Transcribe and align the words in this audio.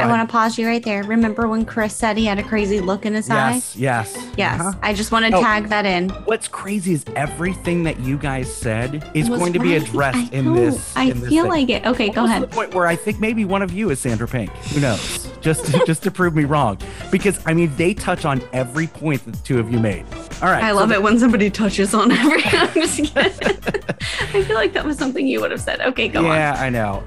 I 0.00 0.06
want 0.08 0.28
to 0.28 0.32
pause 0.32 0.58
you 0.58 0.66
right 0.66 0.82
there. 0.82 1.02
Remember 1.04 1.46
when 1.48 1.64
Chris 1.64 1.94
said 1.94 2.16
he 2.16 2.24
had 2.26 2.38
a 2.38 2.42
crazy 2.42 2.80
look 2.80 3.06
in 3.06 3.14
his 3.14 3.28
Yes, 3.28 3.76
eye? 3.76 3.78
yes. 3.78 4.26
Yes. 4.36 4.60
Uh-huh. 4.60 4.72
I 4.82 4.92
just 4.94 5.12
want 5.12 5.26
to 5.26 5.36
Oh. 5.36 5.40
tag 5.42 5.68
that 5.68 5.86
in. 5.86 6.08
What's 6.26 6.48
crazy 6.48 6.92
is 6.94 7.04
everything 7.16 7.84
that 7.84 8.00
you 8.00 8.16
guys 8.18 8.52
said 8.54 9.08
is 9.14 9.28
going 9.28 9.52
to 9.52 9.58
be 9.58 9.76
addressed 9.76 10.32
in 10.32 10.54
this. 10.54 10.96
I 10.96 11.04
in 11.04 11.20
this 11.20 11.28
feel 11.28 11.44
thing. 11.44 11.50
like 11.52 11.68
it. 11.70 11.86
Okay, 11.86 12.08
go 12.10 12.24
ahead. 12.24 12.42
The 12.42 12.46
point 12.48 12.74
where 12.74 12.86
I 12.86 12.96
think 12.96 13.20
maybe 13.20 13.44
one 13.44 13.62
of 13.62 13.72
you 13.72 13.90
is 13.90 14.00
Sandra 14.00 14.26
Pink. 14.28 14.50
Who 14.72 14.80
knows? 14.80 15.28
Just 15.40 15.66
to, 15.66 15.82
just 15.86 16.02
to 16.02 16.10
prove 16.10 16.34
me 16.34 16.44
wrong, 16.44 16.78
because 17.10 17.40
I 17.46 17.54
mean 17.54 17.72
they 17.76 17.94
touch 17.94 18.24
on 18.24 18.42
every 18.52 18.86
point 18.86 19.24
that 19.24 19.32
the 19.32 19.42
two 19.42 19.58
of 19.58 19.72
you 19.72 19.78
made. 19.78 20.04
All 20.42 20.48
right. 20.48 20.62
I 20.62 20.70
so 20.70 20.76
love 20.76 20.88
the- 20.90 20.96
it 20.96 21.02
when 21.02 21.18
somebody 21.18 21.50
touches 21.50 21.94
on 21.94 22.10
every. 22.12 22.42
I'm 22.44 22.72
just 22.74 22.96
kidding. 22.96 23.32
I 24.34 24.42
feel 24.44 24.54
like 24.56 24.72
that 24.74 24.84
was 24.84 24.96
something 24.98 25.26
you 25.26 25.40
would 25.40 25.50
have 25.50 25.60
said. 25.60 25.80
Okay, 25.80 26.08
go 26.08 26.20
on. 26.20 26.24
Yeah, 26.26 26.56
I 26.58 26.68
know. 26.70 27.02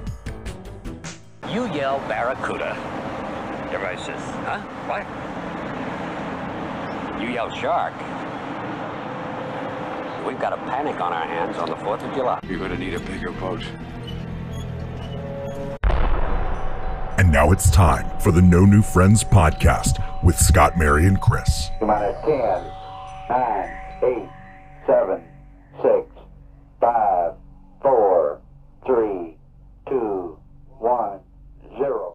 You 1.54 1.72
yell 1.72 2.00
Barracuda. 2.08 2.74
Everybody 3.72 3.96
says, 3.98 4.20
huh? 4.42 4.58
What? 4.88 5.06
You 7.22 7.28
yell 7.28 7.48
shark. 7.54 7.94
We've 10.26 10.40
got 10.40 10.52
a 10.52 10.56
panic 10.56 11.00
on 11.00 11.12
our 11.12 11.24
hands 11.24 11.56
on 11.58 11.68
the 11.68 11.76
4th 11.76 12.02
of 12.02 12.12
July. 12.16 12.40
You're 12.48 12.58
gonna 12.58 12.76
need 12.76 12.94
a 12.94 12.98
bigger 12.98 13.30
boat. 13.30 13.62
And 17.18 17.30
now 17.30 17.52
it's 17.52 17.70
time 17.70 18.18
for 18.18 18.32
the 18.32 18.42
No 18.42 18.64
New 18.64 18.82
Friends 18.82 19.22
podcast 19.22 20.02
with 20.24 20.36
Scott, 20.36 20.76
Mary, 20.76 21.06
and 21.06 21.20
Chris. 21.20 21.70
Come 21.78 21.90
on, 21.90 22.14
10, 22.24 22.64
9, 23.30 23.70
8, 24.02 24.28
7, 24.88 25.22
6, 25.82 26.10
5, 26.80 27.34
4, 27.80 28.40
3, 28.84 29.36
2, 29.88 30.38
1, 30.80 31.20
0. 31.76 32.14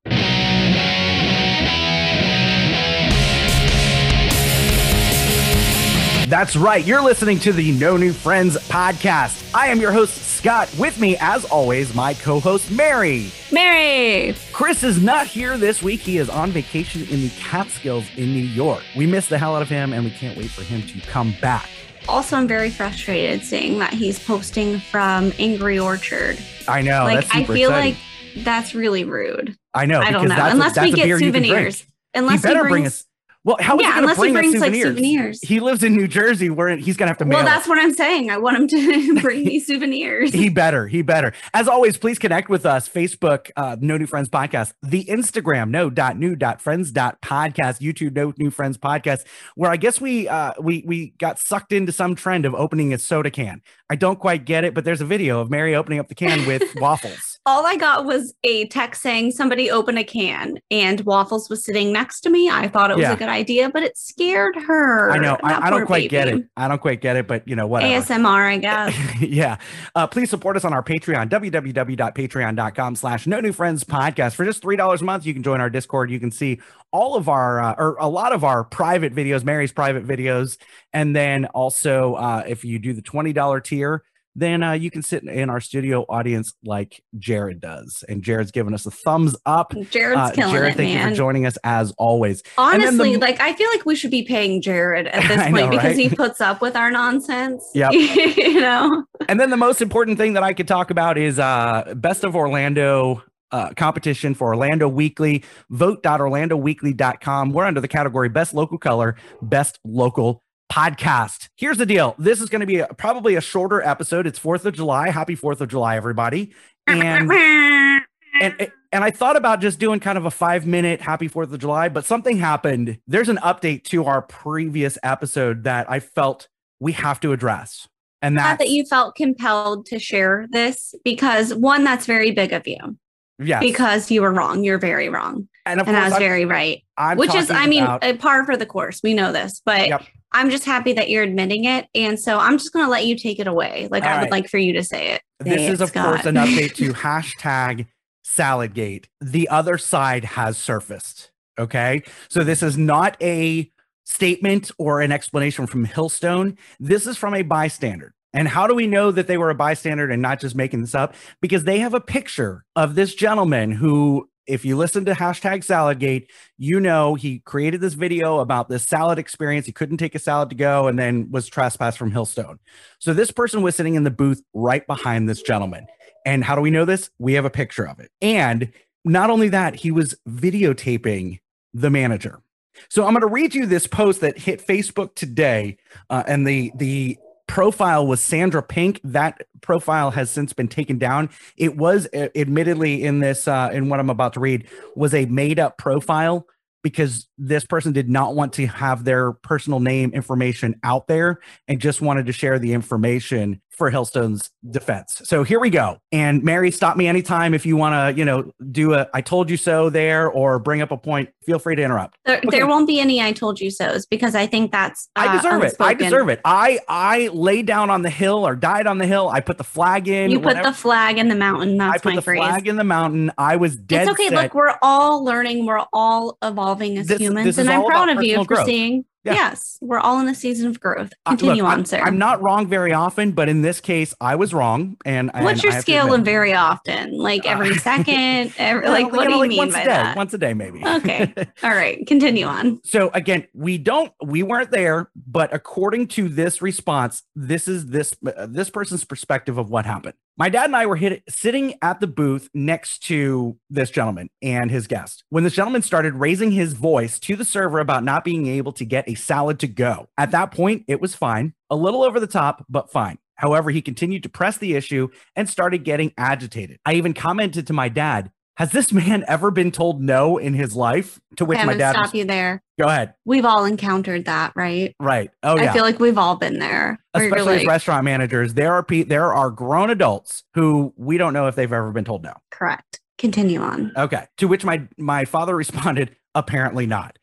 That's 6.29 6.55
right. 6.55 6.85
You're 6.85 7.01
listening 7.01 7.39
to 7.39 7.51
the 7.51 7.71
No 7.71 7.97
New 7.97 8.13
Friends 8.13 8.55
podcast. 8.69 9.51
I 9.55 9.67
am 9.69 9.79
your 9.79 9.91
host, 9.91 10.15
Scott. 10.15 10.71
With 10.77 10.99
me, 10.99 11.17
as 11.19 11.43
always, 11.45 11.95
my 11.95 12.13
co 12.13 12.39
host, 12.39 12.69
Mary. 12.69 13.31
Mary. 13.51 14.35
Chris 14.53 14.83
is 14.83 15.01
not 15.01 15.25
here 15.25 15.57
this 15.57 15.81
week. 15.81 16.01
He 16.01 16.19
is 16.19 16.29
on 16.29 16.51
vacation 16.51 17.01
in 17.07 17.21
the 17.23 17.29
Catskills 17.39 18.05
in 18.15 18.31
New 18.31 18.45
York. 18.45 18.83
We 18.95 19.07
miss 19.07 19.27
the 19.27 19.39
hell 19.39 19.55
out 19.55 19.63
of 19.63 19.69
him 19.69 19.91
and 19.91 20.03
we 20.05 20.11
can't 20.11 20.37
wait 20.37 20.51
for 20.51 20.61
him 20.61 20.83
to 20.83 21.01
come 21.07 21.33
back. 21.41 21.67
Also, 22.07 22.37
I'm 22.37 22.47
very 22.47 22.69
frustrated 22.69 23.43
seeing 23.43 23.79
that 23.79 23.93
he's 23.93 24.19
posting 24.23 24.79
from 24.79 25.33
Angry 25.39 25.79
Orchard. 25.79 26.37
I 26.67 26.81
know. 26.83 27.05
like, 27.05 27.21
that's 27.21 27.35
I 27.35 27.43
feel 27.43 27.69
exciting. 27.69 27.93
like 27.95 28.03
that's 28.37 28.73
really 28.75 29.03
rude. 29.03 29.55
I 29.73 29.85
know. 29.85 29.99
I 30.01 30.11
don't 30.11 30.27
know. 30.27 30.35
a- 30.35 30.49
Unless 30.51 30.75
that's 30.75 30.85
we 30.87 30.93
a 30.93 30.95
get 30.95 31.05
beer 31.05 31.17
you 31.19 31.31
can 31.31 31.41
drink. 31.43 31.45
souvenirs. 31.53 31.85
Unless 32.13 32.41
he 32.41 32.47
better 32.47 32.59
brings, 32.61 32.69
bring 32.71 32.85
us. 32.87 33.05
Well, 33.45 33.55
how 33.61 33.77
is 33.77 33.83
Yeah, 33.83 33.87
he 33.87 34.01
going 34.01 34.07
to 34.07 34.11
unless 34.11 34.17
he 34.17 34.31
bring 34.33 34.35
us 34.35 34.41
brings, 34.51 34.61
like, 34.61 34.73
souvenirs? 34.73 34.95
souvenirs. 34.97 35.39
He 35.43 35.59
lives 35.61 35.83
in 35.83 35.95
New 35.95 36.09
Jersey, 36.09 36.49
where 36.49 36.75
he's 36.75 36.97
going 36.97 37.05
to 37.07 37.11
have 37.11 37.17
to 37.19 37.25
mail. 37.25 37.37
Well, 37.37 37.47
it. 37.47 37.49
that's 37.49 37.69
what 37.69 37.77
I'm 37.77 37.93
saying. 37.93 38.29
I 38.29 38.37
want 38.37 38.57
him 38.57 38.67
to 38.67 39.21
bring 39.21 39.45
me 39.45 39.61
souvenirs. 39.61 40.33
He 40.33 40.49
better. 40.49 40.87
He 40.87 41.01
better. 41.03 41.31
As 41.53 41.67
always, 41.69 41.97
please 41.97 42.19
connect 42.19 42.49
with 42.49 42.65
us. 42.65 42.89
Facebook, 42.89 43.49
uh, 43.55 43.77
No 43.79 43.95
New 43.97 44.07
Friends 44.07 44.27
Podcast. 44.27 44.73
The 44.83 45.05
Instagram, 45.05 45.69
no 45.69 45.89
dot 45.89 46.17
new 46.17 46.35
dot 46.35 46.59
friends 46.61 46.91
dot 46.91 47.21
podcast. 47.21 47.79
YouTube, 47.79 48.13
No 48.13 48.33
New 48.37 48.51
Friends 48.51 48.77
Podcast. 48.77 49.23
Where 49.55 49.71
I 49.71 49.77
guess 49.77 50.01
we 50.01 50.27
uh, 50.27 50.53
we 50.59 50.83
we 50.85 51.13
got 51.17 51.39
sucked 51.39 51.71
into 51.71 51.93
some 51.93 52.15
trend 52.15 52.45
of 52.45 52.53
opening 52.53 52.93
a 52.93 52.99
soda 52.99 53.31
can. 53.31 53.61
I 53.89 53.95
don't 53.95 54.19
quite 54.19 54.43
get 54.43 54.65
it, 54.65 54.73
but 54.73 54.83
there's 54.83 55.01
a 55.01 55.05
video 55.05 55.39
of 55.39 55.49
Mary 55.49 55.75
opening 55.75 55.99
up 55.99 56.09
the 56.09 56.15
can 56.15 56.45
with 56.45 56.75
waffles. 56.75 57.38
All 57.49 57.65
I 57.65 57.77
got 57.77 58.05
was 58.05 58.35
a 58.43 58.67
text 58.67 59.01
saying 59.01 59.31
somebody 59.31 59.71
open 59.71 59.97
a 59.97 60.03
can 60.03 60.59
and 60.69 61.01
Waffles 61.01 61.49
was 61.49 61.65
sitting 61.65 61.91
next 61.91 62.21
to 62.21 62.29
me. 62.29 62.47
I 62.47 62.67
thought 62.67 62.91
it 62.91 62.95
was 62.97 63.01
Yeah. 63.01 63.13
a 63.13 63.17
good 63.17 63.27
idea, 63.27 63.71
but 63.71 63.81
it 63.81 63.97
scared 63.97 64.55
her. 64.55 65.09
I 65.11 65.17
know. 65.17 65.35
I, 65.43 65.67
I 65.67 65.69
don't 65.71 65.87
quite 65.87 66.11
get 66.11 66.27
it. 66.27 66.45
I 66.55 66.67
don't 66.67 66.79
quite 66.79 67.01
get 67.01 67.15
it, 67.15 67.27
but 67.27 67.47
you 67.47 67.55
know 67.55 67.65
what? 67.65 67.81
ASMR, 67.81 68.47
I 68.51 68.57
guess. 68.59 68.95
yeah. 69.19 69.57
Uh, 69.95 70.05
please 70.05 70.29
support 70.29 70.57
us 70.57 70.63
on 70.63 70.73
our 70.73 70.83
Patreon, 70.83 71.27
www.patreon.com 71.29 72.95
slash 72.95 73.25
no 73.25 73.39
new 73.39 73.51
friends 73.51 73.83
podcast. 73.83 74.35
For 74.35 74.45
just 74.45 74.61
$3 74.61 75.01
a 75.01 75.03
month, 75.03 75.25
you 75.25 75.33
can 75.33 75.41
join 75.41 75.59
our 75.59 75.71
Discord. 75.71 76.11
You 76.11 76.19
can 76.19 76.29
see 76.29 76.59
all 76.91 77.15
of 77.15 77.27
our, 77.29 77.59
uh, 77.61 77.73
or 77.79 77.95
a 77.99 78.07
lot 78.07 78.31
of 78.31 78.43
our 78.43 78.63
private 78.63 79.15
videos, 79.15 79.43
Mary's 79.43 79.71
private 79.71 80.05
videos. 80.05 80.57
And 80.93 81.15
then 81.15 81.45
also, 81.47 82.13
uh, 82.13 82.43
if 82.47 82.63
you 82.63 82.77
do 82.77 82.93
the 82.93 83.01
$20 83.01 83.63
tier, 83.63 84.03
then 84.35 84.63
uh, 84.63 84.71
you 84.73 84.89
can 84.91 85.01
sit 85.01 85.23
in 85.23 85.49
our 85.49 85.59
studio 85.59 86.05
audience 86.07 86.53
like 86.63 87.03
Jared 87.17 87.59
does. 87.59 88.03
And 88.07 88.21
Jared's 88.23 88.51
given 88.51 88.73
us 88.73 88.85
a 88.85 88.91
thumbs 88.91 89.35
up. 89.45 89.73
Jared's 89.89 90.19
Uh, 90.19 90.31
killing 90.31 90.53
Jared, 90.53 90.73
it, 90.73 90.77
thank 90.77 90.93
you 90.97 91.09
for 91.09 91.15
joining 91.15 91.45
us 91.45 91.57
as 91.63 91.91
always. 91.97 92.41
Then 92.57 92.79
the- 92.79 92.85
Honestly, 92.87 93.17
like 93.17 93.39
I 93.41 93.53
feel 93.53 93.69
like 93.71 93.85
we 93.85 93.95
should 93.95 94.11
be 94.11 94.23
paying 94.23 94.61
Jared 94.61 95.07
at 95.07 95.23
this 95.27 95.41
point 95.43 95.53
know, 95.55 95.69
because 95.69 95.97
he 95.97 96.09
puts 96.09 96.39
up 96.41 96.61
with 96.61 96.75
our 96.75 96.91
nonsense. 96.91 97.63
Yeah. 97.73 97.91
you 97.91 98.59
know. 98.61 99.03
and 99.27 99.39
then 99.39 99.49
the 99.49 99.57
most 99.57 99.81
important 99.81 100.17
thing 100.17 100.33
that 100.33 100.43
I 100.43 100.53
could 100.53 100.67
talk 100.67 100.91
about 100.91 101.17
is 101.17 101.39
uh 101.39 101.93
best 101.97 102.23
of 102.23 102.35
Orlando 102.35 103.23
uh, 103.51 103.71
competition 103.75 104.35
for 104.35 104.49
Orlando 104.49 104.87
Weekly. 104.87 105.43
Vote.orlandoweekly.com. 105.71 107.51
We're 107.51 107.65
under 107.65 107.81
the 107.81 107.87
category 107.87 108.29
Best 108.29 108.53
Local 108.53 108.77
Color, 108.77 109.15
Best 109.41 109.79
Local 109.83 110.43
Podcast. 110.71 111.49
Here's 111.57 111.77
the 111.77 111.85
deal. 111.85 112.15
This 112.19 112.41
is 112.41 112.49
going 112.49 112.61
to 112.61 112.67
be 112.67 112.77
a, 112.79 112.87
probably 112.87 113.35
a 113.35 113.41
shorter 113.41 113.81
episode. 113.81 114.27
It's 114.27 114.39
4th 114.39 114.65
of 114.65 114.75
July. 114.75 115.09
Happy 115.09 115.35
4th 115.35 115.61
of 115.61 115.69
July, 115.69 115.97
everybody. 115.97 116.53
And 116.87 117.31
and 118.41 118.71
and 118.91 119.03
I 119.03 119.11
thought 119.11 119.35
about 119.35 119.61
just 119.61 119.79
doing 119.79 119.99
kind 119.99 120.17
of 120.17 120.25
a 120.25 120.31
five 120.31 120.65
minute 120.65 121.01
happy 121.01 121.27
Fourth 121.27 121.51
of 121.51 121.59
July, 121.59 121.89
but 121.89 122.05
something 122.05 122.37
happened. 122.37 122.97
There's 123.07 123.29
an 123.29 123.37
update 123.37 123.83
to 123.85 124.05
our 124.05 124.21
previous 124.21 124.97
episode 125.03 125.63
that 125.65 125.89
I 125.91 125.99
felt 125.99 126.47
we 126.79 126.93
have 126.93 127.19
to 127.19 127.31
address, 127.33 127.87
and 128.21 128.37
that, 128.37 128.57
that 128.59 128.69
you 128.69 128.85
felt 128.85 129.15
compelled 129.15 129.85
to 129.87 129.99
share 129.99 130.47
this 130.51 130.95
because 131.03 131.53
one, 131.53 131.83
that's 131.83 132.05
very 132.07 132.31
big 132.31 132.53
of 132.53 132.65
you. 132.67 132.97
yes, 133.37 133.61
Because 133.61 134.09
you 134.09 134.21
were 134.23 134.33
wrong. 134.33 134.63
You're 134.63 134.79
very 134.79 135.09
wrong. 135.09 135.47
and 135.67 135.79
of 135.81 135.87
and 135.87 135.95
I 135.97 136.05
was 136.05 136.13
I'm- 136.13 136.21
very 136.21 136.45
right. 136.45 136.83
I'm 136.97 137.17
Which 137.17 137.35
is, 137.35 137.51
I 137.51 137.67
mean, 137.67 137.83
about- 137.83 138.03
a 138.03 138.13
par 138.15 138.45
for 138.45 138.57
the 138.57 138.65
course. 138.65 139.01
We 139.03 139.13
know 139.13 139.31
this, 139.31 139.61
but 139.65 139.87
Yep. 139.89 140.03
I'm 140.31 140.49
just 140.49 140.65
happy 140.65 140.93
that 140.93 141.09
you're 141.09 141.23
admitting 141.23 141.65
it. 141.65 141.87
And 141.95 142.19
so 142.19 142.37
I'm 142.37 142.57
just 142.57 142.71
going 142.71 142.85
to 142.85 142.89
let 142.89 143.05
you 143.05 143.17
take 143.17 143.39
it 143.39 143.47
away. 143.47 143.87
Like 143.89 144.03
All 144.03 144.09
I 144.09 144.13
would 144.17 144.21
right. 144.23 144.31
like 144.31 144.49
for 144.49 144.57
you 144.57 144.73
to 144.73 144.83
say 144.83 145.13
it. 145.13 145.21
this 145.39 145.61
is 145.61 145.81
of 145.81 145.93
course 145.93 146.25
an 146.25 146.35
update 146.35 146.75
to 146.75 146.93
hashtag 146.93 147.87
Saladgate. 148.25 149.05
The 149.21 149.49
other 149.49 149.77
side 149.77 150.23
has 150.23 150.57
surfaced. 150.57 151.31
Okay, 151.57 152.03
so 152.29 152.43
this 152.43 152.63
is 152.63 152.77
not 152.77 153.17
a 153.21 153.69
statement 154.05 154.71
or 154.77 155.01
an 155.01 155.11
explanation 155.11 155.67
from 155.67 155.85
Hillstone. 155.85 156.57
This 156.79 157.05
is 157.05 157.17
from 157.17 157.33
a 157.33 157.41
bystander. 157.41 158.13
And 158.33 158.47
how 158.47 158.67
do 158.67 158.75
we 158.75 158.87
know 158.87 159.11
that 159.11 159.27
they 159.27 159.37
were 159.37 159.49
a 159.49 159.55
bystander 159.55 160.09
and 160.09 160.21
not 160.21 160.39
just 160.39 160.55
making 160.55 160.81
this 160.81 160.95
up? 160.95 161.15
Because 161.41 161.63
they 161.63 161.79
have 161.79 161.93
a 161.93 161.99
picture 162.01 162.63
of 162.75 162.95
this 162.95 163.13
gentleman 163.13 163.71
who, 163.71 164.29
if 164.49 164.65
you 164.65 164.75
listen 164.75 165.05
to 165.05 165.13
hashtag 165.13 165.63
Saladgate, 165.63 166.27
you 166.57 166.79
know 166.79 167.13
he 167.13 167.39
created 167.39 167.81
this 167.81 167.93
video 167.93 168.39
about 168.39 168.67
this 168.67 168.83
salad 168.83 169.19
experience. 169.19 169.65
He 169.65 169.71
couldn't 169.71 169.97
take 169.97 170.15
a 170.15 170.19
salad 170.19 170.49
to 170.49 170.55
go 170.55 170.87
and 170.87 170.97
then 170.97 171.29
was 171.29 171.47
trespassed 171.47 171.97
from 171.97 172.11
Hillstone. 172.11 172.57
So 172.97 173.13
this 173.13 173.31
person 173.31 173.61
was 173.61 173.75
sitting 173.75 173.95
in 173.95 174.03
the 174.03 174.11
booth 174.11 174.41
right 174.53 174.85
behind 174.87 175.29
this 175.29 175.43
gentleman. 175.43 175.85
And 176.25 176.43
how 176.43 176.55
do 176.55 176.61
we 176.61 176.71
know 176.71 176.83
this? 176.83 177.11
We 177.19 177.33
have 177.33 177.45
a 177.45 177.49
picture 177.49 177.87
of 177.87 177.99
it. 177.99 178.11
And 178.21 178.71
not 179.05 179.29
only 179.29 179.49
that, 179.49 179.75
he 179.75 179.91
was 179.91 180.15
videotaping 180.27 181.39
the 181.73 181.89
manager. 181.89 182.41
So 182.89 183.05
I'm 183.05 183.13
going 183.13 183.21
to 183.21 183.27
read 183.27 183.53
you 183.53 183.65
this 183.65 183.87
post 183.87 184.21
that 184.21 184.37
hit 184.37 184.65
Facebook 184.65 185.13
today, 185.15 185.77
uh, 186.09 186.23
and 186.27 186.47
the 186.47 186.71
the 186.75 187.17
profile 187.49 188.05
was 188.05 188.21
Sandra 188.21 188.61
Pink. 188.61 189.01
That 189.03 189.41
profile 189.61 190.11
has 190.11 190.29
since 190.29 190.53
been 190.53 190.67
taken 190.67 190.97
down. 190.97 191.29
It 191.57 191.75
was 191.75 192.07
uh, 192.13 192.29
admittedly 192.35 193.03
in 193.03 193.19
this 193.19 193.47
uh, 193.47 193.71
in 193.73 193.89
what 193.89 193.99
I'm 193.99 194.09
about 194.09 194.33
to 194.33 194.39
read 194.39 194.67
was 194.95 195.13
a 195.13 195.25
made 195.25 195.59
up 195.59 195.77
profile 195.77 196.45
because 196.83 197.27
this 197.39 197.65
person 197.65 197.93
did 197.93 198.09
not 198.09 198.35
want 198.35 198.53
to 198.53 198.67
have 198.67 199.05
their 199.05 199.31
personal 199.31 199.79
name 199.79 200.11
information 200.13 200.75
out 200.83 201.07
there 201.07 201.39
and 201.67 201.79
just 201.79 202.01
wanted 202.01 202.25
to 202.25 202.33
share 202.33 202.59
the 202.59 202.73
information 202.73 203.61
for 203.69 203.89
Hillstone's 203.89 204.49
defense. 204.71 205.21
So 205.23 205.43
here 205.43 205.57
we 205.57 205.69
go. 205.69 205.99
And 206.11 206.43
Mary, 206.43 206.69
stop 206.69 206.97
me 206.97 207.07
anytime 207.07 207.53
if 207.53 207.65
you 207.65 207.77
want 207.77 207.93
to, 208.13 208.19
you 208.19 208.25
know, 208.25 208.51
do 208.73 208.93
a 208.93 209.07
I 209.13 209.21
told 209.21 209.49
you 209.49 209.55
so 209.55 209.89
there 209.89 210.29
or 210.29 210.59
bring 210.59 210.81
up 210.81 210.91
a 210.91 210.97
point. 210.97 211.29
Feel 211.45 211.59
free 211.59 211.77
to 211.77 211.81
interrupt. 211.81 212.17
There, 212.25 212.39
Okay. 212.39 212.49
there 212.57 212.67
won't 212.67 212.87
be 212.87 212.99
any 212.99 213.21
I 213.21 213.31
told 213.31 213.61
you 213.61 213.71
so's 213.71 214.05
because 214.05 214.35
I 214.35 214.47
think 214.47 214.73
that's 214.73 215.07
uh, 215.15 215.27
I 215.29 215.35
deserve 215.37 215.63
it. 215.63 215.75
I 215.79 215.93
deserve 215.93 216.27
it. 216.27 216.41
I 216.43 216.79
I 216.89 217.29
laid 217.31 217.67
down 217.67 217.89
on 217.89 218.01
the 218.01 218.09
hill 218.09 218.45
or 218.45 218.53
died 218.53 218.85
on 218.85 218.97
the 218.97 219.07
hill. 219.07 219.29
I 219.29 219.39
put 219.39 219.57
the 219.57 219.63
flag 219.63 220.09
in. 220.09 220.29
You 220.29 220.39
put 220.39 220.47
whatever. 220.47 220.67
the 220.71 220.73
flag 220.75 221.17
in 221.17 221.29
the 221.29 221.35
mountain. 221.35 221.79
I 221.79 221.91
That's 221.91 222.03
put 222.03 222.09
my 222.09 222.15
the 222.17 222.21
phrase. 222.21 222.39
flag 222.39 222.67
in 222.67 222.75
the 222.75 222.83
mountain. 222.83 223.31
I 223.37 223.55
was 223.55 223.77
dead 223.77 224.01
it's 224.03 224.11
okay. 224.11 224.27
set. 224.27 224.43
Look, 224.43 224.55
we're 224.55 224.75
all 224.81 225.23
learning. 225.23 225.65
We're 225.65 225.85
all 225.93 226.37
evolving 226.43 226.97
as 226.97 227.07
This- 227.07 227.19
humans, 227.19 227.28
this 227.35 227.57
is 227.57 227.59
and 227.59 227.69
I'm 227.69 227.85
proud 227.85 228.09
of 228.09 228.23
you 228.23 228.37
for 228.37 228.45
growth. 228.45 228.65
seeing 228.65 229.05
Yeah. 229.25 229.33
Yes, 229.33 229.77
we're 229.81 229.99
all 229.99 230.21
in 230.21 230.29
a 230.29 230.35
season 230.35 230.67
of 230.69 230.79
growth. 230.79 231.11
Uh, 231.25 231.31
look, 231.31 231.39
Continue 231.39 231.65
on, 231.65 231.79
I'm, 231.79 231.85
sir. 231.85 231.99
I'm 231.99 232.17
not 232.17 232.41
wrong 232.41 232.67
very 232.67 232.93
often, 232.93 233.33
but 233.33 233.49
in 233.49 233.61
this 233.61 233.81
case, 233.81 234.15
I 234.21 234.35
was 234.35 234.53
wrong. 234.53 234.95
And 235.03 235.29
and 235.33 235.43
What's 235.43 235.61
your 235.61 235.73
I 235.73 235.81
scale 235.81 236.13
of 236.13 236.23
very 236.23 236.53
often? 236.53 237.17
Like 237.17 237.45
Uh, 237.45 237.49
every 237.49 237.75
second? 237.75 238.53
Every, 238.57 238.87
like, 238.87 239.11
what 239.11 239.27
do 239.27 239.33
you 239.33 239.39
like 239.39 239.49
mean 239.49 239.57
once 239.57 239.73
by 239.73 239.81
a 239.81 239.83
day, 239.83 239.89
that? 239.89 240.15
Once 240.17 240.33
a 240.33 240.37
day, 240.37 240.53
maybe. 240.53 240.81
Okay. 240.85 241.33
All 241.63 241.71
right, 241.71 242.05
continue 242.07 242.45
on. 242.45 242.79
So 242.85 243.09
again, 243.13 243.45
we 243.53 243.77
don't, 243.77 244.11
we 244.23 244.41
weren't 244.41 244.71
there, 244.71 245.11
but 245.15 245.53
according 245.53 246.07
to 246.09 246.29
this 246.29 246.61
response, 246.61 247.23
this 247.35 247.67
is 247.67 247.87
this 247.87 248.13
uh, 248.25 248.47
this 248.49 248.69
person's 248.69 249.03
perspective 249.03 249.57
of 249.57 249.69
what 249.69 249.85
happened. 249.85 250.15
My 250.39 250.47
dad 250.47 250.67
and 250.67 250.75
I 250.77 250.85
were 250.85 250.95
hit, 250.95 251.21
sitting 251.27 251.73
at 251.81 251.99
the 251.99 252.07
booth 252.07 252.49
next 252.53 252.99
to 253.07 253.57
this 253.69 253.91
gentleman 253.91 254.29
and 254.41 254.71
his 254.71 254.87
guest 254.87 255.25
when 255.27 255.43
this 255.43 255.53
gentleman 255.53 255.81
started 255.81 256.13
raising 256.15 256.49
his 256.49 256.71
voice 256.71 257.19
to 257.19 257.35
the 257.35 257.43
server 257.43 257.79
about 257.79 258.05
not 258.05 258.23
being 258.23 258.47
able 258.47 258.71
to 258.71 258.85
get 258.85 259.09
a 259.09 259.15
salad 259.15 259.59
to 259.59 259.67
go. 259.67 260.07
At 260.17 260.31
that 260.31 260.51
point, 260.51 260.85
it 260.87 261.01
was 261.01 261.13
fine, 261.13 261.55
a 261.69 261.75
little 261.75 262.03
over 262.03 262.21
the 262.21 262.25
top, 262.25 262.65
but 262.69 262.89
fine. 262.89 263.17
However, 263.35 263.69
he 263.69 263.81
continued 263.81 264.23
to 264.23 264.29
press 264.29 264.57
the 264.57 264.75
issue 264.75 265.09
and 265.35 265.49
started 265.49 265.83
getting 265.83 266.13
agitated. 266.17 266.79
I 266.85 266.93
even 266.93 267.13
commented 267.13 267.67
to 267.67 267.73
my 267.73 267.89
dad, 267.89 268.31
"Has 268.59 268.71
this 268.71 268.93
man 268.93 269.23
ever 269.27 269.49
been 269.49 269.71
told 269.71 270.01
no 270.01 270.37
in 270.37 270.53
his 270.53 270.75
life?" 270.75 271.19
To 271.37 271.45
which 271.45 271.57
my 271.65 271.73
dad, 271.73 271.93
stop 271.93 272.03
res- 272.05 272.13
you 272.13 272.25
there. 272.25 272.61
go 272.79 272.87
ahead. 272.87 273.15
We've 273.25 273.45
all 273.45 273.65
encountered 273.65 274.25
that, 274.25 274.51
right? 274.55 274.93
Right. 274.99 275.31
Oh 275.41 275.57
yeah. 275.57 275.71
I 275.71 275.73
feel 275.73 275.83
like 275.83 275.99
we've 275.99 276.17
all 276.17 276.35
been 276.35 276.59
there. 276.59 276.99
especially 277.13 277.61
as 277.61 277.65
restaurant 277.65 278.03
managers, 278.03 278.53
there 278.53 278.73
are 278.73 278.83
pe- 278.83 279.03
there 279.03 279.33
are 279.33 279.49
grown 279.49 279.89
adults 279.89 280.43
who 280.53 280.93
we 280.97 281.17
don't 281.17 281.33
know 281.33 281.47
if 281.47 281.55
they've 281.55 281.73
ever 281.73 281.91
been 281.91 282.05
told 282.05 282.21
no. 282.23 282.33
correct. 282.51 282.99
Continue 283.17 283.61
on. 283.61 283.91
Okay. 283.97 284.25
To 284.37 284.47
which 284.47 284.63
my 284.63 284.87
my 284.97 285.25
father 285.25 285.55
responded, 285.63 286.15
apparently 286.35 286.85
not. 286.85 287.17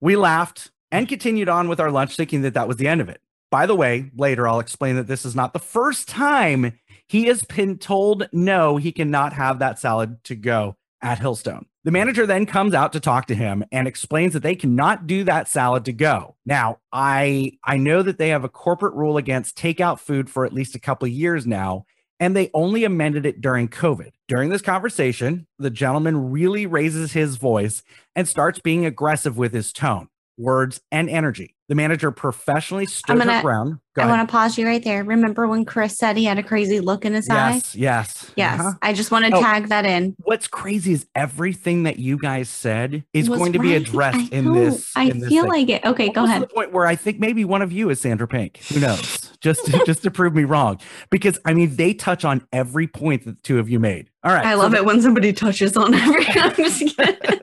We 0.00 0.16
laughed 0.16 0.70
and 0.90 1.08
continued 1.08 1.48
on 1.48 1.68
with 1.68 1.80
our 1.80 1.90
lunch, 1.90 2.16
thinking 2.16 2.42
that 2.42 2.54
that 2.54 2.68
was 2.68 2.76
the 2.76 2.86
end 2.86 3.00
of 3.00 3.08
it. 3.08 3.20
By 3.50 3.66
the 3.66 3.74
way, 3.74 4.10
later 4.16 4.48
I'll 4.48 4.60
explain 4.60 4.96
that 4.96 5.06
this 5.06 5.24
is 5.24 5.34
not 5.34 5.52
the 5.52 5.58
first 5.58 6.08
time 6.08 6.78
he 7.06 7.26
has 7.26 7.42
been 7.42 7.76
told 7.78 8.28
no, 8.32 8.78
he 8.78 8.92
cannot 8.92 9.34
have 9.34 9.58
that 9.58 9.78
salad 9.78 10.22
to 10.24 10.34
go 10.34 10.76
at 11.02 11.18
Hillstone. 11.18 11.66
The 11.84 11.90
manager 11.90 12.26
then 12.26 12.46
comes 12.46 12.74
out 12.74 12.92
to 12.92 13.00
talk 13.00 13.26
to 13.26 13.34
him 13.34 13.64
and 13.72 13.88
explains 13.88 14.32
that 14.34 14.42
they 14.42 14.54
cannot 14.54 15.06
do 15.06 15.24
that 15.24 15.48
salad 15.48 15.84
to 15.86 15.92
go. 15.92 16.36
Now, 16.46 16.78
I 16.92 17.52
I 17.64 17.76
know 17.76 18.02
that 18.02 18.18
they 18.18 18.28
have 18.28 18.44
a 18.44 18.48
corporate 18.48 18.94
rule 18.94 19.16
against 19.16 19.58
takeout 19.58 19.98
food 19.98 20.30
for 20.30 20.44
at 20.44 20.52
least 20.52 20.76
a 20.76 20.80
couple 20.80 21.08
years 21.08 21.46
now, 21.46 21.84
and 22.20 22.36
they 22.36 22.50
only 22.54 22.84
amended 22.84 23.26
it 23.26 23.40
during 23.40 23.68
COVID. 23.68 24.12
During 24.28 24.50
this 24.50 24.62
conversation, 24.62 25.48
the 25.58 25.70
gentleman 25.70 26.30
really 26.30 26.66
raises 26.66 27.12
his 27.12 27.36
voice 27.36 27.82
and 28.14 28.28
starts 28.28 28.60
being 28.60 28.86
aggressive 28.86 29.36
with 29.36 29.52
his 29.52 29.72
tone, 29.72 30.08
words, 30.38 30.80
and 30.92 31.10
energy. 31.10 31.56
The 31.68 31.74
manager 31.76 32.10
professionally 32.10 32.86
stood 32.86 33.18
her 33.18 33.24
gonna- 33.24 33.40
ground. 33.42 33.78
Go 33.94 34.02
I 34.02 34.06
want 34.06 34.26
to 34.26 34.32
pause 34.32 34.56
you 34.56 34.66
right 34.66 34.82
there. 34.82 35.04
Remember 35.04 35.46
when 35.46 35.66
Chris 35.66 35.98
said 35.98 36.16
he 36.16 36.24
had 36.24 36.38
a 36.38 36.42
crazy 36.42 36.80
look 36.80 37.04
in 37.04 37.12
his 37.12 37.28
eye? 37.28 37.56
yes, 37.56 37.74
yes, 37.76 38.30
Yes. 38.36 38.58
uh-huh. 38.60 38.72
I 38.80 38.94
just 38.94 39.10
want 39.10 39.26
to 39.26 39.36
Oh. 39.36 39.40
tag 39.40 39.68
that 39.68 39.84
in. 39.84 40.16
What's 40.20 40.46
crazy 40.48 40.94
is 40.94 41.06
everything 41.14 41.82
that 41.82 41.98
you 41.98 42.16
guys 42.16 42.48
said 42.48 43.04
is 43.12 43.28
Was 43.28 43.38
going 43.38 43.52
to 43.52 43.58
be 43.58 43.74
addressed 43.74 44.32
in 44.32 44.50
this. 44.54 44.90
I 44.96 45.04
in 45.04 45.18
this 45.20 45.28
feel 45.28 45.42
thing. 45.42 45.50
like 45.52 45.68
it. 45.68 45.84
Okay, 45.84 46.08
go 46.08 46.24
ahead. 46.24 46.40
To 46.40 46.46
the 46.48 46.54
point 46.54 46.72
where 46.72 46.86
I 46.86 46.96
think 46.96 47.20
maybe 47.20 47.44
one 47.44 47.60
of 47.60 47.70
you 47.70 47.90
is 47.90 48.00
Sandra 48.00 48.26
Pink. 48.26 48.58
Who 48.72 48.80
knows? 48.80 49.28
just 49.42 49.66
to, 49.66 49.82
just 49.84 50.02
to 50.04 50.10
prove 50.10 50.34
me 50.34 50.44
wrong, 50.44 50.78
because 51.10 51.38
I 51.44 51.52
mean 51.52 51.76
they 51.76 51.92
touch 51.92 52.24
on 52.24 52.46
every 52.52 52.86
point 52.86 53.24
that 53.26 53.36
the 53.36 53.42
two 53.42 53.58
of 53.58 53.68
you 53.68 53.78
made. 53.78 54.08
All 54.24 54.32
right, 54.32 54.46
I 54.46 54.54
love 54.54 54.70
the- 54.70 54.78
it 54.78 54.84
when 54.86 55.02
somebody 55.02 55.32
touches 55.34 55.76
on 55.76 55.92
every. 55.92 56.24
I'm 56.28 56.54
just 56.54 56.96
kidding. 56.96 57.40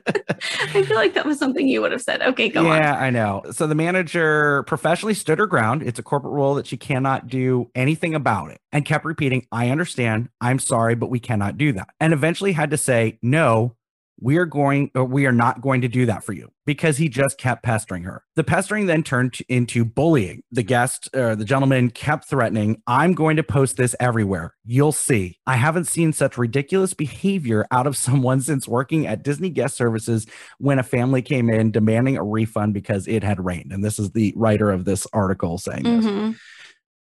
I 0.74 0.82
feel 0.82 0.96
like 0.96 1.14
that 1.14 1.26
was 1.26 1.38
something 1.38 1.68
you 1.68 1.80
would 1.82 1.92
have 1.92 2.00
said. 2.02 2.22
Okay, 2.22 2.48
go 2.48 2.60
on. 2.66 2.76
yeah, 2.78 2.94
I 2.98 3.10
know. 3.10 3.42
So 3.52 3.66
the 3.68 3.74
manager 3.76 4.09
professionally 4.12 5.14
stood 5.14 5.38
her 5.38 5.46
ground. 5.46 5.82
It's 5.82 5.98
a 5.98 6.02
corporate 6.02 6.32
rule 6.32 6.54
that 6.54 6.66
she 6.66 6.76
cannot 6.76 7.28
do 7.28 7.70
anything 7.74 8.14
about 8.14 8.50
it 8.50 8.60
and 8.72 8.84
kept 8.84 9.04
repeating, 9.04 9.46
I 9.52 9.70
understand. 9.70 10.28
I'm 10.40 10.58
sorry, 10.58 10.94
but 10.94 11.10
we 11.10 11.20
cannot 11.20 11.58
do 11.58 11.72
that. 11.72 11.88
And 12.00 12.12
eventually 12.12 12.52
had 12.52 12.70
to 12.70 12.76
say, 12.76 13.18
no, 13.22 13.76
we 14.20 14.36
are 14.36 14.46
going, 14.46 14.90
or 14.94 15.04
we 15.04 15.26
are 15.26 15.32
not 15.32 15.60
going 15.60 15.80
to 15.80 15.88
do 15.88 16.06
that 16.06 16.24
for 16.24 16.32
you 16.32 16.50
because 16.66 16.98
he 16.98 17.08
just 17.08 17.38
kept 17.38 17.62
pestering 17.62 18.04
her. 18.04 18.22
The 18.36 18.44
pestering 18.44 18.86
then 18.86 19.02
turned 19.02 19.38
into 19.48 19.84
bullying. 19.84 20.42
The 20.52 20.62
guest 20.62 21.08
or 21.14 21.34
the 21.34 21.44
gentleman 21.44 21.90
kept 21.90 22.28
threatening, 22.28 22.82
I'm 22.86 23.14
going 23.14 23.36
to 23.36 23.42
post 23.42 23.76
this 23.76 23.96
everywhere. 23.98 24.54
You'll 24.64 24.92
see. 24.92 25.38
I 25.46 25.56
haven't 25.56 25.86
seen 25.86 26.12
such 26.12 26.38
ridiculous 26.38 26.94
behavior 26.94 27.66
out 27.70 27.86
of 27.86 27.96
someone 27.96 28.40
since 28.40 28.68
working 28.68 29.06
at 29.06 29.22
Disney 29.22 29.50
guest 29.50 29.76
services 29.76 30.26
when 30.58 30.78
a 30.78 30.82
family 30.84 31.22
came 31.22 31.50
in 31.50 31.70
demanding 31.70 32.16
a 32.16 32.24
refund 32.24 32.74
because 32.74 33.08
it 33.08 33.24
had 33.24 33.44
rained. 33.44 33.72
And 33.72 33.84
this 33.84 33.98
is 33.98 34.10
the 34.10 34.32
writer 34.36 34.70
of 34.70 34.84
this 34.84 35.06
article 35.12 35.58
saying 35.58 35.82
this. 35.82 36.04
Mhm. 36.04 36.36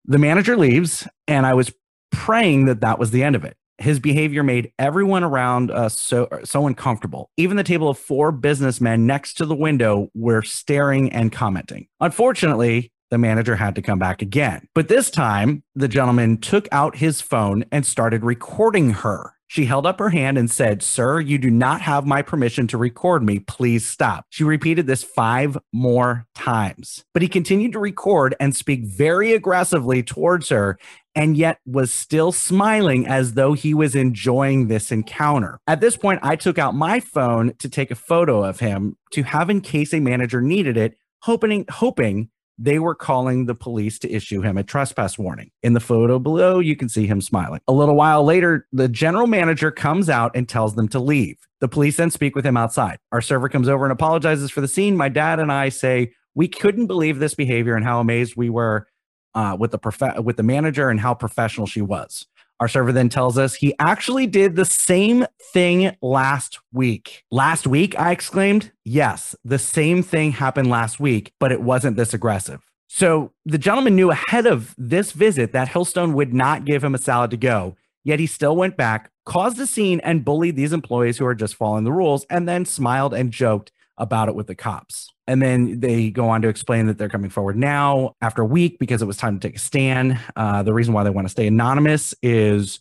The 0.05 0.17
manager 0.17 0.57
leaves, 0.57 1.07
and 1.27 1.45
I 1.45 1.53
was 1.53 1.71
praying 2.11 2.65
that 2.65 2.81
that 2.81 2.97
was 2.97 3.11
the 3.11 3.23
end 3.23 3.35
of 3.35 3.43
it. 3.43 3.55
His 3.79 3.99
behavior 3.99 4.43
made 4.43 4.71
everyone 4.77 5.23
around 5.23 5.71
us 5.71 5.99
so 5.99 6.27
so 6.43 6.67
uncomfortable. 6.67 7.29
Even 7.37 7.57
the 7.57 7.63
table 7.63 7.89
of 7.89 7.97
four 7.97 8.31
businessmen 8.31 9.07
next 9.07 9.35
to 9.35 9.45
the 9.45 9.55
window 9.55 10.09
were 10.13 10.41
staring 10.41 11.11
and 11.11 11.31
commenting. 11.31 11.87
Unfortunately, 11.99 12.91
the 13.09 13.17
manager 13.17 13.55
had 13.55 13.75
to 13.75 13.81
come 13.81 13.99
back 13.99 14.21
again. 14.21 14.67
But 14.75 14.87
this 14.87 15.09
time, 15.09 15.63
the 15.75 15.87
gentleman 15.87 16.37
took 16.37 16.67
out 16.71 16.97
his 16.97 17.21
phone 17.21 17.65
and 17.71 17.85
started 17.85 18.23
recording 18.23 18.91
her. 18.91 19.33
She 19.49 19.65
held 19.65 19.87
up 19.87 19.97
her 19.97 20.11
hand 20.11 20.37
and 20.37 20.49
said, 20.49 20.83
Sir, 20.83 21.19
you 21.19 21.39
do 21.39 21.49
not 21.49 21.81
have 21.81 22.05
my 22.05 22.21
permission 22.21 22.67
to 22.67 22.77
record 22.77 23.23
me. 23.23 23.39
Please 23.39 23.83
stop. 23.83 24.25
She 24.29 24.43
repeated 24.43 24.85
this 24.85 25.03
five 25.03 25.57
more 25.73 26.27
times. 26.35 27.03
But 27.13 27.23
he 27.23 27.27
continued 27.27 27.71
to 27.71 27.79
record 27.79 28.35
and 28.39 28.55
speak 28.55 28.85
very 28.85 29.33
aggressively 29.33 30.03
towards 30.03 30.49
her 30.49 30.77
and 31.15 31.35
yet 31.35 31.57
was 31.65 31.91
still 31.91 32.31
smiling 32.31 33.07
as 33.07 33.33
though 33.33 33.53
he 33.53 33.73
was 33.73 33.95
enjoying 33.95 34.67
this 34.67 34.91
encounter. 34.91 35.59
At 35.65 35.81
this 35.81 35.97
point, 35.97 36.19
I 36.21 36.35
took 36.35 36.59
out 36.59 36.75
my 36.75 36.99
phone 36.99 37.55
to 37.57 37.67
take 37.67 37.89
a 37.89 37.95
photo 37.95 38.43
of 38.43 38.59
him 38.59 38.97
to 39.13 39.23
have 39.23 39.49
in 39.49 39.61
case 39.61 39.95
a 39.95 39.99
manager 39.99 40.41
needed 40.41 40.77
it, 40.77 40.95
hoping 41.23 41.65
hoping 41.71 42.29
they 42.61 42.77
were 42.77 42.93
calling 42.93 43.45
the 43.45 43.55
police 43.55 43.97
to 43.99 44.11
issue 44.11 44.41
him 44.41 44.57
a 44.57 44.63
trespass 44.63 45.17
warning. 45.17 45.49
In 45.63 45.73
the 45.73 45.79
photo 45.79 46.19
below, 46.19 46.59
you 46.59 46.75
can 46.75 46.89
see 46.89 47.07
him 47.07 47.21
smiling. 47.21 47.61
A 47.69 47.73
little 47.73 47.95
while 47.95 48.23
later, 48.23 48.67
the 48.73 48.89
general 48.89 49.27
manager 49.27 49.71
comes 49.71 50.09
out 50.09 50.35
and 50.35 50.47
tells 50.47 50.75
them 50.75 50.89
to 50.89 50.99
leave. 50.99 51.37
The 51.61 51.69
police 51.69 51.95
then 51.95 52.11
speak 52.11 52.35
with 52.35 52.45
him 52.45 52.57
outside. 52.57 52.99
Our 53.13 53.21
server 53.21 53.47
comes 53.47 53.69
over 53.69 53.85
and 53.85 53.93
apologizes 53.93 54.51
for 54.51 54.59
the 54.59 54.67
scene. 54.67 54.97
My 54.97 55.07
dad 55.07 55.39
and 55.39 55.51
I 55.51 55.69
say, 55.69 56.13
We 56.35 56.49
couldn't 56.49 56.87
believe 56.87 57.19
this 57.19 57.33
behavior 57.33 57.75
and 57.75 57.85
how 57.85 58.01
amazed 58.01 58.35
we 58.35 58.49
were 58.49 58.87
uh, 59.33 59.55
with 59.57 59.71
the 59.71 59.79
prof- 59.79 60.19
with 60.23 60.35
the 60.35 60.43
manager 60.43 60.89
and 60.89 60.99
how 60.99 61.13
professional 61.13 61.65
she 61.65 61.81
was. 61.81 62.27
Our 62.59 62.67
server 62.67 62.91
then 62.91 63.09
tells 63.09 63.37
us 63.37 63.55
he 63.55 63.73
actually 63.79 64.27
did 64.27 64.55
the 64.55 64.65
same 64.65 65.25
thing 65.53 65.95
last 66.01 66.59
week. 66.73 67.23
Last 67.31 67.65
week, 67.65 67.97
I 67.97 68.11
exclaimed. 68.11 68.71
Yes, 68.83 69.35
the 69.45 69.59
same 69.59 70.03
thing 70.03 70.33
happened 70.33 70.69
last 70.69 70.99
week, 70.99 71.33
but 71.39 71.51
it 71.51 71.61
wasn't 71.61 71.95
this 71.95 72.13
aggressive. 72.13 72.61
So 72.87 73.31
the 73.45 73.57
gentleman 73.57 73.95
knew 73.95 74.11
ahead 74.11 74.45
of 74.45 74.75
this 74.77 75.11
visit 75.13 75.53
that 75.53 75.69
Hillstone 75.69 76.13
would 76.15 76.33
not 76.33 76.65
give 76.65 76.83
him 76.83 76.95
a 76.95 76.97
salad 76.97 77.31
to 77.31 77.37
go, 77.37 77.77
yet 78.03 78.19
he 78.19 78.25
still 78.25 78.55
went 78.55 78.75
back, 78.75 79.11
caused 79.25 79.59
a 79.59 79.67
scene, 79.67 79.99
and 80.01 80.25
bullied 80.25 80.55
these 80.55 80.73
employees 80.73 81.17
who 81.17 81.25
are 81.25 81.35
just 81.35 81.55
following 81.55 81.83
the 81.83 81.91
rules, 81.91 82.25
and 82.29 82.49
then 82.49 82.65
smiled 82.65 83.13
and 83.13 83.31
joked 83.31 83.71
about 83.99 84.29
it 84.29 84.35
with 84.35 84.47
the 84.47 84.55
cops. 84.55 85.09
And 85.27 85.41
then 85.41 85.79
they 85.79 86.09
go 86.09 86.29
on 86.29 86.41
to 86.41 86.47
explain 86.47 86.87
that 86.87 86.97
they're 86.97 87.09
coming 87.09 87.29
forward 87.29 87.57
now 87.57 88.15
after 88.21 88.41
a 88.41 88.45
week 88.45 88.79
because 88.79 89.01
it 89.01 89.05
was 89.05 89.17
time 89.17 89.39
to 89.39 89.47
take 89.47 89.57
a 89.57 89.59
stand. 89.59 90.19
Uh, 90.35 90.63
the 90.63 90.73
reason 90.73 90.93
why 90.93 91.03
they 91.03 91.11
want 91.11 91.25
to 91.25 91.29
stay 91.29 91.45
anonymous 91.45 92.15
is 92.23 92.79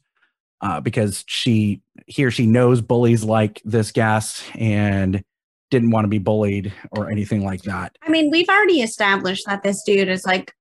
uh, 0.62 0.80
because 0.80 1.24
she, 1.26 1.82
he 2.06 2.24
or 2.24 2.30
she 2.30 2.46
knows 2.46 2.80
bullies 2.80 3.22
like 3.22 3.60
this 3.64 3.92
guest 3.92 4.42
and 4.54 5.22
didn't 5.70 5.90
want 5.90 6.04
to 6.04 6.08
be 6.08 6.18
bullied 6.18 6.72
or 6.92 7.10
anything 7.10 7.44
like 7.44 7.62
that. 7.62 7.96
I 8.02 8.08
mean, 8.08 8.30
we've 8.30 8.48
already 8.48 8.80
established 8.80 9.44
that 9.46 9.62
this 9.62 9.82
dude 9.82 10.08
is 10.08 10.24
like 10.24 10.54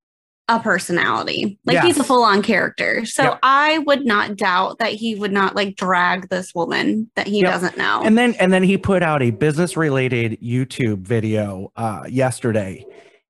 a 0.49 0.59
personality. 0.59 1.59
Like 1.65 1.83
he's 1.83 1.99
a 1.99 2.03
full 2.03 2.23
on 2.23 2.41
character. 2.41 3.05
So 3.05 3.23
Yep. 3.23 3.39
I 3.43 3.79
would 3.79 4.05
not 4.05 4.37
doubt 4.37 4.79
that 4.79 4.93
he 4.93 5.15
would 5.15 5.33
not 5.33 5.55
like 5.55 5.75
drag 5.75 6.29
this 6.29 6.55
woman 6.55 7.09
that 7.15 7.27
he 7.27 7.41
Yep. 7.41 7.51
doesn't 7.51 7.77
know. 7.77 8.01
And 8.03 8.17
then 8.17 8.33
and 8.35 8.53
then 8.53 8.63
he 8.63 8.77
put 8.77 9.03
out 9.03 9.21
a 9.21 9.31
business 9.31 9.75
related 9.75 10.39
YouTube 10.41 10.99
video 10.99 11.71
uh, 11.75 12.03
yesterday 12.07 12.85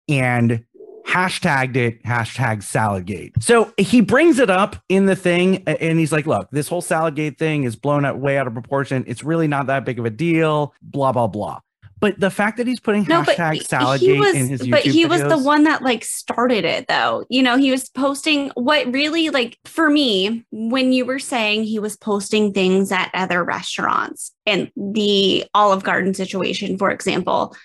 and 0.07 0.63
hashtagged 1.07 1.75
it 1.77 2.03
hashtag 2.03 2.57
Saladgate. 2.57 3.41
So 3.41 3.73
he 3.77 4.01
brings 4.01 4.39
it 4.39 4.49
up 4.49 4.75
in 4.89 5.05
the 5.05 5.15
thing 5.15 5.63
and 5.65 5.97
he's 5.97 6.11
like, 6.11 6.27
look, 6.27 6.49
this 6.51 6.67
whole 6.67 6.81
Saladgate 6.81 7.37
thing 7.37 7.63
is 7.63 7.75
blown 7.77 8.03
out 8.05 8.19
way 8.19 8.37
out 8.37 8.45
of 8.45 8.53
proportion. 8.53 9.05
It's 9.07 9.23
really 9.23 9.47
not 9.47 9.67
that 9.67 9.85
big 9.85 9.99
of 9.99 10.05
a 10.05 10.09
deal, 10.09 10.73
blah, 10.81 11.13
blah, 11.13 11.27
blah. 11.27 11.61
But 11.99 12.19
the 12.19 12.29
fact 12.29 12.57
that 12.57 12.67
he's 12.67 12.79
putting 12.79 13.03
no, 13.05 13.23
hashtag 13.23 13.67
Saladgate 13.67 14.19
was, 14.19 14.35
in 14.35 14.47
his 14.47 14.61
YouTube 14.61 14.71
but 14.71 14.81
he 14.81 15.05
was 15.05 15.21
the 15.23 15.37
one 15.37 15.63
that 15.63 15.81
like 15.81 16.05
started 16.05 16.63
it 16.63 16.87
though. 16.87 17.25
You 17.29 17.41
know, 17.41 17.57
he 17.57 17.71
was 17.71 17.89
posting 17.89 18.49
what 18.55 18.85
really 18.93 19.29
like 19.31 19.57
for 19.65 19.89
me 19.89 20.45
when 20.51 20.91
you 20.93 21.05
were 21.05 21.17
saying 21.19 21.63
he 21.63 21.79
was 21.79 21.97
posting 21.97 22.53
things 22.53 22.91
at 22.91 23.09
other 23.15 23.43
restaurants 23.43 24.31
and 24.45 24.71
the 24.75 25.45
Olive 25.55 25.83
Garden 25.83 26.13
situation, 26.13 26.77
for 26.77 26.91
example. 26.91 27.55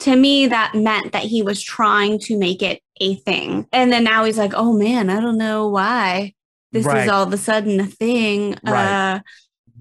to 0.00 0.14
me 0.14 0.46
that 0.46 0.74
meant 0.74 1.12
that 1.12 1.24
he 1.24 1.42
was 1.42 1.60
trying 1.62 2.18
to 2.20 2.38
make 2.38 2.62
it 2.62 2.80
a 3.00 3.14
thing 3.16 3.66
and 3.72 3.90
then 3.92 4.04
now 4.04 4.22
he's 4.24 4.38
like 4.38 4.52
oh 4.54 4.72
man 4.72 5.08
i 5.10 5.20
don't 5.20 5.38
know 5.38 5.68
why 5.68 6.32
this 6.72 6.84
Right. 6.86 7.02
is 7.04 7.08
all 7.08 7.24
of 7.24 7.32
a 7.32 7.36
sudden 7.36 7.80
a 7.80 7.86
thing 7.86 8.56
Right. 8.64 9.14
uh 9.14 9.20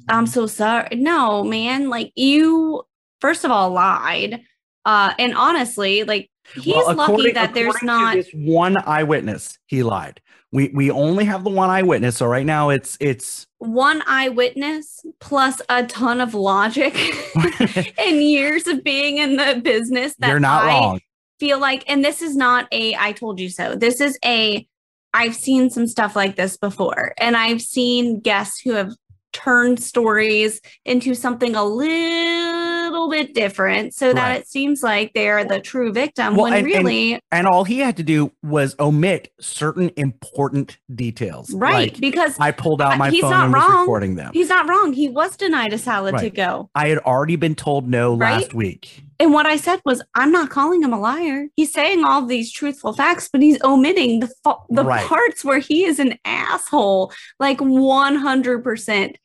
i'm 0.10 0.26
so 0.28 0.48
sorry 0.48 0.96
no 0.96 1.44
man 1.44 1.90
like 1.90 2.12
you 2.16 2.82
first 3.22 3.44
of 3.44 3.52
all 3.52 3.70
lied 3.72 4.42
uh 4.86 5.14
and 5.20 5.36
honestly 5.36 6.04
like 6.04 6.30
he's 6.56 6.76
Well, 6.76 6.96
lucky 6.96 7.32
that 7.32 7.54
there's 7.54 7.82
not 7.84 8.16
this 8.16 8.30
one 8.34 8.78
eyewitness. 8.78 9.58
He 9.68 9.84
lied. 9.84 10.22
We 10.54 10.70
we 10.74 10.90
only 10.92 11.26
have 11.26 11.44
the 11.44 11.50
one 11.50 11.70
eyewitness, 11.70 12.16
so 12.18 12.26
right 12.26 12.46
now 12.46 12.70
it's 12.70 12.98
it's 13.02 13.46
one 13.58 14.02
eyewitness 14.08 15.06
plus 15.20 15.62
a 15.68 15.86
ton 15.86 16.22
of 16.22 16.34
logic 16.34 16.96
and 17.98 18.24
years 18.24 18.66
of 18.68 18.82
being 18.84 19.18
in 19.18 19.36
the 19.36 19.60
business 19.62 20.16
that 20.20 20.30
you're 20.30 20.40
not 20.40 20.64
I 20.64 20.68
wrong. 20.68 21.00
feel 21.40 21.60
like 21.60 21.84
and 21.88 22.04
this 22.06 22.22
is 22.22 22.36
not 22.38 22.68
a 22.72 22.96
I 22.96 23.12
told 23.12 23.40
you 23.42 23.50
so. 23.50 23.76
This 23.76 24.00
is 24.00 24.18
a 24.24 24.66
I've 25.14 25.36
seen 25.36 25.70
some 25.70 25.88
stuff 25.88 26.16
like 26.16 26.38
this 26.38 26.56
before 26.56 27.14
and 27.18 27.36
I've 27.36 27.62
seen 27.62 28.22
guests 28.22 28.62
who 28.62 28.72
have 28.72 28.92
turned 29.34 29.82
stories 29.84 30.62
into 30.86 31.14
something 31.14 31.56
a 31.56 31.64
little 31.66 32.67
bit 33.08 33.34
different 33.36 33.94
so 33.94 34.12
that 34.14 34.30
Right. 34.30 34.40
it 34.42 34.48
seems 34.48 34.82
like 34.82 35.14
they're 35.14 35.46
the 35.46 35.60
true 35.60 35.94
victim 35.94 36.36
Well, 36.36 36.46
when 36.46 36.54
and- 36.54 36.66
and- 36.68 36.86
really 36.86 37.20
And 37.32 37.46
all 37.46 37.64
he 37.64 37.78
had 37.80 37.96
to 37.98 38.04
do 38.04 38.32
was 38.42 38.76
omit 38.80 39.32
certain 39.40 39.92
important 39.96 40.78
details. 40.94 41.52
right 41.54 41.92
Like, 41.94 42.00
because 42.00 42.36
I 42.40 42.52
pulled 42.52 42.82
out 42.82 42.98
my 42.98 43.12
he's 43.12 43.22
phone 43.22 43.30
not 43.32 43.46
and 43.46 43.54
was 43.54 43.64
wrong. 43.70 43.80
recording 43.82 44.16
them. 44.16 44.32
he's 44.34 44.50
not 44.50 44.68
wrong. 44.68 44.94
He 44.94 45.08
was 45.10 45.38
denied 45.38 45.74
a 45.74 45.78
salad 45.78 46.18
to 46.18 46.30
go. 46.32 46.70
I 46.74 46.88
had 46.88 46.98
already 47.00 47.36
been 47.36 47.54
told 47.56 47.88
no 47.88 48.16
Right? 48.16 48.42
last 48.42 48.54
week. 48.56 49.04
And 49.20 49.34
what 49.34 49.48
I 49.48 49.56
said 49.58 49.82
was, 49.84 50.04
I'm 50.14 50.32
not 50.32 50.52
calling 50.52 50.84
him 50.84 50.94
a 50.94 51.00
liar. 51.00 51.48
He's 51.56 51.74
saying 51.74 52.04
all 52.04 52.22
these 52.24 52.52
truthful 52.52 52.94
facts, 52.94 53.30
but 53.32 53.42
he's 53.42 53.58
omitting 53.64 54.20
the 54.20 54.30
the 54.70 54.84
Right. 54.84 55.06
parts 55.06 55.44
where 55.44 55.58
he 55.60 55.86
is 55.86 55.98
an 56.00 56.16
asshole, 56.24 57.12
like 57.40 57.60
100% 57.60 59.16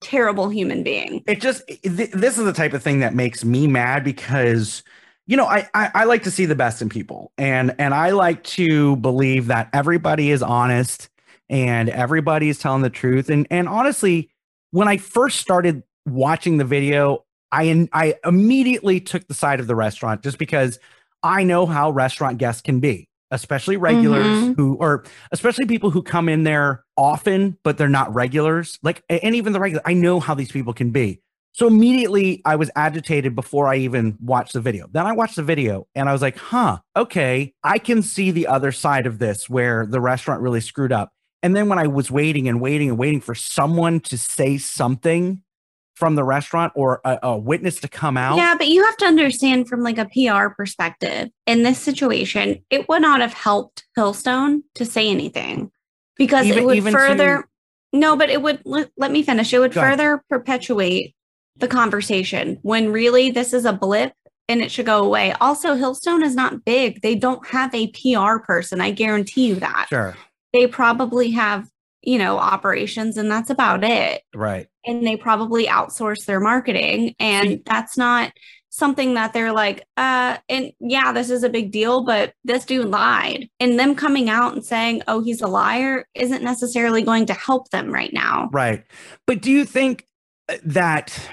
terrible 0.00 0.48
human 0.48 0.82
being. 0.82 1.22
It 1.26 1.40
just 1.40 1.66
th- 1.66 2.10
this 2.10 2.38
is 2.38 2.44
the 2.44 2.52
type 2.52 2.72
of 2.72 2.82
thing 2.82 3.00
that 3.00 3.14
makes 3.14 3.44
me 3.44 3.66
mad 3.66 4.04
because 4.04 4.82
you 5.26 5.36
know 5.36 5.46
I, 5.46 5.68
I 5.74 5.90
I 5.94 6.04
like 6.04 6.22
to 6.24 6.30
see 6.30 6.46
the 6.46 6.54
best 6.54 6.82
in 6.82 6.88
people. 6.88 7.32
And 7.38 7.74
and 7.78 7.94
I 7.94 8.10
like 8.10 8.42
to 8.44 8.96
believe 8.96 9.46
that 9.46 9.68
everybody 9.72 10.30
is 10.30 10.42
honest 10.42 11.08
and 11.48 11.88
everybody 11.88 12.48
is 12.48 12.58
telling 12.58 12.82
the 12.82 12.90
truth. 12.90 13.28
And 13.28 13.46
and 13.50 13.68
honestly 13.68 14.30
when 14.72 14.88
I 14.88 14.96
first 14.96 15.40
started 15.40 15.82
watching 16.06 16.58
the 16.58 16.64
video 16.64 17.24
I 17.52 17.88
I 17.92 18.14
immediately 18.24 19.00
took 19.00 19.26
the 19.26 19.34
side 19.34 19.60
of 19.60 19.66
the 19.66 19.74
restaurant 19.74 20.22
just 20.22 20.38
because 20.38 20.78
I 21.22 21.44
know 21.44 21.66
how 21.66 21.90
restaurant 21.90 22.38
guests 22.38 22.62
can 22.62 22.80
be 22.80 23.09
especially 23.30 23.76
regulars 23.76 24.26
Mhm. 24.26 24.56
who 24.56 24.74
or 24.74 25.04
especially 25.32 25.66
people 25.66 25.90
who 25.90 26.02
come 26.02 26.28
in 26.28 26.44
there 26.44 26.84
often 26.96 27.56
but 27.64 27.78
they're 27.78 27.88
not 27.88 28.12
regulars. 28.14 28.78
Like 28.82 29.02
and 29.08 29.34
even 29.34 29.52
the 29.52 29.60
regular 29.60 29.82
i 29.86 29.92
know 29.94 30.20
how 30.20 30.34
these 30.34 30.52
people 30.52 30.72
can 30.72 30.90
be. 30.90 31.20
So 31.52 31.66
immediately 31.66 32.42
i 32.44 32.56
was 32.56 32.70
agitated 32.76 33.34
before 33.34 33.68
i 33.68 33.76
even 33.76 34.16
watched 34.20 34.52
the 34.54 34.60
video. 34.60 34.86
Then 34.92 35.06
i 35.06 35.12
watched 35.12 35.36
the 35.36 35.42
video 35.42 35.86
and 35.94 36.08
i 36.08 36.12
was 36.12 36.22
like 36.22 36.36
huh 36.38 36.78
okay 36.96 37.52
i 37.64 37.78
can 37.78 38.02
see 38.02 38.30
the 38.30 38.46
other 38.46 38.72
side 38.72 39.06
of 39.06 39.18
this 39.18 39.48
where 39.48 39.86
the 39.86 40.00
restaurant 40.00 40.40
really 40.42 40.60
screwed 40.60 40.92
up. 40.92 41.10
And 41.42 41.56
then 41.56 41.68
when 41.68 41.78
i 41.78 41.86
was 41.86 42.10
waiting 42.10 42.48
and 42.48 42.60
waiting 42.60 42.88
and 42.88 42.98
waiting 42.98 43.20
for 43.20 43.34
someone 43.34 44.00
to 44.00 44.18
say 44.18 44.58
something 44.58 45.42
from 46.00 46.14
the 46.16 46.24
restaurant 46.24 46.72
or 46.74 47.00
a, 47.04 47.18
a 47.22 47.36
witness 47.38 47.78
to 47.80 47.86
come 47.88 48.16
out 48.16 48.36
Yeah, 48.38 48.54
but 48.56 48.66
you 48.68 48.82
have 48.84 48.96
to 48.96 49.04
understand 49.04 49.68
from 49.68 49.82
like 49.82 49.98
a 49.98 50.06
PR 50.06 50.48
perspective, 50.48 51.28
in 51.46 51.62
this 51.62 51.78
situation, 51.78 52.64
it 52.70 52.88
would 52.88 53.02
not 53.02 53.20
have 53.20 53.34
helped 53.34 53.84
Hillstone 53.96 54.62
to 54.76 54.84
say 54.86 55.08
anything 55.08 55.70
because 56.16 56.46
Even- 56.46 56.58
it 56.58 56.66
would 56.66 56.76
even 56.78 56.92
to- 56.94 56.98
further 56.98 57.46
no, 57.92 58.16
but 58.16 58.30
it 58.30 58.40
would 58.40 58.62
let, 58.64 58.88
let 58.96 59.10
me 59.10 59.20
finish. 59.24 59.52
It 59.52 59.58
would 59.58 59.72
Go 59.74 59.80
ahead. 59.80 59.94
further 59.98 60.22
perpetuate 60.30 61.12
the 61.56 61.66
conversation 61.66 62.56
when 62.62 62.92
really 62.92 63.32
this 63.32 63.52
is 63.52 63.64
a 63.64 63.72
blip 63.72 64.12
and 64.48 64.62
it 64.62 64.70
should 64.70 64.86
go 64.86 65.04
away. 65.04 65.32
Also, 65.40 65.74
Hillstone 65.74 66.22
is 66.22 66.36
not 66.36 66.64
big. 66.64 67.02
They 67.02 67.16
don't 67.16 67.44
have 67.48 67.74
a 67.74 67.88
PR 67.88 68.38
person. 68.44 68.80
I 68.80 68.92
guarantee 68.92 69.48
you 69.48 69.56
that. 69.56 69.86
sure 69.90 70.16
They 70.52 70.68
probably 70.68 71.32
have, 71.32 71.68
you 72.02 72.18
know, 72.18 72.38
operations 72.38 73.16
and 73.16 73.30
that's 73.30 73.50
about 73.50 73.84
it. 73.84 74.22
Right. 74.34 74.68
And 74.86 75.06
they 75.06 75.16
probably 75.16 75.66
outsource 75.66 76.24
their 76.24 76.40
marketing 76.40 77.14
and 77.18 77.62
that's 77.64 77.96
not 77.96 78.32
something 78.72 79.14
that 79.14 79.32
they're 79.32 79.52
like 79.52 79.84
uh 79.96 80.36
and 80.48 80.70
yeah 80.78 81.10
this 81.10 81.28
is 81.28 81.42
a 81.42 81.48
big 81.48 81.72
deal 81.72 82.04
but 82.04 82.34
this 82.44 82.64
dude 82.64 82.86
lied. 82.86 83.48
And 83.58 83.78
them 83.78 83.94
coming 83.94 84.30
out 84.30 84.54
and 84.54 84.64
saying 84.64 85.02
oh 85.08 85.22
he's 85.22 85.42
a 85.42 85.48
liar 85.48 86.06
isn't 86.14 86.42
necessarily 86.42 87.02
going 87.02 87.26
to 87.26 87.34
help 87.34 87.70
them 87.70 87.90
right 87.90 88.12
now. 88.12 88.48
Right. 88.52 88.84
But 89.26 89.42
do 89.42 89.50
you 89.50 89.64
think 89.64 90.06
uh, 90.48 90.56
that 90.64 91.28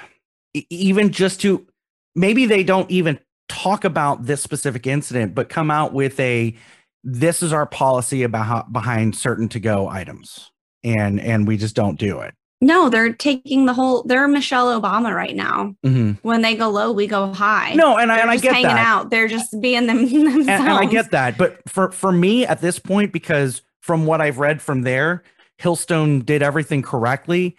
even 0.69 1.11
just 1.11 1.41
to 1.41 1.67
maybe 2.15 2.45
they 2.47 2.63
don't 2.63 2.89
even 2.89 3.19
talk 3.47 3.85
about 3.85 4.25
this 4.25 4.41
specific 4.41 4.87
incident, 4.87 5.35
but 5.35 5.49
come 5.49 5.71
out 5.71 5.93
with 5.93 6.19
a 6.19 6.55
this 7.03 7.41
is 7.41 7.53
our 7.53 7.65
policy 7.65 8.23
about 8.23 8.45
how, 8.45 8.63
behind 8.63 9.15
certain 9.15 9.47
to 9.49 9.59
go 9.59 9.87
items 9.87 10.51
and 10.83 11.19
and 11.19 11.47
we 11.47 11.57
just 11.57 11.75
don't 11.75 11.97
do 11.99 12.19
it. 12.19 12.33
no 12.61 12.89
they're 12.89 13.13
taking 13.13 13.65
the 13.67 13.73
whole 13.73 14.03
they're 14.03 14.27
michelle 14.27 14.79
obama 14.81 15.13
right 15.13 15.35
now 15.35 15.75
Mhm. 15.85 16.17
when 16.23 16.41
they 16.41 16.55
go 16.55 16.69
low 16.69 16.91
we 16.91 17.05
go 17.07 17.31
high 17.33 17.73
No, 17.73 17.97
and 17.97 18.11
I, 18.11 18.17
and 18.19 18.29
I 18.29 18.35
just 18.35 18.43
get 18.43 18.53
hanging 18.53 18.67
that. 18.69 18.85
out 18.85 19.09
they're 19.11 19.27
just 19.27 19.59
being 19.61 19.85
them 19.87 20.03
themselves 20.09 20.47
and, 20.47 20.49
and 20.49 20.69
I 20.69 20.85
get 20.85 21.11
that. 21.11 21.37
But 21.37 21.59
for 21.69 21.91
for 21.91 22.11
me 22.11 22.45
at 22.45 22.61
this 22.61 22.79
point, 22.79 23.11
because 23.13 23.61
from 23.81 24.05
what 24.05 24.21
I've 24.21 24.39
read 24.39 24.61
from 24.61 24.81
there, 24.81 25.23
Hillstone 25.61 26.25
did 26.25 26.41
everything 26.43 26.81
correctly. 26.81 27.55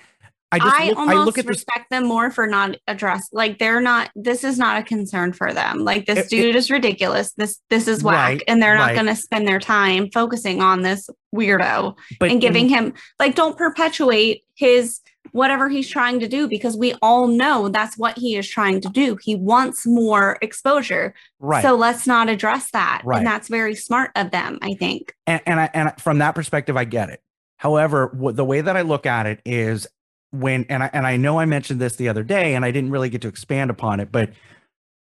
I 0.50 0.58
just 0.58 0.74
I 0.80 0.88
look, 0.88 0.98
almost 0.98 1.16
I 1.16 1.24
look 1.24 1.38
at 1.38 1.44
this. 1.46 1.56
respect 1.56 1.90
them 1.90 2.06
more 2.06 2.30
for 2.30 2.46
not 2.46 2.76
address 2.86 3.28
like 3.32 3.58
they're 3.58 3.80
not 3.82 4.10
this 4.14 4.44
is 4.44 4.58
not 4.58 4.80
a 4.80 4.82
concern 4.82 5.32
for 5.34 5.52
them. 5.52 5.80
Like 5.80 6.06
this 6.06 6.18
It- 6.18 6.24
it- 6.26 6.30
dude 6.30 6.56
is 6.56 6.70
ridiculous. 6.70 7.32
This 7.34 7.60
this 7.68 7.86
is 7.86 8.02
whack 8.02 8.16
Right, 8.28 8.42
and 8.48 8.62
they're 8.62 8.76
not 8.76 8.88
right. 8.88 8.94
going 8.94 9.06
to 9.06 9.16
spend 9.16 9.46
their 9.46 9.58
time 9.60 10.08
focusing 10.12 10.62
on 10.62 10.82
this 10.82 11.10
weirdo 11.34 11.96
But 12.18 12.30
and 12.30 12.40
giving 12.40 12.64
in- 12.66 12.70
him 12.70 12.94
like 13.20 13.34
don't 13.34 13.58
perpetuate 13.58 14.42
his 14.54 15.00
whatever 15.32 15.68
he's 15.68 15.88
trying 15.90 16.18
to 16.20 16.26
do 16.28 16.48
because 16.48 16.74
we 16.74 16.94
all 17.02 17.26
know 17.26 17.68
that's 17.68 17.98
what 17.98 18.16
he 18.16 18.34
is 18.36 18.48
trying 18.48 18.80
to 18.80 18.88
do. 18.88 19.18
He 19.22 19.34
wants 19.36 19.86
more 19.86 20.38
exposure. 20.40 21.14
right. 21.38 21.62
So 21.62 21.74
let's 21.74 22.06
not 22.06 22.30
address 22.30 22.70
that. 22.70 23.02
Right. 23.04 23.18
And 23.18 23.26
that's 23.26 23.48
very 23.48 23.74
smart 23.74 24.10
of 24.16 24.30
them, 24.30 24.58
I 24.62 24.72
think. 24.72 25.12
and 25.26 25.42
and, 25.44 25.60
I, 25.60 25.70
and 25.74 25.92
from 26.00 26.18
that 26.18 26.34
perspective, 26.34 26.78
I 26.78 26.84
get 26.84 27.10
it. 27.10 27.20
However, 27.58 28.10
the 28.32 28.44
way 28.44 28.62
that 28.62 28.74
I 28.76 28.80
look 28.82 29.04
at 29.04 29.26
it 29.26 29.40
is 29.44 29.86
when, 30.30 30.64
and 30.68 30.82
I 30.82 30.90
and 30.92 31.06
I 31.06 31.16
know 31.16 31.38
I 31.38 31.44
mentioned 31.46 31.80
this 31.80 31.96
the 31.96 32.08
other 32.08 32.22
day, 32.22 32.54
and 32.54 32.64
I 32.64 32.70
didn't 32.70 32.90
really 32.90 33.08
get 33.08 33.22
to 33.22 33.28
expand 33.28 33.70
upon 33.70 34.00
it, 34.00 34.10
but 34.12 34.30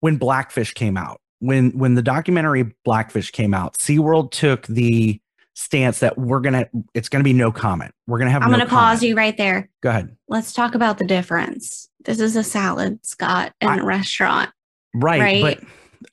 when 0.01 0.17
Blackfish 0.17 0.74
came 0.74 0.98
out, 0.98 1.19
when 1.39 1.72
when 1.77 1.95
the 1.95 2.01
documentary 2.01 2.74
Blackfish 2.84 3.31
came 3.31 3.53
out, 3.53 3.77
SeaWorld 3.77 4.31
took 4.31 4.67
the 4.67 5.19
stance 5.57 6.00
that 6.00 6.17
we're 6.17 6.41
gonna, 6.41 6.67
it's 6.93 7.07
gonna 7.07 7.24
be 7.24 7.31
no 7.34 7.51
comment. 7.51 7.91
We're 8.07 8.19
gonna 8.19 8.31
have. 8.31 8.41
I'm 8.43 8.51
no 8.51 8.57
going 8.57 8.67
to 8.67 8.74
pause 8.75 9.01
you 9.01 9.15
right 9.15 9.38
there. 9.38 9.69
Go 9.81 9.89
ahead. 9.89 10.15
Let's 10.27 10.51
talk 10.53 10.75
about 10.75 10.98
the 10.98 11.05
difference. 11.05 11.89
This 12.03 12.19
is 12.19 12.36
a 12.36 12.43
salad, 12.43 13.00
Scott, 13.05 13.53
in 13.62 13.69
I- 13.69 13.77
a 13.77 13.84
restaurant. 13.84 14.50
Right, 14.93 15.22
Right. 15.22 15.60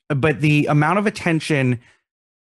but 0.09 0.17
but 0.17 0.41
the 0.41 0.65
amount 0.67 0.99
of 0.99 1.05
attention 1.07 1.79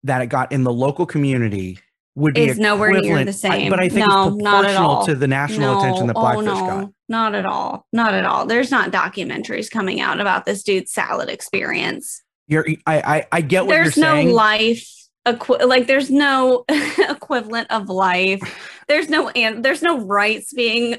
that 0.05 0.23
it 0.23 0.27
got 0.27 0.51
in 0.53 0.65
the 0.65 0.73
local 0.73 1.07
community 1.07 1.79
would 2.15 2.35
be 2.35 2.45
Is 2.45 2.59
nowhere 2.59 2.93
near 3.01 3.25
the 3.25 3.31
I- 3.31 3.33
same. 3.33 3.71
but 3.71 3.81
I 3.81 3.89
think 3.89 4.07
No, 4.09 4.29
it's 4.29 4.37
not 4.43 4.65
at 4.65 4.75
proportional 4.75 4.91
all. 4.91 5.07
to 5.07 5.15
the 5.15 5.27
national 5.27 5.79
attention 5.81 6.07
that 6.09 6.17
oh, 6.17 6.41
no, 6.41 6.55
got. 6.55 6.91
Not 7.09 7.35
at 7.35 7.47
all. 7.47 7.87
Not 7.93 8.15
at 8.15 8.25
all. 8.27 8.45
There's 8.47 8.71
not 8.71 8.91
documentaries 8.91 9.71
coming 9.71 10.01
out 10.01 10.21
about 10.21 10.45
this 10.45 10.63
dude's 10.63 10.93
salad 10.93 11.29
experience. 11.31 12.23
You're, 12.49 12.67
I, 12.87 12.99
I, 13.17 13.27
I 13.33 13.41
get 13.41 13.65
what 13.67 13.71
There's 13.75 13.97
you're 13.97 14.25
no 14.25 14.31
life. 14.33 14.87
Equi- 15.25 15.65
like 15.65 15.87
there's 15.87 16.11
no 16.11 16.65
equivalent 16.99 17.71
of 17.71 17.89
life. 17.89 18.41
There's 18.89 19.09
no 19.09 19.29
and 19.31 19.65
there's 19.65 19.81
no 19.81 20.01
rights 20.05 20.53
being 20.53 20.97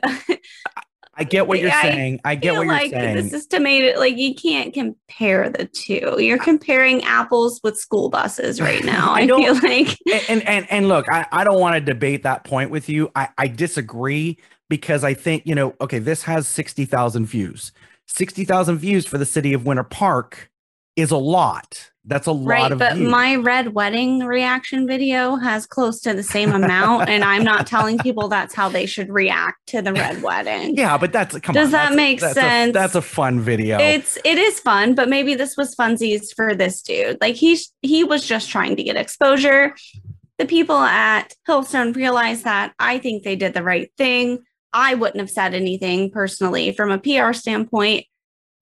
I 1.16 1.24
get 1.24 1.48
what 1.48 1.60
you're 1.60 1.70
I 1.72 1.82
saying. 1.84 2.20
I 2.26 2.36
get 2.36 2.54
what 2.54 2.64
you're 2.64 2.74
like 2.74 2.90
saying. 2.92 3.16
this 3.16 3.34
is 3.34 3.46
tomato 3.46 4.00
like 4.00 4.18
you 4.18 4.34
can't 4.34 4.74
compare 4.74 5.50
the 5.50 5.66
two. 5.66 6.16
You're 6.20 6.40
comparing 6.40 7.04
apples 7.04 7.60
with 7.64 7.78
school 7.78 8.10
buses 8.10 8.60
right 8.60 8.84
now. 8.86 9.12
I 9.14 9.20
I, 9.22 9.26
don't- 9.28 9.44
feel 9.44 9.70
like 9.70 9.98
and, 10.12 10.24
and 10.30 10.48
and 10.48 10.72
and 10.72 10.88
look, 10.88 11.08
I, 11.10 11.26
I 11.32 11.44
don't 11.44 11.60
want 11.60 11.76
to 11.76 11.82
debate 11.82 12.24
that 12.24 12.44
point 12.44 12.72
with 12.72 12.90
you. 12.90 13.12
I, 13.16 13.30
I 13.38 13.48
disagree 13.48 14.40
because 14.70 15.04
I 15.04 15.14
think, 15.14 15.44
you 15.46 15.54
know, 15.54 15.76
okay, 15.82 16.00
this 16.00 16.24
has 16.24 16.48
60,000 16.48 17.26
views. 17.28 17.72
60,000 18.08 18.78
views 18.80 19.06
for 19.06 19.18
the 19.20 19.26
city 19.26 19.54
of 19.54 19.66
Winter 19.68 19.84
Park 19.84 20.50
is 20.96 21.12
a 21.12 21.18
lot. 21.18 21.92
That's 22.06 22.28
a 22.28 22.32
lot 22.34 22.42
of 22.42 22.48
Right, 22.48 22.72
of 22.74 22.80
but 22.80 22.94
views. 22.96 23.10
my 23.10 23.36
red 23.38 23.74
wedding 23.74 24.20
reaction 24.20 24.86
video 24.86 25.38
has 25.38 25.66
close 25.66 26.02
to 26.02 26.14
the 26.14 26.22
same 26.24 26.52
amount, 26.52 27.08
and 27.08 27.24
I'm 27.24 27.46
not 27.46 27.66
telling 27.66 27.98
people 27.98 28.28
that's 28.28 28.54
how 28.54 28.68
they 28.68 28.86
should 28.86 29.10
react 29.10 29.66
to 29.68 29.82
the 29.82 29.94
red 29.94 30.22
wedding. 30.22 30.76
yeah, 30.78 30.98
but 30.98 31.14
that's 31.14 31.40
come 31.40 31.54
Does 31.54 31.68
on, 31.68 31.72
that 31.72 31.94
make 31.96 32.20
that's 32.20 32.36
a- 32.38 32.42
sense? 32.42 32.74
that's 32.74 32.96
a 32.96 33.02
fun 33.02 33.40
video. 33.40 33.78
It's 33.80 34.18
it 34.26 34.38
is 34.38 34.60
fun, 34.60 34.96
but 34.96 35.08
maybe 35.08 35.34
this 35.36 35.56
was 35.56 35.76
funsies 35.76 36.36
for 36.36 36.54
this 36.54 36.82
dude. 36.82 37.20
Like 37.22 37.36
he's 37.36 37.72
he 37.82 38.04
was 38.04 38.26
just 38.26 38.50
trying 38.50 38.76
to 38.76 38.84
get 38.84 38.98
exposure. 38.98 39.74
The 40.40 40.46
people 40.46 40.76
at 40.76 41.34
Hillstone 41.48 41.96
realized 41.96 42.44
that. 42.44 42.74
I 42.80 42.98
think 43.00 43.24
they 43.24 43.38
did 43.38 43.54
the 43.54 43.64
right 43.64 43.90
thing. 43.98 44.40
I 44.74 44.96
wouldn't 44.96 45.20
have 45.22 45.30
said 45.30 45.54
anything 45.54 46.10
personally 46.12 46.74
from 46.74 46.92
a 46.92 46.98
PR 46.98 47.32
standpoint. 47.32 48.08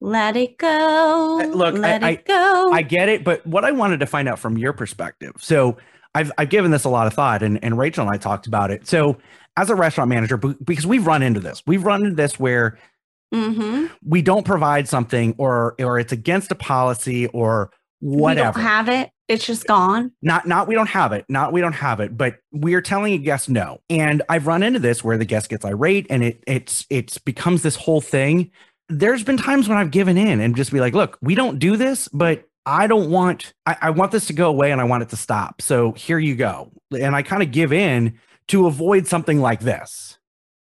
Let 0.02 0.36
it 0.36 0.58
go. 0.58 1.40
Uh, 1.42 1.46
look, 1.56 1.76
I- 1.76 1.80
let 1.80 2.04
I- 2.04 2.10
it 2.12 2.26
go. 2.26 2.72
I 2.74 2.82
get 2.82 3.08
it, 3.08 3.24
but 3.24 3.46
what 3.46 3.64
I 3.64 3.72
wanted 3.72 4.00
to 4.02 4.06
find 4.08 4.28
out 4.28 4.40
from 4.40 4.58
your 4.58 4.74
perspective. 4.74 5.34
So 5.40 5.78
I've 6.16 6.32
I've 6.38 6.50
given 6.50 6.72
this 6.72 6.84
a 6.84 6.90
lot 6.90 7.08
of 7.08 7.14
thought, 7.14 7.44
and 7.44 7.64
and 7.64 7.78
Rachel 7.78 8.06
and 8.06 8.14
I 8.14 8.18
talked 8.18 8.48
about 8.48 8.72
it. 8.72 8.88
So 8.88 9.18
as 9.58 9.70
a 9.70 9.76
restaurant 9.76 10.10
manager, 10.10 10.38
because 10.38 10.86
we've 10.88 11.06
run 11.06 11.22
into 11.24 11.40
this, 11.40 11.62
we've 11.68 11.84
run 11.84 12.04
into 12.04 12.16
this 12.16 12.40
where 12.40 12.78
hmm 13.34 13.86
we 14.06 14.22
don't 14.22 14.46
provide 14.46 14.88
something, 14.90 15.36
or 15.38 15.76
or 15.80 16.00
it's 16.00 16.12
against 16.12 16.52
a 16.52 16.56
policy, 16.56 17.28
or 17.28 17.72
whatever. 18.00 18.58
We 18.60 18.64
don't 18.64 18.72
have 18.72 18.90
it. 18.90 19.12
It's 19.28 19.46
just 19.46 19.66
gone. 19.68 20.12
not 20.22 20.46
not 20.48 20.68
we 20.68 20.76
don't 20.76 20.90
have 20.90 21.14
it 21.14 21.24
not 21.30 21.54
we 21.54 21.62
don't 21.62 21.72
have 21.72 22.02
it 22.02 22.18
but 22.18 22.36
we're 22.52 22.82
telling 22.82 23.14
a 23.14 23.18
guest 23.18 23.48
no 23.48 23.80
and 23.90 24.22
i've 24.28 24.46
run 24.46 24.62
into 24.62 24.78
this 24.78 25.06
where 25.06 25.18
the 25.18 25.24
guest 25.24 25.48
gets 25.50 25.64
irate 25.64 26.06
and 26.10 26.22
it 26.22 26.44
it's 26.48 26.86
it's 26.90 27.18
becomes 27.18 27.62
this 27.62 27.78
whole 27.78 28.02
thing 28.02 28.52
there's 28.92 29.24
been 29.24 29.38
times 29.38 29.68
when 29.68 29.78
i've 29.78 29.92
given 29.92 30.18
in 30.18 30.40
and 30.40 30.56
just 30.56 30.72
be 30.72 30.80
like 30.80 30.94
look 30.94 31.18
we 31.22 31.36
don't 31.36 31.60
do 31.60 31.78
this 31.78 32.08
but 32.10 32.44
i 32.66 32.88
don't 32.88 33.10
want 33.10 33.54
i, 33.66 33.76
I 33.82 33.90
want 33.92 34.12
this 34.12 34.28
to 34.28 34.34
go 34.34 34.50
away 34.50 34.72
and 34.72 34.80
i 34.82 34.84
want 34.84 35.04
it 35.04 35.10
to 35.10 35.18
stop 35.18 35.62
so 35.62 35.92
here 35.94 36.20
you 36.20 36.36
go 36.36 36.72
and 37.00 37.16
i 37.16 37.22
kind 37.22 37.42
of 37.42 37.52
give 37.52 37.74
in 37.74 38.20
to 38.50 38.68
avoid 38.68 39.08
something 39.08 39.40
like 39.40 39.62
this 39.62 40.18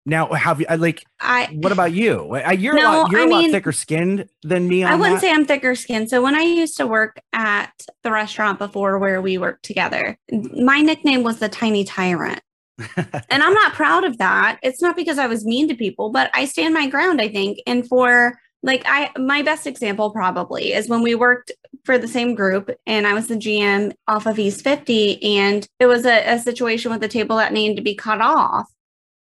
now 0.06 0.32
have 0.32 0.62
you 0.62 0.66
like 0.78 1.04
I 1.20 1.48
what 1.56 1.74
about 1.74 1.92
you 1.92 2.34
you're 2.58 2.78
a 2.78 2.82
lot 2.82 3.12
you're 3.12 3.22
I 3.22 3.26
a 3.26 3.28
lot 3.28 3.38
mean- 3.40 3.52
thicker 3.52 3.74
skinned 3.74 4.30
than 4.42 4.68
me 4.70 4.84
on 4.84 4.92
I 4.94 4.96
wouldn't 4.96 5.18
that. 5.20 5.22
say 5.22 5.32
I'm 5.34 5.44
thicker 5.46 5.76
skinned. 5.76 6.10
So 6.10 6.22
when 6.22 6.34
I 6.34 6.44
used 6.44 6.78
to 6.78 6.88
work 6.88 7.20
at 7.34 7.74
the 8.04 8.12
restaurant 8.12 8.58
before 8.58 9.00
where 9.00 9.22
we 9.22 9.38
worked 9.38 9.66
together, 9.66 10.18
my 10.32 10.80
nickname 10.82 11.24
was 11.24 11.40
the 11.40 11.50
tiny 11.50 11.84
tyrant. 11.84 12.40
And 12.78 13.44
I'm 13.44 13.54
not 13.54 13.74
proud 13.74 14.04
of 14.04 14.18
that. 14.18 14.60
It's 14.62 14.82
not 14.82 14.96
because 14.96 15.18
I 15.18 15.28
was 15.28 15.46
mean 15.46 15.68
to 15.68 15.76
people, 15.76 16.10
but 16.10 16.30
I 16.34 16.46
stand 16.46 16.74
my 16.74 16.88
ground, 16.88 17.22
I 17.22 17.28
think. 17.28 17.60
And 17.66 17.88
for 17.88 18.40
like 18.64 18.84
I 18.86 19.12
my 19.18 19.42
best 19.44 19.68
example 19.68 20.12
probably 20.12 20.74
is 20.74 20.90
when 20.90 21.02
we 21.02 21.16
worked 21.16 21.52
for 21.86 21.98
the 21.98 22.08
same 22.08 22.36
group 22.36 22.70
and 22.86 23.08
I 23.08 23.14
was 23.14 23.28
the 23.28 23.36
GM 23.36 23.94
off 24.08 24.26
of 24.26 24.40
East 24.40 24.64
50 24.64 25.38
and 25.38 25.66
it 25.80 25.86
was 25.86 26.06
a, 26.06 26.34
a 26.34 26.40
situation 26.40 26.92
with 26.92 27.02
the 27.02 27.08
table 27.08 27.38
that 27.38 27.54
needed 27.54 27.78
to 27.78 27.84
be 27.84 27.96
cut 27.96 28.20
off. 28.20 28.68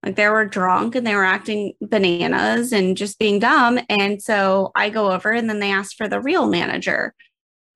Like 0.02 0.16
they 0.16 0.28
were 0.28 0.44
drunk 0.44 0.94
and 0.94 1.06
they 1.06 1.14
were 1.14 1.24
acting 1.24 1.74
bananas 1.80 2.72
and 2.72 2.96
just 2.96 3.18
being 3.18 3.38
dumb. 3.38 3.78
And 3.88 4.22
so 4.22 4.72
I 4.74 4.90
go 4.90 5.12
over 5.12 5.30
and 5.30 5.48
then 5.48 5.60
they 5.60 5.70
asked 5.70 5.96
for 5.96 6.08
the 6.08 6.20
real 6.20 6.46
manager, 6.46 7.14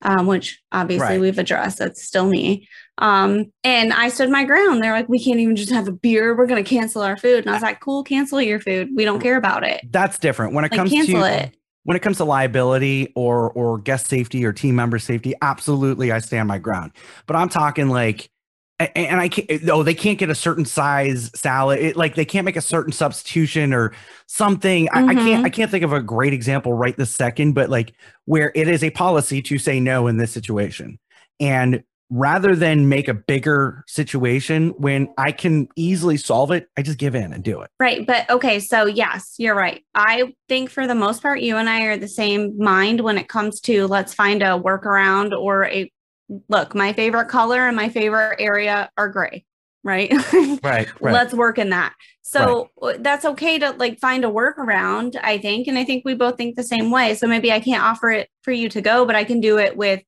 um, 0.05 0.27
which 0.27 0.63
obviously 0.73 1.07
Right. 1.09 1.21
we've 1.21 1.39
addressed. 1.39 1.79
That's 1.79 2.03
still 2.03 2.27
me. 2.27 2.69
Um, 2.99 3.47
and 3.65 3.93
I 3.93 4.09
stood 4.09 4.31
my 4.31 4.45
ground. 4.45 4.83
They're 4.83 4.93
like, 4.93 5.09
we 5.09 5.23
can't 5.23 5.41
even 5.41 5.57
just 5.57 5.73
have 5.73 5.89
a 5.89 5.93
beer. 5.93 6.37
We're 6.37 6.47
going 6.47 6.63
to 6.63 6.69
cancel 6.69 7.03
our 7.03 7.17
food. 7.17 7.41
And 7.41 7.51
I 7.51 7.55
was 7.55 7.63
like, 7.63 7.81
cool, 7.81 8.05
cancel 8.05 8.41
your 8.41 8.61
food. 8.61 8.91
We 8.95 9.05
don't 9.05 9.21
care 9.21 9.37
about 9.37 9.65
it. 9.65 9.81
that's 9.91 10.19
different 10.19 10.55
when 10.55 10.65
it 10.65 10.71
Like, 10.71 10.79
comes 10.79 10.91
cancel 10.91 11.21
to 11.21 11.43
it. 11.45 11.57
when 11.83 11.97
it 11.97 12.01
comes 12.01 12.19
to 12.19 12.25
liability 12.25 13.13
or 13.17 13.51
or 13.51 13.79
guest 13.79 14.07
safety 14.07 14.45
or 14.45 14.53
team 14.53 14.77
member 14.77 14.99
safety 14.99 15.35
absolutely 15.43 16.13
i 16.13 16.19
stand 16.19 16.49
my 16.49 16.57
ground 16.59 16.93
but 17.27 17.37
i'm 17.37 17.49
talking 17.49 17.89
like 17.89 18.31
and 18.95 19.21
i 19.21 19.29
can't 19.29 19.69
oh 19.69 19.83
they 19.83 19.95
can't 19.95 20.19
get 20.19 20.31
a 20.31 20.35
certain 20.35 20.65
size 20.65 21.31
salad 21.35 21.79
it, 21.81 21.97
like 21.97 22.15
they 22.15 22.25
can't 22.25 22.45
make 22.45 22.57
a 22.57 22.61
certain 22.61 22.93
substitution 22.93 23.73
or 23.73 23.93
something 24.27 24.89
I, 24.93 25.07
I 25.07 25.15
can't 25.15 25.43
Mhm. 25.43 25.47
i 25.47 25.51
can't 25.51 25.71
think 25.71 25.85
of 25.85 25.93
a 25.93 26.01
great 26.03 26.33
example 26.33 26.73
right 26.73 26.97
this 26.97 27.15
second 27.15 27.53
but 27.55 27.71
like 27.71 27.93
where 28.25 28.53
it 28.55 28.69
is 28.69 28.83
a 28.85 28.91
policy 28.91 29.43
to 29.43 29.59
say 29.59 29.81
no 29.81 30.07
in 30.07 30.17
this 30.17 30.33
situation 30.33 30.99
and 31.41 31.83
rather 32.11 32.55
than 32.55 32.89
make 32.89 33.09
a 33.09 33.15
bigger 33.15 33.83
situation 33.87 34.71
when 34.77 35.09
i 35.19 35.33
can 35.33 35.67
easily 35.77 36.17
solve 36.17 36.51
it 36.51 36.69
i 36.77 36.83
just 36.83 36.99
give 36.99 37.15
in 37.15 37.33
and 37.33 37.43
do 37.43 37.61
it 37.63 37.71
Right. 37.81 38.07
But 38.07 38.31
okay. 38.31 38.61
So, 38.61 38.87
yes, 38.87 39.35
you're 39.37 39.55
right. 39.55 39.85
I 39.95 40.33
think 40.49 40.71
for 40.71 40.87
the 40.87 40.95
most 40.95 41.21
part, 41.23 41.41
you 41.41 41.57
and 41.57 41.69
I 41.69 41.83
are 41.83 41.97
the 41.99 42.09
same 42.09 42.57
mind 42.57 43.01
when 43.01 43.19
it 43.19 43.29
comes 43.29 43.61
to 43.63 43.87
let's 43.89 44.15
find 44.15 44.43
a 44.43 44.59
workaround 44.59 45.33
or 45.39 45.67
a 45.67 45.91
look. 46.49 46.75
My 46.75 46.93
favorite 46.93 47.29
color 47.29 47.67
and 47.67 47.77
my 47.77 47.89
favorite 47.89 48.37
area 48.39 48.91
are 48.97 49.09
gray. 49.09 49.45
Right. 49.83 50.13
right 50.63 50.89
let's 51.01 51.35
work 51.35 51.59
in 51.59 51.71
that. 51.71 51.95
So 52.23 52.71
uh, 52.81 52.95
that's 53.01 53.25
okay 53.27 53.59
to 53.59 53.73
like 53.73 53.99
find 54.01 54.25
a 54.25 54.29
workaround, 54.29 55.17
I 55.23 55.37
think. 55.39 55.67
And 55.67 55.79
I 55.79 55.85
think 55.85 56.05
we 56.05 56.15
both 56.15 56.37
think 56.37 56.57
the 56.57 56.63
same 56.63 56.91
way. 56.91 57.15
So 57.15 57.27
maybe 57.27 57.53
I 57.53 57.61
can't 57.61 57.83
offer 57.83 58.11
it 58.11 58.31
for 58.43 58.53
you 58.53 58.69
to 58.71 58.81
go, 58.81 59.05
but 59.05 59.15
I 59.15 59.25
can 59.25 59.41
do 59.41 59.59
it 59.59 59.77
with 59.77 60.03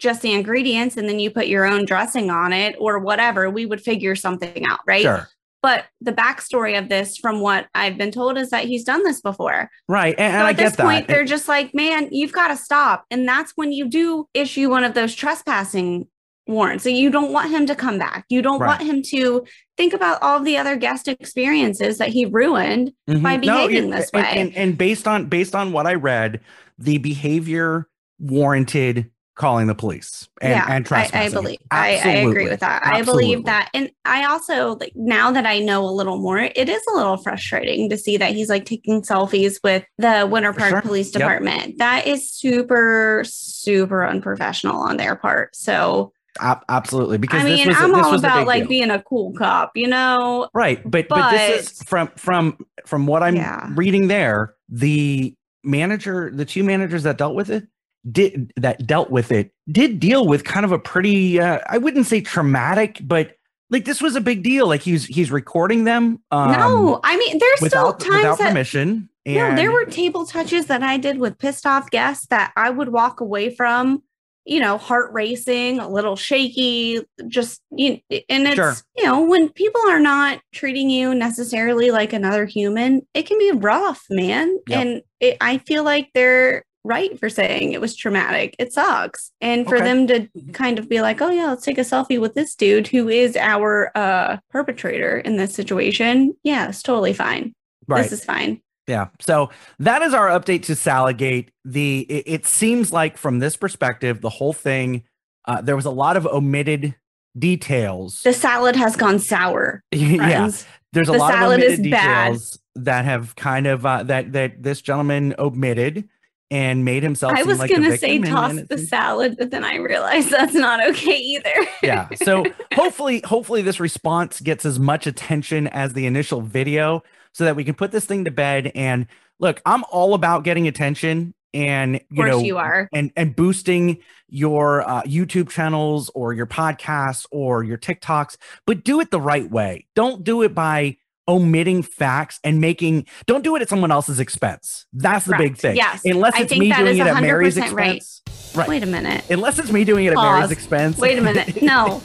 just 0.00 0.22
the 0.22 0.32
ingredients 0.32 0.96
and 0.96 1.08
then 1.08 1.20
you 1.20 1.30
put 1.30 1.46
your 1.46 1.64
own 1.64 1.84
dressing 1.84 2.28
on 2.28 2.52
it 2.52 2.74
or 2.80 2.98
whatever. 2.98 3.48
We 3.48 3.66
would 3.66 3.80
figure 3.80 4.16
something 4.16 4.64
out. 4.68 4.80
Right. 4.86 5.02
sure 5.02 5.28
But 5.64 5.86
the 6.02 6.12
backstory 6.12 6.78
of 6.78 6.90
this, 6.90 7.16
from 7.16 7.40
what 7.40 7.68
I've 7.74 7.96
been 7.96 8.10
told, 8.10 8.36
is 8.36 8.50
that 8.50 8.64
he's 8.66 8.84
done 8.84 9.02
this 9.02 9.22
before. 9.22 9.70
right 9.88 10.14
and, 10.18 10.34
and 10.34 10.42
so 10.42 10.44
i 10.44 10.50
at 10.50 10.56
get 10.58 10.64
this 10.64 10.76
point, 10.76 11.06
that 11.06 11.14
they're 11.14 11.24
just 11.24 11.48
like, 11.48 11.74
man, 11.74 12.10
you've 12.12 12.32
got 12.32 12.48
to 12.48 12.56
stop. 12.58 13.06
And 13.10 13.26
that's 13.26 13.52
when 13.56 13.72
you 13.72 13.88
do 13.88 14.28
issue 14.34 14.68
one 14.68 14.84
of 14.84 14.92
those 14.92 15.14
trespassing 15.14 16.06
warrants. 16.46 16.84
So 16.84 16.90
you 16.90 17.08
don't 17.10 17.32
want 17.32 17.50
him 17.50 17.64
to 17.64 17.74
come 17.74 17.98
back. 17.98 18.26
You 18.28 18.42
don't 18.42 18.60
Right. 18.60 18.78
want 18.78 18.82
him 18.82 19.00
to 19.04 19.46
think 19.78 19.94
about 19.94 20.20
all 20.20 20.38
the 20.40 20.58
other 20.58 20.76
guest 20.76 21.08
experiences 21.08 21.96
that 21.96 22.10
he 22.10 22.26
ruined. 22.26 22.92
Mhm. 23.08 23.22
by 23.22 23.38
behaving 23.38 23.86
you- 23.86 23.90
this 23.90 24.10
and, 24.12 24.22
way. 24.22 24.32
And, 24.36 24.54
and 24.54 24.76
based 24.76 25.08
on 25.08 25.30
based 25.30 25.54
on 25.54 25.72
what 25.72 25.86
I 25.86 25.94
read, 25.94 26.40
the 26.78 26.98
behavior 26.98 27.88
warranted 28.18 29.10
calling 29.36 29.66
the 29.66 29.74
police 29.74 30.28
and, 30.40 30.52
yeah, 30.52 30.66
and 30.68 30.86
I. 30.92 31.10
I 31.12 31.28
believe 31.28 31.58
I, 31.70 32.00
I 32.04 32.10
agree 32.10 32.48
with 32.48 32.60
that. 32.60 32.86
I 32.86 33.02
believe 33.02 33.44
that, 33.46 33.68
and 33.74 33.90
I 34.04 34.26
also 34.26 34.76
like 34.76 34.92
now 34.94 35.32
that 35.32 35.44
I 35.44 35.58
know 35.58 35.84
a 35.84 35.90
little 35.90 36.18
more, 36.18 36.38
it 36.38 36.68
is 36.68 36.82
a 36.92 36.96
little 36.96 37.16
frustrating 37.16 37.90
to 37.90 37.98
see 37.98 38.16
that 38.16 38.32
he's 38.32 38.48
like 38.48 38.64
taking 38.64 39.02
selfies 39.02 39.58
with 39.64 39.84
the 39.98 40.28
Winter 40.30 40.52
Park 40.52 40.70
sure. 40.70 40.82
Police 40.82 41.06
Yep. 41.08 41.14
Department. 41.14 41.78
That 41.78 42.06
is 42.06 42.30
super 42.30 43.22
super 43.26 44.06
unprofessional 44.06 44.76
on 44.76 44.96
their 44.98 45.16
part. 45.16 45.56
So 45.56 46.12
Ab- 46.40 46.64
absolutely 46.68 47.18
because 47.18 47.42
I 47.42 47.48
this 47.48 47.58
mean, 47.58 47.68
was 47.68 47.76
I'm 47.78 47.92
this 47.92 48.04
all 48.04 48.14
about 48.14 48.46
like 48.46 48.62
deal. 48.62 48.68
being 48.68 48.90
a 48.90 49.02
cool 49.02 49.32
cop, 49.34 49.72
you 49.76 49.86
know. 49.88 50.48
right, 50.54 50.80
but, 50.88 51.08
but 51.08 51.30
this 51.30 51.72
is 51.72 51.82
from 51.82 52.08
from 52.16 52.58
from 52.86 53.06
what 53.06 53.22
I'm 53.22 53.36
Yeah. 53.36 53.68
reading 53.74 54.08
there. 54.08 54.54
The 54.68 55.34
manager, 55.62 56.30
the 56.34 56.44
two 56.44 56.62
managers 56.64 57.04
that 57.04 57.18
dealt 57.18 57.34
with 57.34 57.50
it, 57.50 57.64
did 58.10 58.52
that 58.56 58.86
dealt 58.86 59.10
with 59.10 59.32
it 59.32 59.52
did 59.70 59.98
deal 59.98 60.26
with 60.26 60.44
kind 60.44 60.64
of 60.64 60.72
a 60.72 60.78
pretty 60.78 61.40
uh, 61.40 61.58
I 61.68 61.78
wouldn't 61.78 62.06
say 62.06 62.20
traumatic, 62.20 62.98
but 63.02 63.36
like 63.70 63.84
this 63.84 64.00
was 64.02 64.14
a 64.14 64.20
big 64.20 64.42
deal. 64.42 64.68
Like 64.68 64.82
he's 64.82 65.06
he's 65.06 65.30
recording 65.30 65.84
them. 65.84 66.22
Um, 66.30 66.52
no, 66.52 67.00
I 67.02 67.16
mean, 67.16 67.38
there's 67.38 67.60
without 67.60 68.00
still 68.00 68.10
times 68.10 68.22
without 68.22 68.38
that 68.38 68.48
permission. 68.48 69.08
And 69.26 69.36
No, 69.36 69.56
there 69.56 69.72
were 69.72 69.86
table 69.86 70.26
touches 70.26 70.66
that 70.66 70.82
I 70.82 70.98
did 70.98 71.18
with 71.18 71.38
pissed 71.38 71.66
off 71.66 71.90
guests 71.90 72.26
that 72.26 72.52
I 72.56 72.68
would 72.68 72.90
walk 72.90 73.20
away 73.20 73.48
from, 73.54 74.02
you 74.44 74.60
know, 74.60 74.76
heart 74.76 75.12
racing, 75.14 75.78
a 75.78 75.88
little 75.88 76.14
shaky, 76.14 77.00
just 77.26 77.62
you 77.70 78.00
and 78.28 78.46
it's 78.46 78.54
Sure. 78.56 78.74
you 78.96 79.04
know, 79.04 79.24
when 79.24 79.48
people 79.48 79.80
are 79.88 80.00
not 80.00 80.40
treating 80.52 80.90
you 80.90 81.14
necessarily 81.14 81.90
like 81.90 82.12
another 82.12 82.44
human, 82.44 83.06
it 83.14 83.22
can 83.26 83.38
be 83.38 83.50
rough, 83.52 84.04
man. 84.10 84.58
Yep. 84.68 84.78
And 84.78 85.02
it, 85.20 85.38
I 85.40 85.58
feel 85.58 85.84
like 85.84 86.10
they're 86.14 86.64
right 86.84 87.18
for 87.18 87.28
saying 87.30 87.72
it 87.72 87.80
was 87.80 87.96
traumatic. 87.96 88.54
It 88.58 88.72
sucks. 88.72 89.32
And 89.40 89.66
for 89.66 89.76
Okay. 89.76 89.84
them 89.84 90.06
to 90.08 90.28
kind 90.52 90.78
of 90.78 90.88
be 90.88 91.00
like, 91.00 91.20
"Oh 91.22 91.30
yeah, 91.30 91.46
let's 91.48 91.64
take 91.64 91.78
a 91.78 91.82
selfie 91.82 92.20
with 92.20 92.34
this 92.34 92.54
dude 92.54 92.86
who 92.88 93.08
is 93.08 93.36
our 93.36 93.90
uh 93.96 94.36
perpetrator 94.50 95.18
in 95.18 95.36
this 95.38 95.54
situation." 95.54 96.34
Yeah, 96.44 96.68
it's 96.68 96.82
totally 96.82 97.12
fine. 97.14 97.54
right. 97.88 98.02
This 98.02 98.12
is 98.12 98.24
fine. 98.24 98.60
Yeah. 98.86 99.08
So 99.20 99.48
that 99.78 100.02
is 100.02 100.12
our 100.12 100.28
update 100.28 100.62
to 100.64 100.72
Saladgate. 100.74 101.48
The 101.64 102.00
it, 102.10 102.24
it 102.26 102.46
seems 102.46 102.92
like 102.92 103.16
from 103.16 103.38
this 103.38 103.56
perspective, 103.56 104.20
the 104.20 104.28
whole 104.28 104.52
thing, 104.52 105.04
uh, 105.46 105.62
there 105.62 105.76
was 105.76 105.86
a 105.86 105.90
lot 105.90 106.16
of 106.18 106.26
omitted 106.26 106.94
details. 107.38 108.20
The 108.22 108.32
salad 108.32 108.76
has 108.76 108.96
gone 108.96 109.18
sour. 109.18 109.82
yeah. 109.92 110.50
There's 110.92 111.08
a 111.08 111.12
The 111.12 111.18
lot 111.18 111.34
of 111.34 111.40
omitted 111.42 111.70
is 111.86 111.90
bad. 111.90 112.26
details 112.28 112.58
that 112.76 113.04
have 113.04 113.34
kind 113.36 113.66
of 113.66 113.84
uh, 113.86 114.02
that 114.04 114.32
that 114.32 114.62
this 114.62 114.80
gentleman 114.80 115.34
omitted 115.38 116.08
and 116.54 116.84
made 116.84 117.02
himself. 117.02 117.32
I 117.36 117.42
was 117.42 117.58
like 117.58 117.70
gonna 117.70 117.96
say 117.98 118.18
toss 118.20 118.54
the 118.68 118.78
salad, 118.78 119.36
but 119.38 119.50
then 119.50 119.64
I 119.64 119.76
realized 119.76 120.30
that's 120.30 120.54
not 120.54 120.86
okay 120.90 121.16
either. 121.16 121.52
yeah 121.82 122.08
so 122.22 122.44
hopefully 122.74 123.20
hopefully 123.24 123.60
this 123.62 123.80
response 123.80 124.40
gets 124.40 124.64
as 124.64 124.78
much 124.78 125.06
attention 125.06 125.66
as 125.68 125.92
the 125.94 126.06
initial 126.06 126.40
video 126.40 127.02
so 127.32 127.44
that 127.44 127.56
we 127.56 127.64
can 127.64 127.74
put 127.74 127.90
this 127.90 128.04
thing 128.06 128.24
to 128.24 128.30
bed 128.30 128.70
and 128.74 129.06
look 129.40 129.60
i'm 129.66 129.82
all 129.90 130.14
about 130.14 130.44
getting 130.44 130.68
attention 130.68 131.34
and 131.52 131.96
Of 131.96 132.02
you 132.10 132.16
course 132.16 132.30
know 132.30 132.38
you 132.40 132.58
are. 132.58 132.88
and 132.92 133.10
and 133.16 133.34
boosting 133.34 133.98
your 134.28 134.82
uh, 134.88 135.02
YouTube 135.02 135.48
channels 135.48 136.10
or 136.14 136.32
your 136.32 136.46
podcasts 136.46 137.26
or 137.30 137.62
your 137.62 137.78
TikToks, 137.78 138.36
but 138.66 138.82
do 138.82 138.98
it 139.00 139.12
the 139.12 139.20
right 139.20 139.48
way. 139.48 139.86
Don't 139.94 140.24
do 140.24 140.42
it 140.42 140.52
by 140.54 140.96
omitting 141.28 141.82
facts 141.82 142.40
and 142.44 142.60
making. 142.60 143.06
Don't 143.26 143.42
do 143.42 143.56
it 143.56 143.62
at 143.62 143.68
someone 143.68 143.90
else's 143.90 144.20
expense. 144.20 144.86
That's 144.92 145.24
the 145.24 145.36
big 145.36 145.56
thing. 145.56 145.76
Yes. 145.76 146.02
unless 146.04 146.38
it's 146.38 146.56
me 146.56 146.72
doing 146.72 146.98
it 146.98 147.06
at 147.06 147.20
Mary's 147.20 147.56
100% 147.56 147.72
right. 147.72 147.96
expense. 147.96 148.52
Right. 148.54 148.68
Wait 148.68 148.82
a 148.82 148.86
minute. 148.86 149.28
Unless 149.30 149.58
it's 149.58 149.72
me 149.72 149.84
doing 149.84 150.06
it 150.06 150.12
at 150.12 150.16
Mary's 150.16 150.50
expense. 150.50 150.98
Wait 150.98 151.18
a 151.18 151.22
minute. 151.22 151.62
No. 151.62 152.02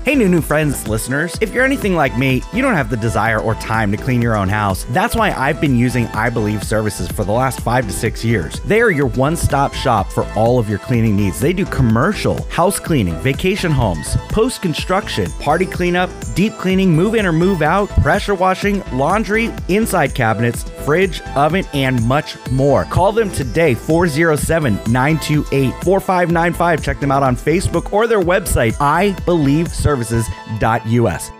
Hey, 0.06 0.14
new 0.14 0.28
new 0.28 0.40
friends, 0.40 0.86
listeners. 0.86 1.36
If 1.40 1.52
you're 1.52 1.64
anything 1.64 1.96
like 1.96 2.16
me, 2.16 2.40
you 2.52 2.62
don't 2.62 2.74
have 2.76 2.90
the 2.90 2.96
desire 2.96 3.40
or 3.40 3.56
time 3.56 3.90
to 3.90 3.96
clean 3.96 4.22
your 4.22 4.36
own 4.36 4.48
house. 4.48 4.84
That's 4.90 5.16
why 5.16 5.32
I've 5.32 5.60
been 5.60 5.76
using 5.76 6.06
I 6.14 6.30
Believe 6.30 6.62
services 6.62 7.08
for 7.08 7.24
the 7.24 7.32
last 7.32 7.58
five 7.58 7.88
to 7.88 7.92
six 7.92 8.24
years. 8.24 8.60
They 8.60 8.80
are 8.80 8.92
your 8.92 9.08
one 9.08 9.34
stop 9.34 9.74
shop 9.74 10.12
for 10.12 10.24
all 10.34 10.60
of 10.60 10.68
your 10.68 10.78
cleaning 10.78 11.16
needs. 11.16 11.40
They 11.40 11.52
do 11.52 11.64
commercial, 11.66 12.40
house 12.44 12.78
cleaning, 12.78 13.16
vacation 13.16 13.72
homes, 13.72 14.16
post 14.28 14.62
construction, 14.62 15.28
party 15.40 15.66
cleanup, 15.66 16.08
deep 16.36 16.52
cleaning, 16.52 16.94
move 16.94 17.16
in 17.16 17.26
or 17.26 17.32
move 17.32 17.60
out, 17.60 17.88
pressure 18.00 18.36
washing, 18.36 18.84
laundry, 18.92 19.52
inside 19.68 20.14
cabinets, 20.14 20.62
fridge, 20.86 21.20
oven, 21.34 21.66
and 21.74 22.02
much 22.06 22.38
more. 22.50 22.84
Call 22.84 23.12
them 23.12 23.30
today, 23.30 23.74
407 23.74 24.76
928 24.90 25.74
4595. 25.84 26.82
Check 26.82 26.98
them 27.00 27.12
out 27.12 27.22
on 27.22 27.36
Facebook 27.36 27.92
or 27.92 28.06
their 28.06 28.22
website, 28.22 28.72
ibelieveservices.us. 28.74 31.30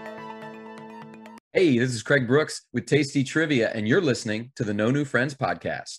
Hey, 1.53 1.79
this 1.79 1.95
is 1.95 2.03
Craig 2.03 2.27
Brooks 2.27 2.63
with 2.75 2.85
Tasty 2.85 3.25
Trivia, 3.25 3.71
and 3.73 3.89
you're 3.89 4.03
listening 4.03 4.53
to 4.57 4.65
the 4.65 4.75
No 4.75 4.91
New 4.91 5.07
Friends 5.07 5.35
podcast. 5.35 5.97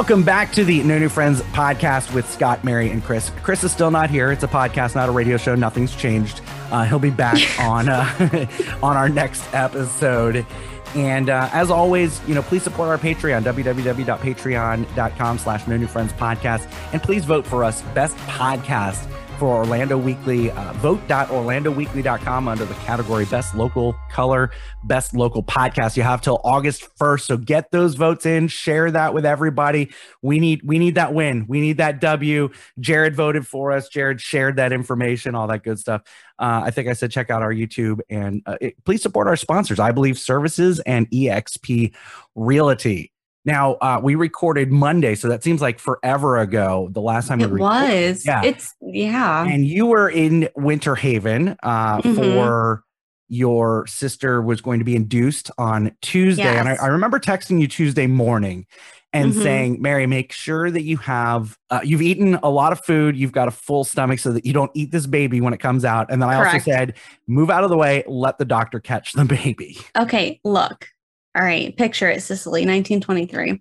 Welcome 0.00 0.22
back 0.22 0.50
to 0.52 0.64
the 0.64 0.82
No 0.82 0.98
New 0.98 1.10
Friends 1.10 1.42
podcast 1.52 2.14
with 2.14 2.26
Scott, 2.26 2.64
Mary, 2.64 2.88
and 2.88 3.04
Chris. 3.04 3.30
Chris 3.42 3.62
is 3.64 3.70
still 3.70 3.90
not 3.90 4.08
here. 4.08 4.32
It's 4.32 4.42
a 4.42 4.48
podcast, 4.48 4.94
not 4.94 5.10
a 5.10 5.12
radio 5.12 5.36
show. 5.36 5.54
Nothing's 5.54 5.94
changed. 5.94 6.40
Uh, 6.70 6.84
he'll 6.84 6.98
be 6.98 7.10
back 7.10 7.38
on 7.60 7.90
uh, 7.90 8.46
on 8.82 8.96
our 8.96 9.10
next 9.10 9.44
episode. 9.52 10.46
And 10.94 11.28
uh, 11.28 11.50
as 11.52 11.70
always, 11.70 12.26
you 12.26 12.34
know, 12.34 12.40
please 12.40 12.62
support 12.62 12.88
our 12.88 12.96
Patreon, 12.96 13.42
www.patreon.com 13.42 15.38
slash 15.38 15.66
no 15.66 15.76
new 15.76 15.86
friends 15.86 16.14
podcast. 16.14 16.66
And 16.94 17.02
please 17.02 17.26
vote 17.26 17.46
for 17.46 17.62
us 17.62 17.82
best 17.92 18.16
podcast 18.20 19.06
for 19.40 19.56
Orlando 19.56 19.96
Weekly. 19.96 20.50
Uh, 20.50 20.74
vote.orlandoweekly.com 20.74 22.46
under 22.46 22.64
the 22.66 22.74
category 22.74 23.24
best 23.24 23.54
local 23.54 23.96
color, 24.10 24.50
best 24.84 25.14
local 25.14 25.42
podcast. 25.42 25.96
You 25.96 26.02
have 26.02 26.20
till 26.20 26.42
August 26.44 26.86
1st. 26.98 27.20
So 27.22 27.36
get 27.38 27.70
those 27.70 27.94
votes 27.94 28.26
in, 28.26 28.48
share 28.48 28.90
that 28.90 29.14
with 29.14 29.24
everybody. 29.24 29.92
We 30.20 30.38
need 30.40 30.60
we 30.62 30.78
need 30.78 30.96
that 30.96 31.14
win. 31.14 31.46
We 31.48 31.60
need 31.60 31.78
that 31.78 32.02
W. 32.02 32.50
Jared 32.78 33.16
voted 33.16 33.46
for 33.46 33.72
us. 33.72 33.88
Jared 33.88 34.20
shared 34.20 34.56
that 34.56 34.72
information, 34.72 35.34
all 35.34 35.46
that 35.46 35.64
good 35.64 35.78
stuff. 35.78 36.02
Uh, 36.38 36.60
I 36.64 36.70
think 36.70 36.88
I 36.88 36.92
said 36.92 37.10
check 37.10 37.30
out 37.30 37.42
our 37.42 37.52
YouTube 37.52 38.00
and 38.10 38.42
uh, 38.44 38.58
it, 38.60 38.84
please 38.84 39.00
support 39.00 39.26
our 39.26 39.36
sponsors. 39.36 39.80
I 39.80 39.90
believe 39.90 40.18
services 40.18 40.80
and 40.80 41.10
EXP 41.10 41.94
Realty. 42.34 43.10
Now 43.50 43.74
uh, 43.74 44.00
we 44.02 44.14
recorded 44.14 44.70
Monday, 44.70 45.14
so 45.14 45.28
that 45.28 45.42
seems 45.42 45.60
like 45.60 45.78
forever 45.78 46.38
ago. 46.38 46.88
The 46.92 47.00
last 47.00 47.28
time 47.28 47.40
It 47.40 47.46
we 47.50 47.60
recorded. 47.60 48.10
was. 48.10 48.26
Yeah. 48.26 48.42
It's 48.44 48.74
yeah. 48.80 49.44
and 49.44 49.66
you 49.66 49.86
were 49.86 50.08
in 50.08 50.48
Winter 50.56 50.94
Haven 50.94 51.56
uh, 51.62 51.98
Mhm. 52.02 52.14
for 52.14 52.84
your 53.28 53.86
sister 53.86 54.42
was 54.42 54.60
going 54.60 54.78
to 54.80 54.84
be 54.84 54.96
induced 54.96 55.50
on 55.58 55.92
Tuesday, 56.02 56.42
and 56.58 56.68
I, 56.68 56.74
I 56.76 56.86
remember 56.88 57.18
texting 57.20 57.60
you 57.60 57.68
Tuesday 57.68 58.06
morning 58.08 58.66
and 59.12 59.32
Mhm. 59.32 59.42
saying, 59.42 59.82
"Mary, 59.82 60.06
make 60.06 60.32
sure 60.32 60.70
that 60.70 60.82
you 60.82 60.96
have 60.98 61.56
uh, 61.70 61.80
you've 61.84 62.02
eaten 62.02 62.34
a 62.42 62.50
lot 62.50 62.72
of 62.72 62.80
food, 62.84 63.16
you've 63.16 63.30
got 63.32 63.46
a 63.48 63.52
full 63.52 63.84
stomach, 63.84 64.18
so 64.18 64.32
that 64.32 64.44
you 64.44 64.52
don't 64.52 64.70
eat 64.74 64.90
this 64.90 65.06
baby 65.06 65.40
when 65.40 65.52
it 65.52 65.60
comes 65.60 65.84
out." 65.84 66.06
And 66.10 66.20
then 66.20 66.28
I 66.28 66.36
Correct. 66.38 66.54
also 66.54 66.70
said, 66.70 66.94
"Move 67.28 67.50
out 67.50 67.62
of 67.64 67.70
the 67.70 67.76
way, 67.76 68.02
let 68.08 68.38
the 68.38 68.44
doctor 68.44 68.80
catch 68.80 69.12
the 69.12 69.24
baby." 69.24 69.78
Okay, 69.96 70.40
look. 70.44 70.88
All 71.34 71.42
right, 71.42 71.76
picture 71.76 72.08
it, 72.10 72.22
Sicily, 72.22 72.62
1923. 72.62 73.50
Um, 73.50 73.60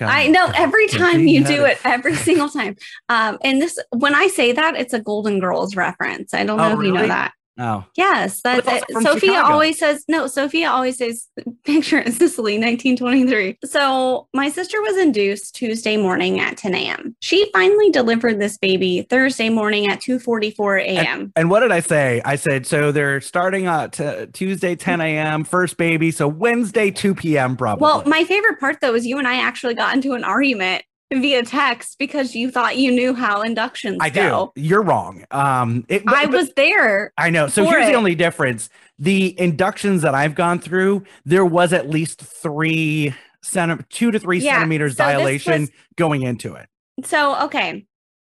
I 0.00 0.26
know 0.28 0.50
every 0.56 0.88
She 0.88 0.98
time 0.98 1.26
you 1.26 1.44
do 1.44 1.64
it, 1.64 1.78
every 1.84 2.16
single 2.16 2.48
time. 2.48 2.76
Um, 3.08 3.38
and 3.44 3.62
this, 3.62 3.78
when 3.90 4.14
I 4.14 4.26
say 4.26 4.52
that, 4.52 4.74
it's 4.74 4.92
a 4.92 5.00
Golden 5.00 5.38
Girls 5.38 5.76
reference. 5.76 6.34
I 6.34 6.44
don't 6.44 6.56
know 6.56 6.70
Oh, 6.72 6.80
if 6.80 6.84
you 6.84 6.92
know 6.92 7.06
that. 7.06 7.32
Oh, 7.58 7.84
Yes, 7.96 8.40
that's 8.42 8.66
it. 8.68 8.84
Sophia 9.02 9.32
Chicago. 9.32 9.52
always 9.52 9.78
says 9.78 10.04
no. 10.08 10.26
Sophia 10.28 10.70
always 10.70 10.98
says 10.98 11.26
picture 11.64 11.98
in 11.98 12.12
Sicily, 12.12 12.54
1923. 12.58 13.58
So 13.64 14.28
my 14.32 14.48
sister 14.48 14.80
was 14.80 14.96
induced 14.96 15.54
Tuesday 15.56 15.96
morning 15.96 16.38
at 16.40 16.56
10 16.56 16.74
a.m. 16.74 17.16
She 17.20 17.50
finally 17.52 17.90
delivered 17.90 18.38
this 18.40 18.58
baby 18.58 19.06
Thursday 19.10 19.48
morning 19.48 19.88
at 19.88 20.00
2:44 20.00 20.80
a.m. 20.82 21.32
And 21.36 21.50
what 21.50 21.60
did 21.60 21.72
I 21.72 21.80
say? 21.80 22.22
I 22.24 22.36
said, 22.36 22.66
so 22.66 22.92
they're 22.92 23.20
starting 23.20 23.66
at 23.66 23.92
t- 23.92 24.26
Tuesday, 24.32 24.76
10 24.76 25.00
a.m., 25.00 25.44
first 25.44 25.76
baby. 25.76 26.10
So 26.10 26.28
Wednesday, 26.28 26.90
2 26.90 27.14
p.m., 27.14 27.56
probably. 27.56 27.82
Well, 27.82 28.02
my 28.06 28.24
favorite 28.24 28.60
part 28.60 28.80
though 28.80 28.94
is 28.94 29.06
you 29.06 29.18
and 29.18 29.26
I 29.26 29.36
actually 29.40 29.74
got 29.74 29.94
into 29.94 30.12
an 30.12 30.22
argument 30.24 30.84
via 31.12 31.42
text 31.42 31.98
because 31.98 32.34
you 32.34 32.50
thought 32.50 32.76
you 32.76 32.90
knew 32.92 33.14
how 33.14 33.42
inductions 33.42 33.98
I 34.00 34.10
do. 34.10 34.50
You're 34.54 34.82
wrong. 34.82 35.24
Um, 35.30 35.84
it, 35.88 36.02
I 36.06 36.26
but- 36.26 36.32
was 36.34 36.52
there. 36.54 37.12
I 37.16 37.30
know. 37.30 37.48
So 37.48 37.64
here's 37.64 37.86
it. 37.86 37.92
the 37.92 37.96
only 37.96 38.14
difference: 38.14 38.68
the 38.98 39.38
inductions 39.40 40.02
that 40.02 40.14
I've 40.14 40.34
gone 40.34 40.58
through, 40.58 41.04
there 41.24 41.44
was 41.46 41.72
at 41.72 41.88
least 41.88 42.20
three 42.20 43.14
centi- 43.44 43.88
two 43.88 44.10
to 44.10 44.18
three 44.18 44.40
Yeah, 44.40 44.56
centimeters 44.56 44.96
so 44.96 45.04
dilation 45.04 45.62
was- 45.62 45.70
going 45.96 46.22
into 46.22 46.54
it. 46.54 46.68
So, 47.04 47.44
okay. 47.44 47.86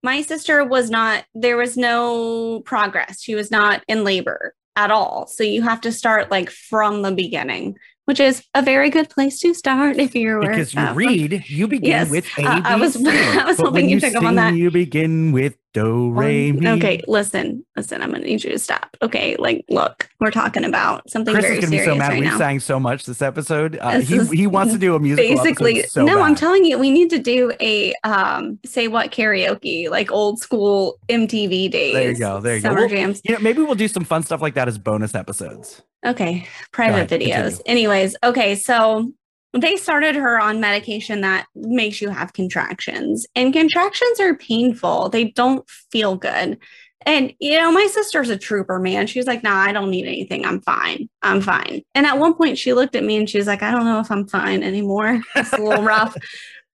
My 0.02 0.20
sister 0.20 0.62
was 0.64 0.90
not, 0.90 1.24
there 1.34 1.56
was 1.56 1.78
no 1.78 2.60
progress. 2.66 3.22
She 3.22 3.34
was 3.34 3.50
not 3.50 3.82
in 3.88 4.04
labor 4.04 4.54
at 4.76 4.90
all. 4.90 5.26
So 5.26 5.42
you 5.44 5.62
have 5.62 5.80
to 5.82 5.92
start 5.92 6.30
like 6.30 6.50
from 6.50 7.00
the 7.00 7.12
beginning, 7.12 7.76
which 8.06 8.20
is 8.20 8.42
a 8.54 8.62
very 8.62 8.90
good 8.90 9.08
place 9.10 9.38
to 9.40 9.54
start 9.54 9.96
if 9.96 10.14
you're 10.14 10.40
Because 10.40 10.74
you 10.74 10.80
uh, 10.80 10.94
read, 10.94 11.44
you 11.46 11.66
begin 11.68 11.90
Yes, 11.90 12.10
with 12.10 12.26
A, 12.38 12.42
uh, 12.44 12.60
I 12.64 12.76
was- 12.76 12.96
B, 12.96 13.04
C. 13.10 13.10
I 13.10 13.44
was 13.46 13.56
But 13.56 13.66
hoping 13.66 13.88
you 13.88 14.00
pick 14.00 14.14
up 14.14 14.22
on 14.22 14.30
sing, 14.30 14.36
that. 14.36 14.54
You 14.54 14.70
begin 14.70 15.32
with 15.32 15.54
Do 15.74 16.12
re 16.12 16.52
mi. 16.52 16.68
Okay, 16.68 17.00
listen, 17.08 17.66
listen. 17.76 18.00
I'm 18.00 18.12
gonna 18.12 18.24
need 18.24 18.44
you 18.44 18.50
to 18.52 18.58
stop. 18.60 18.96
Okay, 19.02 19.34
like, 19.40 19.64
look, 19.68 20.08
we're 20.20 20.30
talking 20.30 20.62
about 20.64 21.10
something 21.10 21.34
Chris 21.34 21.44
very 21.44 21.58
is 21.58 21.64
gonna 21.64 21.76
be 21.78 21.84
so 21.84 21.96
mad. 21.96 22.10
right 22.10 22.20
we 22.20 22.26
now. 22.26 22.38
sang 22.38 22.60
so 22.60 22.78
much 22.78 23.04
this 23.06 23.20
episode. 23.20 23.76
Uh, 23.80 23.98
This 23.98 24.30
he 24.30 24.36
he 24.36 24.46
wants 24.46 24.72
to 24.72 24.78
do 24.78 24.94
a 24.94 25.00
musical. 25.00 25.36
Basically, 25.36 25.82
so 25.82 26.04
no, 26.04 26.22
I'm 26.22 26.36
telling 26.36 26.64
you, 26.64 26.78
we 26.78 26.92
need 26.92 27.10
to 27.10 27.18
do 27.18 27.52
a 27.60 27.92
um, 28.04 28.60
say 28.64 28.86
what 28.86 29.10
karaoke, 29.10 29.90
like 29.90 30.12
old 30.12 30.38
school 30.38 30.96
MTV 31.08 31.72
days. 31.72 31.92
There 31.92 32.10
you 32.12 32.16
go, 32.18 32.40
there 32.40 32.54
you 32.56 32.62
go. 32.62 32.68
Summer 32.68 32.80
We'll- 32.82 32.88
jams. 32.90 33.20
You 33.24 33.34
know, 33.34 33.40
maybe 33.40 33.60
we'll 33.62 33.74
do 33.74 33.88
some 33.88 34.04
fun 34.04 34.22
stuff 34.22 34.40
like 34.40 34.54
that 34.54 34.68
as 34.68 34.78
bonus 34.78 35.14
episodes. 35.16 35.82
Okay, 36.06 36.46
private 36.70 37.08
videos. 37.10 37.32
continue. 37.34 37.62
Anyways, 37.66 38.16
okay, 38.22 38.54
so 38.54 39.10
they 39.54 39.76
started 39.76 40.14
her 40.16 40.38
on 40.40 40.60
medication 40.60 41.20
that 41.22 41.46
makes 41.54 42.00
you 42.02 42.10
have 42.10 42.32
contractions, 42.32 43.26
and 43.34 43.52
contractions 43.52 44.20
are 44.20 44.34
painful. 44.34 45.08
They 45.08 45.26
don't 45.30 45.68
feel 45.90 46.16
good. 46.16 46.58
And 47.06 47.34
you 47.38 47.58
know, 47.58 47.70
my 47.70 47.86
sister's 47.86 48.30
a 48.30 48.38
trooper, 48.38 48.78
man. 48.80 49.06
She 49.06 49.18
was 49.18 49.26
like, 49.26 49.42
"Nah, 49.42 49.56
I 49.60 49.72
don't 49.72 49.90
need 49.90 50.06
anything. 50.06 50.44
I'm 50.46 50.60
fine. 50.62 51.08
I'm 51.22 51.40
fine." 51.42 51.82
And 51.94 52.06
at 52.06 52.18
one 52.18 52.34
point, 52.34 52.56
she 52.58 52.72
looked 52.72 52.96
at 52.96 53.04
me 53.04 53.16
and 53.16 53.28
she 53.28 53.36
was 53.38 53.46
like, 53.46 53.62
"I 53.62 53.70
don't 53.70 53.84
know 53.84 54.00
if 54.00 54.10
I'm 54.10 54.26
fine 54.26 54.62
anymore. 54.62 55.20
It's 55.36 55.52
a 55.52 55.58
little 55.58 55.84
rough." 55.84 56.16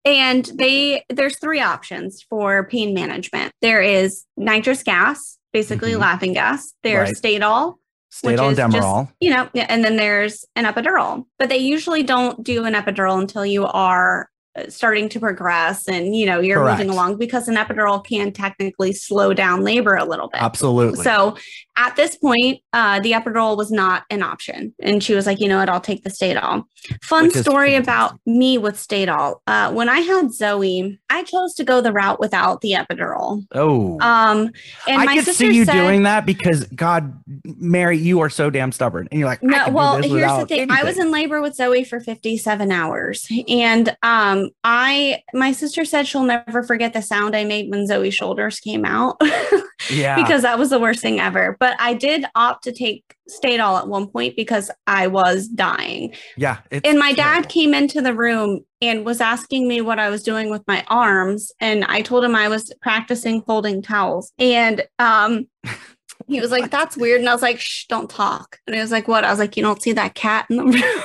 And 0.02 0.46
they 0.54 1.04
there's 1.10 1.38
three 1.38 1.60
options 1.60 2.22
for 2.22 2.66
pain 2.66 2.94
management. 2.94 3.52
There 3.60 3.82
is 3.82 4.24
nitrous 4.34 4.82
gas, 4.82 5.36
basically 5.52 5.92
Mhm. 5.92 5.98
laughing 5.98 6.32
gas. 6.32 6.72
There's 6.82 7.08
Right. 7.22 7.40
Stadol, 7.42 7.74
Stadol 8.12 8.50
is 8.50 8.56
just- 8.58 8.72
Demerol. 8.74 9.10
you 9.20 9.30
know, 9.30 9.48
and 9.54 9.84
then 9.84 9.96
there's 9.96 10.44
an 10.56 10.64
epidural, 10.64 11.26
but 11.38 11.48
they 11.48 11.58
usually 11.58 12.02
don't 12.02 12.42
do 12.42 12.64
an 12.64 12.74
epidural 12.74 13.20
until 13.20 13.46
you 13.46 13.66
are 13.66 14.28
uh, 14.56 14.68
starting 14.68 15.08
to 15.08 15.20
progress 15.20 15.86
and 15.88 16.16
you 16.16 16.26
know 16.26 16.40
you're 16.40 16.68
moving 16.68 16.90
along 16.90 17.16
because 17.16 17.46
an 17.46 17.54
epidural 17.54 18.04
can 18.04 18.32
technically 18.32 18.92
slow 18.92 19.32
down 19.32 19.62
labor 19.62 19.94
a 19.94 20.04
little 20.04 20.26
bit. 20.28 20.42
Absolutely. 20.42 21.04
So 21.04 21.36
at 21.80 21.96
this 21.96 22.14
point, 22.14 22.60
uh, 22.74 23.00
the 23.00 23.12
epidural 23.12 23.56
was 23.56 23.70
not 23.70 24.04
an 24.10 24.22
option, 24.22 24.74
and 24.82 25.02
she 25.02 25.14
was 25.14 25.24
like, 25.24 25.40
"You 25.40 25.48
know 25.48 25.56
what? 25.56 25.70
I'll 25.70 25.80
take 25.80 26.04
the 26.04 26.10
Stadol." 26.10 26.64
Fun 27.02 27.24
Which 27.24 27.36
story 27.36 27.74
about 27.74 28.20
me 28.26 28.58
with 28.58 28.76
Stadol. 28.76 29.36
Uh, 29.46 29.72
when 29.72 29.88
I 29.88 30.00
had 30.00 30.30
Zoe, 30.32 30.98
I 31.08 31.22
chose 31.22 31.54
to 31.54 31.64
go 31.64 31.80
the 31.80 31.90
route 31.92 32.20
without 32.20 32.60
the 32.60 32.72
epidural. 32.72 33.46
oh, 33.54 33.98
Um, 34.00 34.50
and 34.86 35.00
I 35.00 35.04
my 35.06 35.16
could 35.16 35.24
sister 35.24 35.46
see 35.46 35.56
you 35.56 35.64
said, 35.64 35.72
doing 35.72 36.02
that 36.02 36.26
because 36.26 36.64
God, 36.64 37.18
Mary, 37.44 37.96
you 37.96 38.20
are 38.20 38.28
so 38.30 38.50
damn 38.50 38.72
stubborn, 38.72 39.08
and 39.10 39.18
you're 39.18 39.28
like, 39.28 39.42
No, 39.42 39.70
well, 39.70 40.02
here's 40.02 40.36
the 40.36 40.46
thing. 40.46 40.70
I 40.70 40.84
was 40.84 40.98
in 40.98 41.10
labor 41.10 41.40
with 41.40 41.54
Zoe 41.54 41.84
for 41.84 41.98
57 42.00 42.70
hours. 42.70 43.26
And 43.48 43.96
um 44.02 44.50
I 44.64 45.22
my 45.32 45.52
sister 45.52 45.84
said 45.84 46.06
she'll 46.06 46.24
never 46.24 46.62
forget 46.62 46.92
the 46.92 47.02
sound 47.02 47.34
I 47.34 47.44
made 47.44 47.70
when 47.70 47.86
Zoe's 47.86 48.14
shoulders 48.14 48.60
came 48.60 48.84
out 48.84 49.20
yeah, 49.90 50.16
because 50.16 50.42
that 50.42 50.58
was 50.58 50.70
the 50.70 50.78
worst 50.78 51.00
thing 51.00 51.20
ever. 51.20 51.56
But 51.58 51.69
I 51.78 51.94
did 51.94 52.24
opt 52.35 52.64
to 52.64 52.72
take 52.72 53.14
Stadol 53.28 53.78
at 53.78 53.88
one 53.88 54.09
point 54.09 54.37
because 54.37 54.70
I 54.87 55.06
was 55.06 55.46
dying. 55.48 56.14
yeah. 56.37 56.59
And 56.85 56.98
my 56.98 57.12
dad 57.12 57.48
came 57.48 57.74
into 57.74 58.00
the 58.00 58.14
room 58.14 58.64
and 58.83 59.04
was 59.04 59.20
asking 59.20 59.68
me 59.68 59.80
what 59.80 59.98
I 59.98 60.09
was 60.11 60.22
doing 60.22 60.50
with 60.50 60.62
my 60.66 60.85
arms. 60.88 61.52
And 61.61 61.85
I 61.85 62.02
told 62.02 62.24
him 62.24 62.35
I 62.35 62.48
was 62.48 62.72
practicing 62.80 63.42
folding 63.42 63.83
towels. 63.83 64.33
And 64.38 64.85
um, 64.98 65.46
he 66.26 66.40
was 66.40 66.50
like, 66.50 66.70
that's 66.70 66.96
weird. 66.96 67.20
And 67.20 67.28
I 67.28 67.33
was 67.33 67.42
like, 67.42 67.61
shh, 67.61 67.87
don't 67.87 68.11
talk. 68.11 68.59
And 68.66 68.74
he 68.74 68.80
was 68.80 68.90
like, 68.90 69.09
what? 69.09 69.24
I 69.24 69.30
was 69.30 69.38
like, 69.38 69.56
you 69.56 69.62
don't 69.62 69.83
see 69.83 69.92
that 69.92 70.14
cat 70.14 70.46
in 70.50 70.56
the 70.56 70.64
room. 70.64 70.83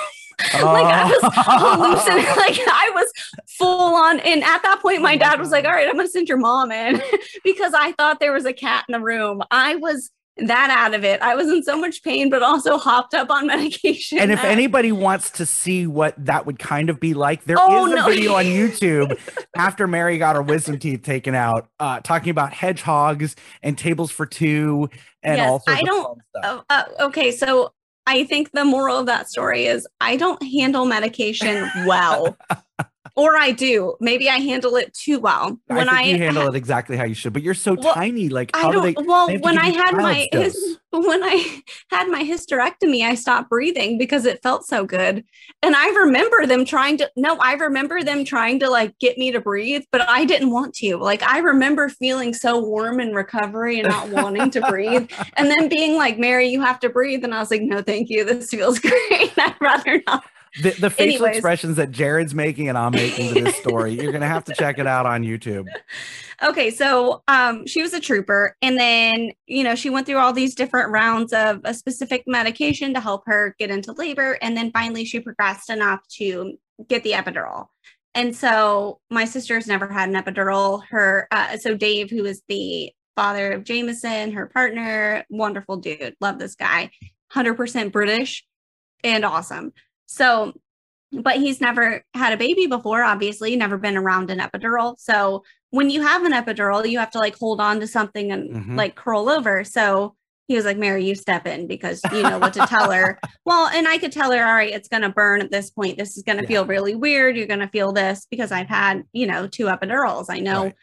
like 0.53 0.85
I 0.85 1.05
was 1.05 1.31
hallucinating, 1.33 2.35
like 2.35 2.59
I 2.67 2.91
was 2.93 3.11
full 3.57 3.95
on. 3.95 4.19
And 4.19 4.43
at 4.43 4.63
that 4.63 4.79
point, 4.81 5.01
my 5.01 5.15
dad 5.17 5.39
was 5.39 5.49
like, 5.49 5.65
all 5.65 5.71
right, 5.71 5.87
I'm 5.87 5.95
going 5.95 6.07
to 6.07 6.11
send 6.11 6.27
your 6.27 6.37
mom 6.37 6.71
in 6.71 7.01
because 7.43 7.73
I 7.73 7.93
thought 7.93 8.19
there 8.19 8.33
was 8.33 8.45
a 8.45 8.53
cat 8.53 8.85
in 8.87 8.93
the 8.93 8.99
room. 8.99 9.41
I 9.51 9.75
was 9.75 10.11
that 10.37 10.69
out 10.69 10.93
of 10.93 11.03
it. 11.03 11.21
I 11.21 11.33
was 11.35 11.47
in 11.47 11.63
so 11.63 11.77
much 11.77 12.03
pain, 12.03 12.29
but 12.29 12.43
also 12.43 12.77
hopped 12.77 13.13
up 13.13 13.29
on 13.29 13.47
medication. 13.47 14.17
And 14.19 14.31
if 14.31 14.41
that- 14.41 14.51
anybody 14.51 14.91
wants 14.91 15.29
to 15.31 15.45
see 15.45 15.87
what 15.87 16.13
that 16.23 16.45
would 16.45 16.59
kind 16.59 16.89
of 16.89 16.99
be 16.99 17.13
like, 17.13 17.45
there 17.45 17.55
is 17.55 17.61
Oh, 17.63 17.91
a 17.91 17.95
no. 17.95 18.05
video 18.05 18.33
on 18.35 18.45
YouTube 18.45 19.17
after 19.57 19.87
Mary 19.87 20.17
got 20.17 20.35
her 20.35 20.41
wisdom 20.41 20.77
teeth 20.77 21.03
taken 21.03 21.35
out, 21.35 21.69
uh, 21.79 21.99
talking 22.01 22.29
about 22.31 22.53
hedgehogs 22.53 23.35
and 23.63 23.77
tables 23.77 24.11
for 24.11 24.25
two 24.25 24.89
and 25.23 25.37
Yes, 25.37 25.49
all 25.49 25.59
sorts 25.59 25.79
I 25.79 25.83
don't-. 25.83 26.19
Uh, 26.43 26.61
uh, 26.69 26.83
okay, 27.01 27.31
so 27.31 27.71
I 28.05 28.25
think 28.25 28.51
the 28.51 28.65
moral 28.65 28.99
of 28.99 29.05
that 29.07 29.29
story 29.29 29.65
is 29.65 29.87
I 30.01 30.15
don't 30.17 30.41
handle 30.43 30.85
medication 30.85 31.67
well. 31.85 32.37
or 33.15 33.37
I 33.37 33.51
do. 33.51 33.95
Maybe 33.99 34.29
I 34.29 34.37
handle 34.37 34.75
it 34.75 34.93
too 34.93 35.19
well. 35.19 35.59
I 35.69 35.83
When 35.83 35.85
think 35.85 36.03
I, 36.03 36.03
you 36.03 36.17
handle 36.17 36.47
it 36.47 36.55
exactly 36.55 36.95
how 36.97 37.05
you 37.05 37.15
should, 37.15 37.33
but 37.33 37.41
you're 37.41 37.53
so 37.53 37.75
Well, 37.75 37.95
tiny. 37.95 38.29
Like, 38.29 38.53
I 38.53 38.67
how 38.67 38.71
do 38.71 38.79
don't 38.79 38.81
they? 38.81 38.99
well 39.05 39.27
they 39.27 39.37
when 39.37 39.57
I 39.57 39.67
had 39.67 39.97
my 39.99 40.29
his, 40.31 40.77
when 40.91 41.21
I 41.23 41.61
had 41.91 42.07
my 42.07 42.23
hysterectomy, 42.23 43.01
I 43.03 43.15
stopped 43.15 43.49
breathing 43.49 43.97
because 43.97 44.25
it 44.25 44.41
felt 44.41 44.65
so 44.65 44.85
good. 44.85 45.25
And 45.61 45.75
I 45.75 45.89
remember 45.89 46.45
them 46.45 46.63
trying 46.63 46.97
to 46.99 47.11
no, 47.17 47.35
I 47.37 47.53
remember 47.55 48.01
them 48.01 48.23
trying 48.23 48.59
to 48.61 48.69
like 48.69 48.97
get 48.99 49.17
me 49.17 49.31
to 49.33 49.41
breathe, 49.41 49.83
but 49.91 50.07
I 50.07 50.23
didn't 50.23 50.51
want 50.51 50.73
to. 50.75 50.95
Like 50.95 51.21
I 51.23 51.39
remember 51.39 51.89
feeling 51.89 52.33
so 52.33 52.59
warm 52.61 53.01
in 53.01 53.13
recovery 53.13 53.79
and 53.79 53.89
not 53.89 54.09
wanting 54.09 54.51
to 54.51 54.61
breathe. 54.61 55.09
And 55.35 55.49
then 55.51 55.67
being 55.67 55.97
like, 55.97 56.17
Mary, 56.17 56.47
you 56.47 56.61
have 56.61 56.79
to 56.79 56.89
breathe. 56.89 57.25
And 57.25 57.33
I 57.35 57.39
was 57.39 57.51
like, 57.51 57.61
no, 57.61 57.81
thank 57.81 58.09
you. 58.09 58.23
This 58.23 58.49
feels 58.49 58.79
great. 58.79 59.33
I'd 59.37 59.55
rather 59.59 60.01
not. 60.07 60.23
The, 60.61 60.71
the 60.71 60.89
facial 60.89 61.25
Anyways. 61.25 61.37
expressions 61.37 61.77
that 61.77 61.91
Jared's 61.91 62.33
making 62.33 62.69
and 62.69 62.77
I'm 62.77 62.91
making 62.91 63.33
to 63.33 63.43
this 63.43 63.55
story, 63.57 63.93
you're 63.93 64.11
gonna 64.11 64.27
have 64.27 64.45
to 64.45 64.53
check 64.53 64.79
it 64.79 64.87
out 64.87 65.05
on 65.05 65.23
YouTube. 65.23 65.67
Okay, 66.43 66.69
so 66.69 67.23
um, 67.29 67.65
she 67.65 67.81
was 67.81 67.93
a 67.93 67.99
trooper, 68.01 68.57
and 68.61 68.77
then 68.77 69.31
you 69.47 69.63
know 69.63 69.73
she 69.73 69.89
went 69.89 70.05
through 70.05 70.17
all 70.17 70.33
these 70.33 70.53
different 70.53 70.91
rounds 70.91 71.31
of 71.31 71.61
a 71.63 71.73
specific 71.73 72.23
medication 72.27 72.93
to 72.93 72.99
help 72.99 73.23
her 73.25 73.55
get 73.57 73.69
into 73.69 73.93
labor, 73.93 74.37
and 74.41 74.57
then 74.57 74.69
finally 74.71 75.05
she 75.05 75.21
progressed 75.21 75.69
enough 75.69 76.05
to 76.17 76.57
get 76.89 77.03
the 77.03 77.13
epidural. 77.13 77.67
And 78.15 78.35
so 78.35 78.99
my 79.09 79.23
sister's 79.23 79.67
never 79.67 79.87
had 79.87 80.09
an 80.09 80.15
epidural. 80.15 80.83
Her 80.89 81.27
uh, 81.31 81.57
so 81.57 81.75
Dave, 81.75 82.09
who 82.09 82.25
is 82.25 82.41
the 82.49 82.91
father 83.15 83.53
of 83.53 83.63
Jameson, 83.63 84.33
her 84.33 84.47
partner, 84.47 85.23
wonderful 85.29 85.77
dude, 85.77 86.15
love 86.19 86.37
this 86.37 86.55
guy, 86.55 86.91
hundred 87.31 87.53
percent 87.55 87.93
British, 87.93 88.45
and 89.05 89.23
awesome. 89.23 89.71
So 90.05 90.53
but 91.11 91.37
he's 91.37 91.61
never 91.61 92.03
had 92.13 92.33
a 92.33 92.37
baby 92.37 92.67
before, 92.67 93.01
obviously, 93.01 93.55
never 93.55 93.77
been 93.77 93.95
around 93.95 94.29
an 94.29 94.39
epidural. 94.39 94.99
So 94.99 95.43
when 95.69 95.89
you 95.89 96.01
have 96.01 96.23
an 96.25 96.33
epidural, 96.33 96.89
you 96.89 96.99
have 96.99 97.11
to 97.11 97.19
like 97.19 97.37
hold 97.37 97.61
on 97.61 97.79
to 97.79 97.87
something 97.87 98.31
and 98.33 98.49
Mhm. 98.49 98.75
like 98.77 98.95
curl 98.95 99.29
over. 99.29 99.63
So 99.63 100.15
he 100.49 100.55
was 100.55 100.65
like, 100.65 100.77
Mary, 100.77 101.05
you 101.05 101.15
step 101.15 101.47
in 101.47 101.67
because 101.67 102.01
you 102.11 102.21
know 102.23 102.37
what 102.37 102.53
to 102.53 102.65
tell 102.67 102.91
her. 102.91 103.17
Well, 103.45 103.67
and 103.67 103.87
I 103.87 103.97
could 103.99 104.11
tell 104.11 104.31
her, 104.31 104.45
all 104.45 104.53
right, 104.55 104.73
it's 104.73 104.89
going 104.89 105.03
to 105.03 105.09
burn 105.09 105.41
at 105.41 105.51
this 105.51 105.69
point. 105.69 105.97
This 105.97 106.17
is 106.17 106.23
going 106.23 106.37
to 106.37 106.43
Yeah. 106.43 106.47
feel 106.49 106.65
really 106.65 106.95
weird. 106.95 107.37
You're 107.37 107.47
going 107.47 107.59
to 107.61 107.67
feel 107.69 107.93
this 107.93 108.27
because 108.29 108.51
I've 108.51 108.67
had, 108.67 109.03
you 109.13 109.27
know, 109.27 109.47
two 109.47 109.65
epidurals. 109.65 110.25
I 110.29 110.39
know. 110.39 110.63
Right. 110.63 110.75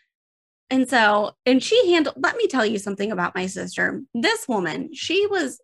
And 0.70 0.88
so, 0.88 1.32
and 1.44 1.62
she 1.62 1.92
handled, 1.92 2.16
let 2.18 2.36
me 2.36 2.46
tell 2.46 2.64
you 2.64 2.78
something 2.78 3.10
about 3.12 3.34
my 3.34 3.46
sister. 3.46 4.00
This 4.14 4.48
woman, 4.48 4.94
she 4.94 5.26
was, 5.26 5.60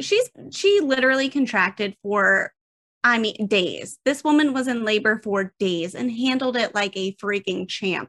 she's, 0.00 0.28
she 0.50 0.80
literally 0.80 1.28
contracted 1.30 1.96
for, 2.02 2.52
I 3.02 3.18
mean, 3.18 3.46
days. 3.46 3.98
This 4.04 4.22
woman 4.22 4.52
was 4.52 4.68
in 4.68 4.84
labor 4.84 5.20
for 5.24 5.54
days 5.58 5.94
and 5.94 6.10
handled 6.10 6.56
it 6.56 6.74
like 6.74 6.96
a 6.96 7.14
freaking 7.14 7.68
champ. 7.68 8.08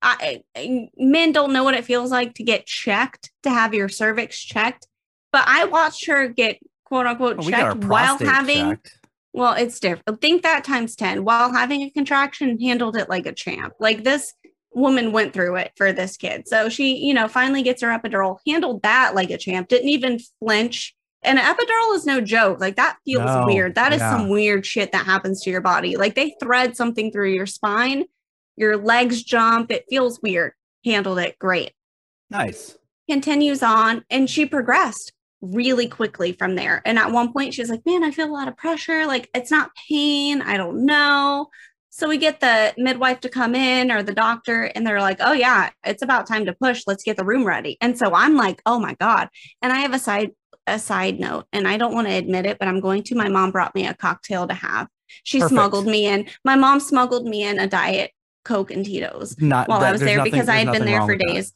I, 0.00 0.42
I- 0.56 0.88
men 0.96 1.32
don't 1.32 1.52
know 1.52 1.64
what 1.64 1.74
it 1.74 1.84
feels 1.84 2.10
like 2.10 2.34
to 2.34 2.44
get 2.44 2.66
checked, 2.66 3.30
to 3.42 3.50
have 3.50 3.74
your 3.74 3.88
cervix 3.88 4.40
checked. 4.40 4.86
But 5.32 5.44
I 5.46 5.64
watched 5.64 6.06
her 6.06 6.28
get 6.28 6.58
quote 6.84 7.06
unquote 7.06 7.36
Oh, 7.40 7.44
we 7.44 7.50
got 7.50 7.62
our 7.62 7.72
checked 7.72 7.84
while 7.84 8.18
having 8.18 8.70
checked. 8.70 8.98
well, 9.32 9.54
it's 9.54 9.80
different. 9.80 10.20
Think 10.20 10.42
that 10.42 10.64
times 10.64 10.94
10 10.96 11.24
while 11.24 11.52
having 11.52 11.82
a 11.82 11.90
contraction, 11.90 12.60
handled 12.60 12.96
it 12.96 13.08
like 13.08 13.26
a 13.26 13.32
champ. 13.32 13.74
Like 13.80 14.04
this 14.04 14.32
woman 14.72 15.10
went 15.12 15.32
through 15.34 15.56
it 15.56 15.72
for 15.76 15.92
this 15.92 16.16
kid. 16.16 16.46
So 16.46 16.68
she, 16.68 16.96
you 16.98 17.12
know, 17.12 17.26
finally 17.26 17.62
gets 17.62 17.82
her 17.82 17.88
epidural, 17.88 18.38
handled 18.46 18.82
that 18.84 19.14
like 19.16 19.30
a 19.30 19.38
champ, 19.38 19.68
didn't 19.68 19.88
even 19.88 20.20
flinch. 20.38 20.94
And 21.22 21.38
epidural 21.38 21.94
is 21.94 22.06
no 22.06 22.20
joke. 22.20 22.60
Like 22.60 22.76
that 22.76 22.96
feels 23.04 23.24
No, 23.24 23.44
weird. 23.46 23.74
That 23.74 23.92
is 23.92 24.00
yeah. 24.00 24.10
some 24.16 24.28
weird 24.28 24.64
shit 24.64 24.92
that 24.92 25.04
happens 25.04 25.42
to 25.42 25.50
your 25.50 25.60
body. 25.60 25.96
Like 25.96 26.14
they 26.14 26.34
thread 26.40 26.76
something 26.76 27.10
through 27.10 27.30
your 27.32 27.46
spine, 27.46 28.04
your 28.56 28.76
legs 28.76 29.22
jump. 29.22 29.70
It 29.72 29.84
feels 29.90 30.20
weird. 30.22 30.52
Handled 30.84 31.18
it 31.18 31.38
great 31.38 31.72
Nice. 32.30 32.76
continues 33.10 33.62
on 33.62 34.04
and 34.10 34.30
she 34.30 34.46
progressed 34.46 35.12
really 35.40 35.88
quickly 35.88 36.32
from 36.32 36.54
there. 36.54 36.82
And 36.84 36.98
at 36.98 37.10
one 37.12 37.32
point 37.32 37.54
she's 37.54 37.68
like, 37.70 37.84
"Man, 37.84 38.04
I 38.04 38.10
feel 38.10 38.26
a 38.26 38.32
lot 38.32 38.48
of 38.48 38.56
pressure. 38.56 39.06
Like 39.06 39.28
it's 39.34 39.50
not 39.50 39.70
pain. 39.88 40.40
I 40.42 40.56
don't 40.56 40.84
know." 40.86 41.48
So 41.90 42.08
we 42.08 42.16
get 42.18 42.38
the 42.38 42.74
midwife 42.78 43.18
to 43.20 43.28
come 43.28 43.54
in 43.56 43.90
or 43.90 44.02
the 44.04 44.12
doctor 44.14 44.64
and 44.74 44.86
they're 44.86 45.00
like, 45.00 45.18
"Oh 45.20 45.32
yeah, 45.32 45.70
it's 45.84 46.02
about 46.02 46.26
time 46.28 46.46
to 46.46 46.52
push. 46.52 46.82
Let's 46.86 47.02
get 47.02 47.16
the 47.16 47.24
room 47.24 47.44
ready." 47.44 47.76
And 47.80 47.98
so 47.98 48.14
I'm 48.14 48.36
like, 48.36 48.62
"Oh 48.66 48.78
my 48.78 48.94
god." 49.00 49.28
And 49.62 49.72
I 49.72 49.78
have 49.80 49.94
a 49.94 49.98
side 49.98 50.30
a 50.68 50.78
side 50.78 51.18
note 51.20 51.46
and 51.52 51.66
I 51.68 51.76
don't 51.76 51.94
want 51.94 52.06
to 52.08 52.14
admit 52.14 52.46
it, 52.46 52.58
but 52.58 52.68
I'm 52.68 52.80
going 52.80 53.02
to. 53.04 53.14
My 53.14 53.28
mom 53.28 53.50
brought 53.50 53.74
me 53.74 53.86
a 53.86 53.94
cocktail 53.94 54.46
to 54.48 54.54
have. 54.54 54.88
She 55.24 55.38
Perfect. 55.38 55.52
smuggled 55.52 55.86
me 55.86 56.06
in. 56.06 56.26
My 56.44 56.54
mom 56.56 56.80
smuggled 56.80 57.26
me 57.26 57.42
in 57.44 57.58
a 57.58 57.66
diet 57.66 58.12
Coke 58.44 58.70
and 58.70 58.84
Tito's 58.84 59.36
Not 59.40 59.68
while 59.68 59.80
that- 59.80 59.88
I 59.88 59.92
was 59.92 60.00
there 60.00 60.16
nothing- 60.16 60.32
because 60.32 60.48
I 60.48 60.56
had 60.56 60.72
been 60.72 60.84
there 60.86 61.02
for 61.02 61.16
days. 61.16 61.52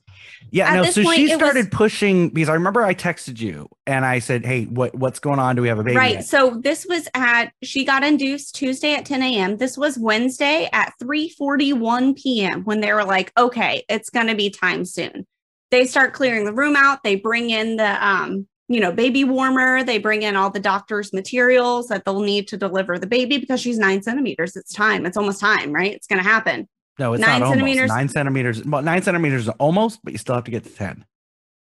Yeah, 0.50 0.68
At 0.70 0.76
no. 0.76 0.84
So 0.84 1.02
point, 1.02 1.16
she 1.16 1.22
it 1.24 1.28
was- 1.30 1.38
started 1.38 1.72
pushing 1.72 2.28
because 2.28 2.48
I 2.50 2.54
remember 2.54 2.82
I 2.82 2.94
texted 2.94 3.40
you 3.40 3.68
and 3.86 4.04
I 4.04 4.18
said, 4.18 4.44
"Hey, 4.44 4.64
what 4.64 4.94
what's 4.94 5.18
going 5.18 5.38
on? 5.38 5.56
Do 5.56 5.62
we 5.62 5.68
have 5.68 5.78
a 5.78 5.82
baby?" 5.84 5.96
Right. 5.96 6.14
yet?" 6.16 6.24
So 6.26 6.60
this 6.62 6.84
was 6.86 7.08
at 7.14 7.52
she 7.62 7.84
got 7.84 8.04
induced 8.04 8.54
Tuesday 8.54 8.94
at 8.94 9.06
10 9.06 9.22
a.m. 9.22 9.56
This 9.56 9.78
was 9.78 9.98
Wednesday 9.98 10.68
at 10.72 10.92
3:41 11.02 12.14
p.m. 12.14 12.62
when 12.64 12.80
they 12.80 12.92
were 12.92 13.04
like, 13.04 13.32
okay, 13.38 13.84
it's 13.88 14.10
gonna 14.10 14.34
be 14.34 14.50
time 14.50 14.84
soon. 14.84 15.26
They 15.70 15.86
start 15.86 16.12
clearing 16.12 16.44
the 16.44 16.52
room 16.52 16.76
out. 16.76 17.02
They 17.02 17.16
bring 17.16 17.48
in 17.50 17.76
the 17.76 18.06
um, 18.06 18.46
you 18.72 18.80
know, 18.80 18.92
baby 18.92 19.24
warmer. 19.24 19.82
They 19.84 19.98
bring 19.98 20.22
in 20.22 20.36
all 20.36 20.50
the 20.50 20.60
doctor's 20.60 21.12
materials 21.12 21.88
that 21.88 22.04
they'll 22.04 22.20
need 22.20 22.48
to 22.48 22.56
deliver 22.56 22.98
the 22.98 23.06
baby 23.06 23.38
because 23.38 23.60
she's 23.60 23.78
nine 23.78 24.02
centimeters. 24.02 24.56
It's 24.56 24.72
time. 24.72 25.06
It's 25.06 25.16
almost 25.16 25.40
time, 25.40 25.72
right? 25.72 25.92
It's 25.92 26.06
gonna 26.06 26.22
happen. 26.22 26.68
No, 26.98 27.14
it's 27.14 27.20
Nine 27.22 27.40
not 27.40 27.46
almost. 27.46 27.58
centimeters- 27.60 27.88
Nine 27.88 28.08
centimeters. 28.08 28.64
Well, 28.64 28.82
nine 28.82 29.02
centimeters 29.02 29.48
almost, 29.48 30.00
but 30.04 30.12
you 30.12 30.18
still 30.18 30.34
have 30.34 30.44
to 30.44 30.50
get 30.50 30.64
to 30.64 30.70
ten. 30.70 31.04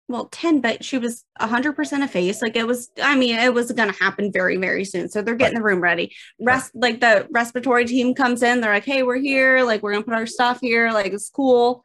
well 0.09 0.25
10 0.25 0.59
but 0.59 0.83
she 0.83 0.97
was 0.97 1.23
100% 1.39 2.03
effaced. 2.03 2.41
like 2.41 2.57
it 2.57 2.67
was 2.67 2.89
i 3.01 3.15
mean 3.15 3.35
it 3.39 3.53
was 3.53 3.71
going 3.71 3.89
to 3.89 3.97
happen 4.03 4.29
very 4.31 4.57
very 4.57 4.83
soon 4.83 5.07
so 5.07 5.21
they're 5.21 5.35
getting 5.35 5.57
the 5.57 5.63
room 5.63 5.79
ready 5.79 6.11
rest 6.41 6.71
like 6.75 6.99
the 6.99 7.25
respiratory 7.31 7.85
team 7.85 8.13
comes 8.13 8.43
in 8.43 8.59
they're 8.59 8.73
like 8.73 8.83
hey 8.83 9.03
we're 9.03 9.15
here 9.19 9.63
like 9.63 9.81
we're 9.81 9.91
going 9.93 10.03
to 10.03 10.09
put 10.09 10.17
our 10.17 10.25
stuff 10.25 10.59
here 10.59 10.91
like 10.91 11.13
it's 11.13 11.29
cool 11.29 11.81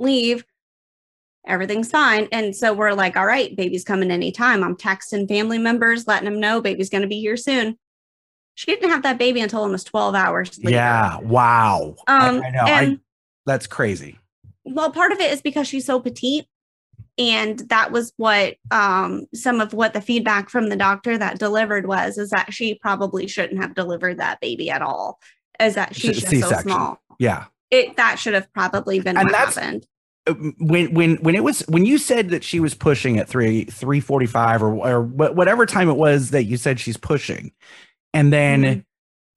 leave 0.00 0.44
everything's 1.46 1.90
fine 1.90 2.28
and 2.32 2.54
so 2.54 2.72
we're 2.72 2.92
like 2.92 3.16
all 3.16 3.26
right 3.26 3.56
baby's 3.56 3.84
coming 3.84 4.10
anytime 4.10 4.62
i'm 4.62 4.76
texting 4.76 5.26
family 5.26 5.58
members 5.58 6.06
letting 6.06 6.26
them 6.30 6.38
know 6.38 6.60
baby's 6.60 6.90
going 6.90 7.02
to 7.02 7.08
be 7.08 7.20
here 7.20 7.36
soon 7.36 7.76
she 8.54 8.66
didn't 8.74 8.90
have 8.90 9.02
that 9.04 9.18
baby 9.18 9.40
until 9.40 9.60
almost 9.60 9.86
12 9.86 10.14
hours 10.14 10.58
later. 10.58 10.76
Yeah. 10.76 11.16
Wow. 11.20 11.94
Um 12.06 12.42
I, 12.44 12.50
know. 12.50 12.60
I, 12.60 12.82
and 12.82 13.00
that's 13.46 13.66
crazy. 13.66 14.18
well 14.64 14.90
part 14.90 15.12
of 15.12 15.20
it 15.20 15.32
is 15.32 15.40
because 15.40 15.66
she's 15.66 15.86
so 15.86 15.98
petite 15.98 16.44
and 17.16 17.60
that 17.70 17.90
was 17.90 18.12
what 18.18 18.56
um 18.70 19.24
some 19.34 19.60
of 19.62 19.72
what 19.72 19.94
the 19.94 20.00
feedback 20.02 20.50
from 20.50 20.68
the 20.68 20.76
doctor 20.76 21.16
that 21.16 21.38
delivered 21.38 21.86
was 21.86 22.18
is 22.18 22.30
that 22.30 22.52
she 22.52 22.74
probably 22.74 23.26
shouldn't 23.26 23.62
have 23.62 23.74
delivered 23.74 24.18
that 24.18 24.40
baby 24.40 24.70
at 24.70 24.82
all 24.82 25.18
is 25.58 25.74
that 25.76 25.96
she's 25.96 26.20
just 26.20 26.48
so 26.50 26.60
small 26.60 27.00
Yeah. 27.18 27.46
it 27.70 27.96
that 27.96 28.18
should 28.18 28.34
have 28.34 28.52
probably 28.52 29.00
been 29.00 29.16
And 29.16 29.24
what 29.26 29.32
that's- 29.32 29.54
happened 29.54 29.86
When 30.58 30.92
when 30.94 31.16
when 31.16 31.34
it 31.34 31.42
was 31.42 31.60
when 31.68 31.86
you 31.86 31.96
said 31.98 32.28
that 32.30 32.44
she 32.44 32.60
was 32.60 32.74
pushing 32.74 33.18
at 33.18 33.26
three 33.28 33.64
three 33.64 34.00
forty 34.00 34.26
five 34.26 34.62
or 34.62 34.74
or 34.74 35.02
whatever 35.02 35.64
time 35.66 35.88
it 35.88 35.96
was 35.96 36.30
that 36.30 36.44
you 36.44 36.56
said 36.56 36.78
she's 36.80 36.96
pushing, 36.96 37.52
and 38.14 38.32
then. 38.32 38.62
Mhm. 38.62 38.84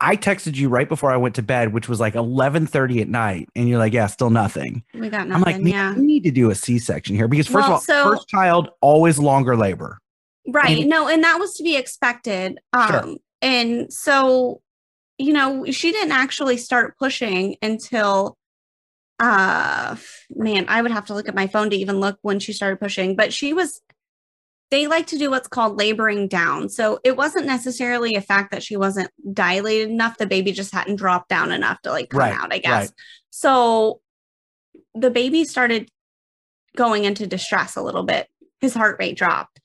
I 0.02 0.18
texted 0.18 0.56
you 0.58 0.68
right 0.68 0.90
before 0.90 1.12
I 1.14 1.16
went 1.18 1.36
to 1.36 1.42
bed, 1.42 1.72
which 1.72 1.88
was 1.88 1.98
like 2.02 2.16
eleven 2.16 2.68
thirty 2.68 3.00
at 3.00 3.08
night, 3.08 3.48
and 3.56 3.70
you're 3.70 3.78
like, 3.80 3.94
"Yeah, 3.94 4.08
still 4.08 4.30
nothing." 4.32 4.84
we 4.94 5.08
got 5.08 5.30
nothing. 5.30 5.32
I'm 5.32 5.42
like, 5.54 5.62
"Man, 5.64 5.72
yeah 5.72 5.94
we 5.94 6.02
need 6.06 6.24
to 6.26 6.32
do 6.32 6.50
a 6.52 6.56
C-section 6.56 7.16
here 7.16 7.30
because 7.30 7.48
first 7.48 7.56
Well, 7.56 7.66
of 7.68 7.72
all, 7.74 7.80
so- 7.80 8.04
first 8.10 8.28
child 8.28 8.70
always 8.82 9.18
longer 9.18 9.56
labor. 9.56 10.00
right 10.50 10.80
and- 10.80 10.90
no 10.90 11.08
and 11.08 11.24
that 11.24 11.40
was 11.40 11.54
to 11.54 11.64
be 11.64 11.78
expected 11.78 12.60
um 12.74 12.88
Sure. 12.90 13.16
and 13.42 13.94
so 13.94 14.60
you 15.18 15.32
know 15.32 15.64
she 15.72 15.94
didn't 15.94 16.12
actually 16.12 16.58
start 16.58 16.98
pushing 16.98 17.56
until 17.62 18.36
uh 19.24 19.96
man 20.32 20.66
i 20.68 20.82
would 20.82 20.92
have 20.92 21.06
to 21.06 21.14
look 21.14 21.30
at 21.30 21.36
my 21.36 21.48
phone 21.48 21.70
to 21.70 21.76
even 21.78 22.00
look 22.00 22.18
when 22.24 22.40
she 22.40 22.52
started 22.52 22.80
pushing 22.80 23.16
but 23.16 23.32
she 23.32 23.54
was 23.54 23.82
they 24.70 24.88
like 24.88 25.06
to 25.08 25.20
do 25.20 25.30
what's 25.30 25.48
called 25.48 25.78
laboring 25.78 26.28
down. 26.28 26.68
So 26.68 27.00
it 27.04 27.16
wasn't 27.16 27.46
necessarily 27.46 28.16
a 28.16 28.22
fact 28.22 28.50
that 28.50 28.64
she 28.64 28.76
wasn't 28.76 29.12
dilated 29.32 29.92
enough. 29.92 30.18
The 30.18 30.26
baby 30.26 30.52
just 30.52 30.74
hadn't 30.74 30.96
dropped 30.96 31.30
down 31.30 31.52
enough 31.52 31.80
to 31.84 31.92
like 31.92 32.10
come 32.10 32.22
Right, 32.22 32.34
out 32.34 32.52
i 32.52 32.58
guess. 32.58 32.72
right. 32.88 32.92
so 33.30 34.02
the 34.96 35.12
baby 35.12 35.44
started 35.44 35.90
going 36.76 37.04
into 37.04 37.28
distress 37.28 37.76
a 37.76 37.84
little 37.84 38.02
bit. 38.02 38.28
His 38.62 38.74
heart 38.74 38.96
rate 38.98 39.16
dropped 39.16 39.60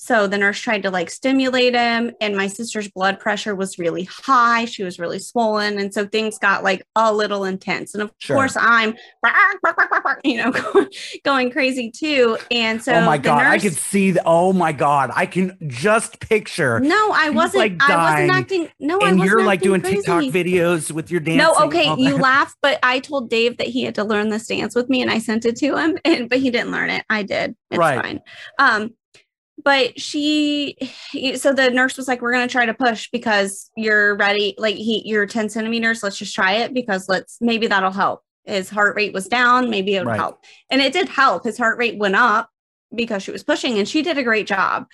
so 0.00 0.28
the 0.28 0.38
nurse 0.38 0.60
tried 0.60 0.84
to 0.84 0.90
like 0.92 1.10
stimulate 1.10 1.74
him, 1.74 2.12
and 2.20 2.36
my 2.36 2.46
sister's 2.46 2.88
blood 2.88 3.18
pressure 3.18 3.56
was 3.56 3.78
really 3.80 4.04
high. 4.04 4.64
She 4.64 4.84
was 4.84 5.00
really 5.00 5.18
swollen. 5.18 5.76
And 5.78 5.92
so 5.92 6.06
things 6.06 6.38
got 6.38 6.62
like 6.62 6.84
a 6.94 7.12
little 7.12 7.44
intense. 7.44 7.94
And 7.94 8.02
of 8.04 8.12
Sure. 8.18 8.36
course, 8.36 8.56
I'm, 8.58 8.94
you 10.24 10.36
know, 10.36 10.52
going, 11.24 11.50
crazy 11.50 11.90
too. 11.90 12.38
And 12.50 12.80
so, 12.82 12.92
oh 12.94 13.00
my 13.04 13.16
the 13.16 13.24
god, 13.24 13.42
I 13.46 13.52
nurse- 13.54 13.62
could 13.62 13.74
see 13.76 14.12
the. 14.12 14.22
Oh 14.24 14.52
my 14.52 14.70
god, 14.72 15.10
I 15.14 15.26
can 15.26 15.56
just 15.66 16.20
picture. 16.20 16.78
No, 16.80 17.10
I 17.12 17.30
wasn't. 17.30 17.58
like, 17.58 17.90
I 17.90 17.96
wasn't 18.12 18.30
acting. 18.38 18.68
No, 18.78 19.00
I 19.00 19.08
and 19.10 19.18
you're 19.20 19.44
like 19.44 19.60
doing 19.62 19.82
TikTok 19.82 20.22
videos 20.24 20.92
with 20.92 21.10
your 21.10 21.20
dancing. 21.20 21.38
No, 21.38 21.66
okay, 21.66 21.92
you 22.00 22.16
laugh, 22.18 22.54
but 22.62 22.78
I 22.84 23.00
told 23.00 23.30
Dave 23.30 23.58
that 23.58 23.66
he 23.66 23.82
had 23.82 23.94
to 23.96 24.04
learn 24.04 24.28
this 24.28 24.46
dance 24.46 24.74
with 24.74 24.88
me, 24.88 25.02
and 25.02 25.10
I 25.10 25.18
sent 25.18 25.44
it 25.44 25.56
to 25.56 25.76
him, 25.76 25.98
and 26.04 26.28
but 26.28 26.38
he 26.38 26.50
didn't 26.50 26.70
learn 26.70 26.90
it. 26.90 27.04
I 27.10 27.24
did. 27.24 27.56
It's 27.70 27.78
Right. 27.78 28.00
fine. 28.00 28.20
Um, 28.58 28.94
but 29.68 30.00
she, 30.00 30.78
so 31.36 31.52
the 31.52 31.68
nurse 31.68 31.98
was 31.98 32.08
like, 32.08 32.22
"We're 32.22 32.32
gonna 32.32 32.48
try 32.48 32.64
to 32.64 32.72
push 32.72 33.10
because 33.10 33.70
you're 33.76 34.16
ready. 34.16 34.54
Like 34.56 34.76
he, 34.76 35.02
you're 35.04 35.26
10 35.26 35.50
centimeters. 35.50 36.02
Let's 36.02 36.16
just 36.16 36.34
try 36.34 36.52
it 36.52 36.72
because 36.72 37.06
let's 37.06 37.36
maybe 37.42 37.66
that'll 37.66 37.90
help." 37.90 38.22
His 38.44 38.70
heart 38.70 38.96
rate 38.96 39.12
was 39.12 39.26
down. 39.28 39.68
Maybe 39.68 39.94
it 39.94 39.98
would 40.00 40.08
Right. 40.08 40.20
help, 40.20 40.42
and 40.70 40.80
it 40.80 40.94
did 40.94 41.10
help. 41.10 41.44
His 41.44 41.58
heart 41.58 41.76
rate 41.76 41.98
went 41.98 42.16
up 42.16 42.48
because 42.94 43.22
she 43.22 43.30
was 43.30 43.44
pushing, 43.44 43.78
and 43.78 43.86
she 43.86 44.00
did 44.00 44.16
a 44.16 44.22
great 44.22 44.46
job. 44.46 44.86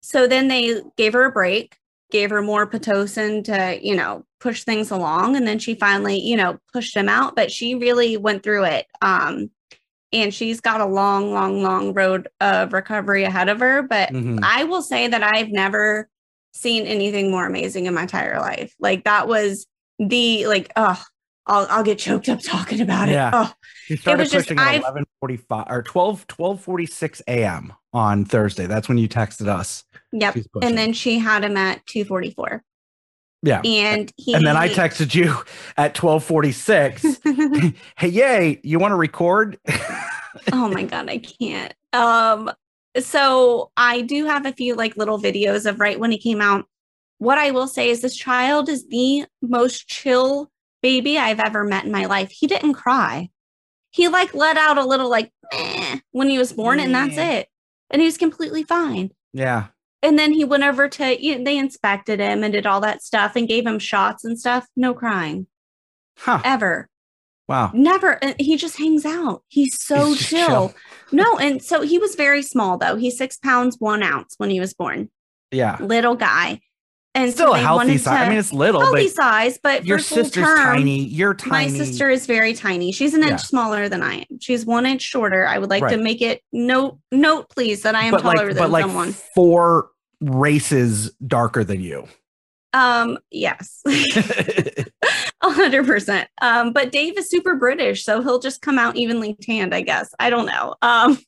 So 0.00 0.28
then 0.28 0.46
they 0.46 0.80
gave 0.96 1.14
her 1.14 1.24
a 1.24 1.32
break 1.32 1.76
gave 2.12 2.30
her 2.30 2.42
more 2.42 2.68
pitocin 2.68 3.42
to 3.44 3.78
you 3.84 3.94
know 3.96 4.24
push 4.40 4.64
things 4.64 4.90
along 4.90 5.36
and 5.36 5.46
then 5.46 5.60
she 5.60 5.76
finally 5.76 6.18
you 6.18 6.36
know 6.36 6.58
pushed 6.72 6.96
him 6.96 7.08
out 7.08 7.36
but 7.36 7.52
she 7.52 7.76
really 7.76 8.16
went 8.16 8.42
through 8.42 8.64
it 8.64 8.84
um 9.00 9.48
and 10.12 10.32
she's 10.34 10.60
got 10.60 10.80
a 10.80 10.86
long 10.86 11.32
long 11.32 11.62
long 11.62 11.92
road 11.94 12.28
of 12.40 12.72
recovery 12.72 13.24
ahead 13.24 13.48
of 13.48 13.60
her 13.60 13.82
but 13.82 14.10
Mhm. 14.10 14.40
i 14.42 14.64
will 14.64 14.82
say 14.82 15.06
that 15.08 15.22
i've 15.22 15.50
never 15.50 16.08
seen 16.52 16.86
anything 16.86 17.30
more 17.30 17.46
amazing 17.46 17.86
in 17.86 17.94
my 17.94 18.02
entire 18.02 18.40
life 18.40 18.74
like 18.80 19.04
that 19.04 19.28
was 19.28 19.66
the 19.98 20.46
like 20.46 20.70
oh 20.76 21.02
I'll, 21.46 21.66
I'll 21.68 21.82
get 21.82 21.98
choked 21.98 22.28
up 22.28 22.38
talking 22.44 22.80
about 22.80 23.08
it. 23.08 23.12
Yeah. 23.12 23.30
Oh, 23.32 23.52
She 23.86 23.96
started 23.96 24.20
was 24.24 24.30
just- 24.30 24.50
at 24.52 24.76
eleven 24.76 25.04
forty 25.18 25.36
five 25.38 25.66
or 25.68 25.82
12 25.82 26.26
1246 26.28 27.22
a.m. 27.26 27.72
on 27.92 28.24
Thursday. 28.24 28.66
That's 28.66 28.88
when 28.88 28.98
you 28.98 29.08
texted 29.08 29.48
us. 29.48 29.82
yep. 30.12 30.36
And 30.62 30.78
then 30.78 30.92
she 30.92 31.18
had 31.18 31.42
him 31.42 31.56
at 31.56 31.84
244. 31.86 32.62
Yeah. 33.42 33.62
And 33.64 34.12
he 34.16 34.34
And 34.34 34.46
then 34.46 34.56
I 34.56 34.68
texted 34.68 35.14
you 35.14 35.28
at 35.76 36.00
1246. 36.00 37.18
hey, 37.96 38.08
yay, 38.08 38.60
you 38.62 38.78
want 38.78 38.92
to 38.92 38.96
record? 38.96 39.58
oh 40.52 40.68
my 40.68 40.84
god 40.84 41.08
i 41.10 41.18
can't 41.18 41.74
um 41.92 42.50
so 42.98 43.70
i 43.76 44.00
do 44.00 44.26
have 44.26 44.46
a 44.46 44.52
few 44.52 44.74
like 44.74 44.96
little 44.96 45.18
videos 45.18 45.68
of 45.68 45.80
right 45.80 45.98
when 45.98 46.10
he 46.10 46.18
came 46.18 46.40
out 46.40 46.66
what 47.18 47.38
i 47.38 47.50
will 47.50 47.66
say 47.66 47.90
is 47.90 48.00
this 48.00 48.16
child 48.16 48.68
is 48.68 48.86
the 48.88 49.24
most 49.42 49.88
chill 49.88 50.50
baby 50.82 51.18
i've 51.18 51.40
ever 51.40 51.64
met 51.64 51.84
in 51.84 51.92
my 51.92 52.06
life 52.06 52.30
he 52.30 52.46
didn't 52.46 52.74
cry 52.74 53.28
he 53.90 54.08
like 54.08 54.32
let 54.34 54.56
out 54.56 54.78
a 54.78 54.84
little 54.84 55.10
like 55.10 55.32
when 56.12 56.30
he 56.30 56.38
was 56.38 56.52
born 56.52 56.78
and 56.78 56.94
that's 56.94 57.16
it 57.16 57.48
and 57.90 58.00
he 58.00 58.06
was 58.06 58.16
completely 58.16 58.62
fine 58.62 59.10
yeah. 59.32 59.66
And 60.02 60.18
then 60.18 60.32
he 60.32 60.44
went 60.44 60.62
over 60.64 60.88
to 60.88 61.22
you 61.22 61.38
know, 61.38 61.44
they 61.44 61.58
inspected 61.58 62.20
him 62.20 62.42
and 62.44 62.52
did 62.52 62.66
all 62.66 62.80
that 62.80 63.02
stuff 63.02 63.36
and 63.36 63.48
gave 63.48 63.66
him 63.66 63.78
shots 63.78 64.24
and 64.24 64.38
stuff 64.38 64.66
no 64.76 64.94
crying 64.94 65.46
Huh. 66.18 66.40
ever 66.44 66.88
Wow. 67.48 67.70
never 67.74 68.22
and 68.22 68.34
he 68.38 68.56
just 68.56 68.78
hangs 68.78 69.04
out 69.04 69.42
he's 69.48 69.82
so 69.82 70.12
He's 70.14 70.28
chill. 70.28 70.46
chill. 70.46 70.74
no 71.12 71.38
and 71.38 71.62
so 71.62 71.80
he 71.82 71.98
was 71.98 72.14
very 72.14 72.42
small 72.42 72.78
though 72.78 72.96
he's 72.96 73.18
six 73.18 73.36
pounds 73.38 73.76
one 73.78 74.02
ounce 74.02 74.34
when 74.38 74.50
he 74.50 74.60
was 74.60 74.72
born 74.74 75.10
Yeah. 75.50 75.76
little 75.80 76.14
guy 76.14 76.60
and 77.14 77.32
Still 77.32 77.48
so 77.48 77.54
a 77.54 77.58
healthy 77.58 77.98
size. 77.98 78.26
I 78.26 78.28
mean, 78.28 78.38
it's 78.38 78.52
little, 78.52 78.80
healthy 78.80 79.06
but 79.06 79.12
size 79.14 79.58
but 79.62 79.84
your 79.84 79.98
sister's 79.98 80.44
term, 80.44 80.56
tiny. 80.56 81.04
You're 81.04 81.34
tiny. 81.34 81.50
my 81.72 81.78
sister 81.78 82.08
is 82.08 82.26
very 82.26 82.54
tiny 82.54 82.92
she's 82.92 83.14
an 83.14 83.22
Yeah. 83.22 83.30
inch 83.30 83.40
smaller 83.42 83.88
than 83.88 84.02
i 84.02 84.14
am 84.30 84.38
she's 84.40 84.64
one 84.64 84.86
inch 84.86 85.02
shorter 85.02 85.46
i 85.46 85.58
would 85.58 85.70
like 85.70 85.86
to 85.88 85.96
make 85.96 86.22
it 86.22 86.40
note 86.52 86.98
note 87.10 87.48
please 87.50 87.82
that 87.82 87.94
i 87.96 88.02
am 88.04 88.12
but 88.12 88.20
taller 88.22 88.36
like, 88.36 88.46
than 88.48 88.56
but 88.56 88.70
like 88.70 88.84
someone 88.84 89.12
four 89.34 89.90
races 90.20 91.10
darker 91.26 91.64
than 91.64 91.80
you. 91.80 92.06
um 92.74 93.18
yes 93.30 93.82
A 95.42 95.48
hundred 95.50 95.86
percent. 95.86 96.28
Um, 96.42 96.74
but 96.74 96.92
Dave 96.92 97.16
is 97.16 97.30
super 97.30 97.56
British, 97.56 98.04
so 98.04 98.20
he'll 98.22 98.40
just 98.40 98.60
come 98.60 98.78
out 98.78 98.96
evenly 98.96 99.34
tanned, 99.40 99.74
I 99.74 99.80
guess. 99.80 100.12
I 100.18 100.28
don't 100.28 100.44
know. 100.44 100.74
Um, 100.82 101.18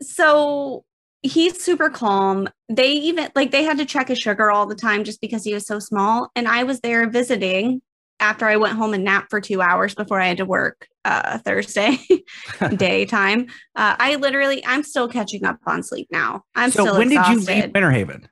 so 0.00 0.84
he's 1.22 1.62
super 1.62 1.90
calm. 1.90 2.48
They 2.68 2.92
even 2.92 3.28
like 3.34 3.50
they 3.50 3.64
had 3.64 3.78
to 3.78 3.84
check 3.84 4.08
his 4.08 4.18
sugar 4.18 4.50
all 4.50 4.66
the 4.66 4.74
time 4.74 5.04
just 5.04 5.20
because 5.20 5.44
he 5.44 5.54
was 5.54 5.66
so 5.66 5.78
small. 5.78 6.30
And 6.34 6.48
I 6.48 6.64
was 6.64 6.80
there 6.80 7.08
visiting 7.08 7.82
after 8.18 8.46
I 8.46 8.56
went 8.56 8.74
home 8.74 8.94
and 8.94 9.04
napped 9.04 9.30
for 9.30 9.40
two 9.40 9.62
hours 9.62 9.94
before 9.94 10.20
I 10.20 10.26
had 10.26 10.38
to 10.38 10.44
work 10.44 10.86
uh 11.04 11.38
Thursday 11.38 11.98
daytime. 12.76 13.46
Uh, 13.74 13.96
I 13.98 14.16
literally 14.16 14.64
I'm 14.66 14.82
still 14.82 15.08
catching 15.08 15.44
up 15.44 15.58
on 15.66 15.82
sleep 15.82 16.08
now. 16.10 16.42
I'm 16.54 16.70
so 16.70 16.84
still 16.84 16.98
when 16.98 17.08
did 17.08 17.26
you 17.26 17.38
exhausted. 17.38 17.54
leave 17.54 17.72
Winter 17.74 17.90
Haven? 17.90 18.28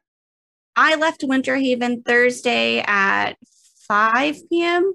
I 0.77 0.95
left 0.95 1.25
Winter 1.25 1.57
Haven 1.57 2.03
Thursday 2.03 2.79
at 2.87 3.33
5 3.89 4.49
p.m. 4.49 4.95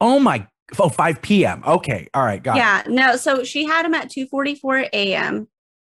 Oh 0.00 0.18
my 0.18 0.48
Oh, 0.78 0.88
5 0.88 1.22
p.m. 1.22 1.62
Okay. 1.66 2.08
All 2.14 2.24
right. 2.24 2.42
Got 2.42 2.56
yeah, 2.56 2.82
no. 2.86 3.16
So 3.16 3.44
she 3.44 3.64
had 3.64 3.84
him 3.84 3.94
at 3.94 4.10
2:44 4.10 4.88
a.m. 4.92 5.48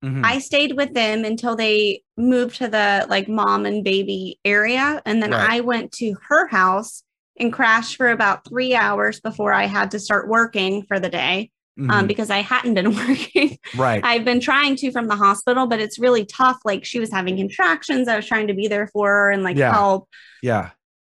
Mhm. 0.05 0.25
I 0.25 0.39
stayed 0.39 0.77
with 0.77 0.93
them 0.95 1.25
until 1.25 1.57
they 1.57 2.03
moved 2.17 2.57
to 2.57 2.69
the 2.69 3.07
like 3.09 3.29
mom 3.29 3.65
and 3.67 3.83
baby 3.83 4.39
area. 4.45 5.01
And 5.07 5.23
then 5.23 5.31
Right. 5.31 5.51
I 5.51 5.61
went 5.61 5.93
to 5.93 6.15
her 6.29 6.47
house 6.49 7.03
and 7.41 7.53
crashed 7.53 7.97
for 7.97 8.11
about 8.11 8.47
three 8.49 8.75
hours 8.75 9.21
before 9.21 9.53
I 9.53 9.65
had 9.67 9.91
to 9.93 9.99
start 9.99 10.29
working 10.29 10.85
for 10.87 11.01
the 11.01 11.09
day 11.09 11.51
um, 11.77 11.89
Mhm. 12.05 12.07
because 12.07 12.31
I 12.31 12.39
hadn't 12.43 12.75
been 12.75 12.95
working. 13.09 13.59
right. 13.77 14.01
I've 14.05 14.25
been 14.25 14.39
trying 14.41 14.77
to 14.77 14.93
from 14.93 15.09
the 15.09 15.17
hospital, 15.17 15.67
but 15.67 15.81
it's 15.81 15.99
really 15.99 16.25
tough. 16.25 16.59
Like 16.65 16.85
she 16.85 17.01
was 17.01 17.11
having 17.11 17.37
contractions. 17.37 18.07
I 18.07 18.15
was 18.17 18.27
trying 18.27 18.47
to 18.49 18.55
be 18.55 18.69
there 18.69 18.87
for 18.93 19.09
her 19.09 19.31
and 19.33 19.43
like 19.43 19.57
Yeah. 19.57 19.73
help. 19.73 20.09
yeah. 20.43 20.71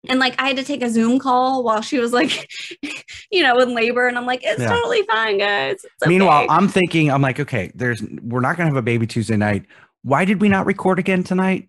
And 0.09 0.19
like 0.19 0.41
I 0.41 0.49
had 0.49 0.57
to 0.57 0.65
take 0.65 0.83
a 0.83 0.91
Zoom 0.91 1.19
call 1.19 1.63
while 1.63 1.81
she 1.81 1.99
was 1.99 2.13
like, 2.13 2.51
you 3.31 3.43
know, 3.43 3.59
in 3.61 3.75
labor. 3.75 4.09
And 4.09 4.19
I'm 4.19 4.27
like, 4.27 4.41
it's 4.43 4.61
Yeah. 4.61 4.69
totally 4.69 5.03
fine, 5.03 5.39
guys. 5.39 5.85
It's 5.85 6.07
Meanwhile. 6.07 6.47
I'm 6.49 6.69
thinking, 6.69 7.11
I'm 7.11 7.23
like, 7.23 7.39
okay, 7.39 7.71
there's 7.75 8.03
we're 8.23 8.41
not 8.41 8.57
gonna 8.57 8.69
have 8.69 8.77
a 8.77 8.83
baby 8.83 9.07
Tuesday 9.07 9.37
night. 9.37 9.67
Why 10.03 10.25
did 10.25 10.41
we 10.41 10.49
not 10.49 10.67
record 10.67 10.99
again 10.99 11.23
tonight? 11.23 11.69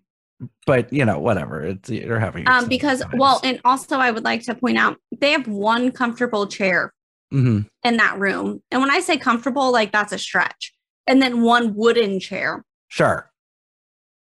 But 0.66 0.92
you 0.92 1.04
know, 1.04 1.20
whatever. 1.20 1.64
It's 1.64 1.88
you're 1.88 2.18
having 2.18 2.48
um, 2.48 2.68
because 2.68 3.02
well, 3.16 3.40
and 3.44 3.60
also 3.64 3.96
I 3.98 4.10
would 4.10 4.24
like 4.24 4.42
to 4.44 4.54
point 4.54 4.78
out 4.78 4.96
they 5.16 5.30
have 5.30 5.46
one 5.46 5.92
comfortable 5.92 6.46
chair 6.46 6.92
hmm 7.30 7.60
in 7.84 7.96
that 7.98 8.18
room. 8.18 8.62
And 8.70 8.80
when 8.80 8.90
I 8.90 9.00
say 9.00 9.16
comfortable, 9.16 9.70
like 9.70 9.92
that's 9.92 10.12
a 10.12 10.18
stretch. 10.18 10.72
And 11.06 11.20
then 11.22 11.42
one 11.42 11.74
wooden 11.74 12.18
chair. 12.18 12.64
sure. 12.88 13.30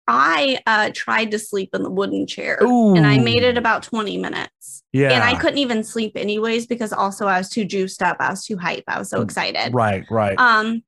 I 0.09 0.59
uh, 0.67 0.91
tried 0.95 1.31
to 1.33 1.39
sleep 1.39 1.71
in 1.75 1.83
the 1.83 1.91
wooden 1.91 2.27
chair 2.27 2.59
and 2.97 3.07
I 3.07 3.19
made 3.19 3.43
it 3.43 3.59
about 3.59 3.83
20 3.83 4.17
minutes. 4.17 4.83
Yeah. 4.91 5.13
And 5.13 5.23
I 5.23 5.35
couldn't 5.39 5.59
even 5.59 5.85
sleep 5.85 6.13
anyways 6.17 6.67
because 6.67 6.95
also 6.95 7.27
I 7.27 7.37
was 7.37 7.51
too 7.51 7.67
juiced 7.67 8.03
up. 8.03 8.17
I 8.19 8.31
was 8.31 8.45
too 8.45 8.57
hype. 8.57 8.85
I 8.89 8.99
was 8.99 9.11
so 9.11 9.21
excited. 9.21 9.75
Right, 9.75 10.05
right. 10.11 10.39
Um, 10.39 10.83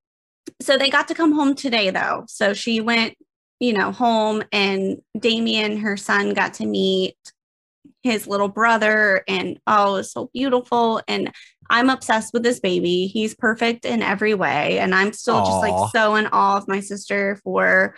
so 0.62 0.78
they 0.78 0.88
got 0.88 1.06
to 1.08 1.14
come 1.14 1.32
home 1.32 1.54
today 1.54 1.90
though. 1.90 2.24
So 2.28 2.54
she 2.54 2.80
went, 2.80 3.14
you 3.60 3.74
know, 3.74 3.92
home 3.92 4.42
and 4.52 5.02
Damien, 5.18 5.76
her 5.76 5.98
son, 5.98 6.32
got 6.32 6.54
to 6.54 6.66
meet 6.66 7.14
his 8.02 8.26
little 8.26 8.48
brother, 8.48 9.22
and 9.28 9.60
oh, 9.66 9.94
it 9.94 9.98
was 9.98 10.12
so 10.12 10.30
beautiful. 10.32 11.02
And 11.06 11.30
I'm 11.68 11.90
obsessed 11.90 12.32
with 12.32 12.42
this 12.42 12.58
baby. 12.58 13.06
He's 13.06 13.34
perfect 13.34 13.84
in 13.84 14.02
every 14.02 14.34
way. 14.34 14.78
And 14.78 14.94
I'm 14.94 15.12
still 15.12 15.44
just 15.44 15.58
like 15.58 15.90
so 15.92 16.16
in 16.16 16.26
awe 16.28 16.56
of 16.56 16.66
my 16.66 16.80
sister 16.80 17.38
for 17.44 17.94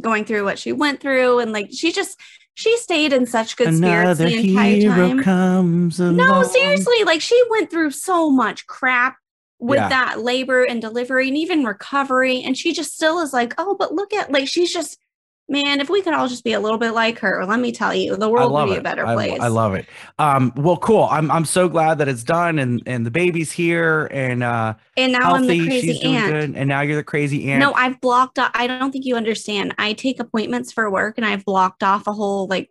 going 0.00 0.24
through 0.24 0.44
what 0.44 0.58
she 0.58 0.72
went 0.72 1.00
through. 1.00 1.38
And 1.40 1.52
like 1.52 1.68
she 1.72 1.92
just 1.92 2.18
she 2.54 2.76
stayed 2.78 3.12
in 3.12 3.26
such 3.26 3.56
good 3.56 3.74
spirits 3.76 4.20
Another 4.20 4.30
the 4.30 4.48
entire 4.48 4.82
time. 4.82 5.22
comes 5.22 6.00
along. 6.00 6.16
No, 6.16 6.42
seriously, 6.42 7.04
like 7.04 7.20
she 7.20 7.40
went 7.50 7.70
through 7.70 7.90
so 7.90 8.30
much 8.30 8.66
crap 8.66 9.16
with 9.58 9.78
Yeah. 9.78 9.88
that 9.88 10.20
labor 10.20 10.64
and 10.64 10.80
delivery 10.80 11.28
and 11.28 11.36
even 11.36 11.64
recovery. 11.64 12.42
And 12.42 12.56
she 12.56 12.72
just 12.72 12.94
still 12.94 13.20
is 13.20 13.32
like, 13.32 13.54
oh, 13.58 13.74
but 13.78 13.92
look 13.94 14.12
at 14.12 14.30
like 14.32 14.48
she's 14.48 14.72
just 14.72 14.98
man, 15.48 15.80
if 15.80 15.88
we 15.88 16.02
could 16.02 16.14
all 16.14 16.28
just 16.28 16.44
be 16.44 16.52
a 16.52 16.60
little 16.60 16.78
bit 16.78 16.92
like 16.92 17.18
her, 17.20 17.44
let 17.46 17.60
me 17.60 17.72
tell 17.72 17.94
you, 17.94 18.16
the 18.16 18.28
world 18.28 18.52
would 18.52 18.66
be 18.66 18.72
it. 18.72 18.78
a 18.78 18.82
better 18.82 19.06
I, 19.06 19.14
place. 19.14 19.40
I 19.40 19.48
love 19.48 19.74
it. 19.74 19.86
Um, 20.18 20.52
well, 20.56 20.76
cool. 20.76 21.08
I'm 21.10 21.30
I'm 21.30 21.44
so 21.44 21.68
glad 21.68 21.98
that 21.98 22.08
it's 22.08 22.24
done 22.24 22.58
and 22.58 22.82
and 22.86 23.06
the 23.06 23.10
baby's 23.10 23.52
here 23.52 24.06
and 24.10 24.42
uh 24.42 24.74
and 24.96 25.12
now 25.12 25.32
I'm 25.34 25.46
the 25.46 25.66
crazy 25.66 25.92
She's 25.92 26.00
doing 26.00 26.16
aunt. 26.16 26.32
good. 26.32 26.56
And 26.56 26.68
now 26.68 26.80
you're 26.80 26.96
the 26.96 27.04
crazy 27.04 27.50
aunt. 27.50 27.60
No, 27.60 27.72
I've 27.74 28.00
blocked 28.00 28.38
off. 28.38 28.50
I 28.54 28.66
don't 28.66 28.90
think 28.90 29.04
you 29.04 29.16
understand. 29.16 29.74
I 29.78 29.92
take 29.92 30.20
appointments 30.20 30.72
for 30.72 30.90
work 30.90 31.16
and 31.16 31.24
I've 31.26 31.44
blocked 31.44 31.82
off 31.82 32.06
a 32.06 32.12
whole 32.12 32.46
like 32.48 32.70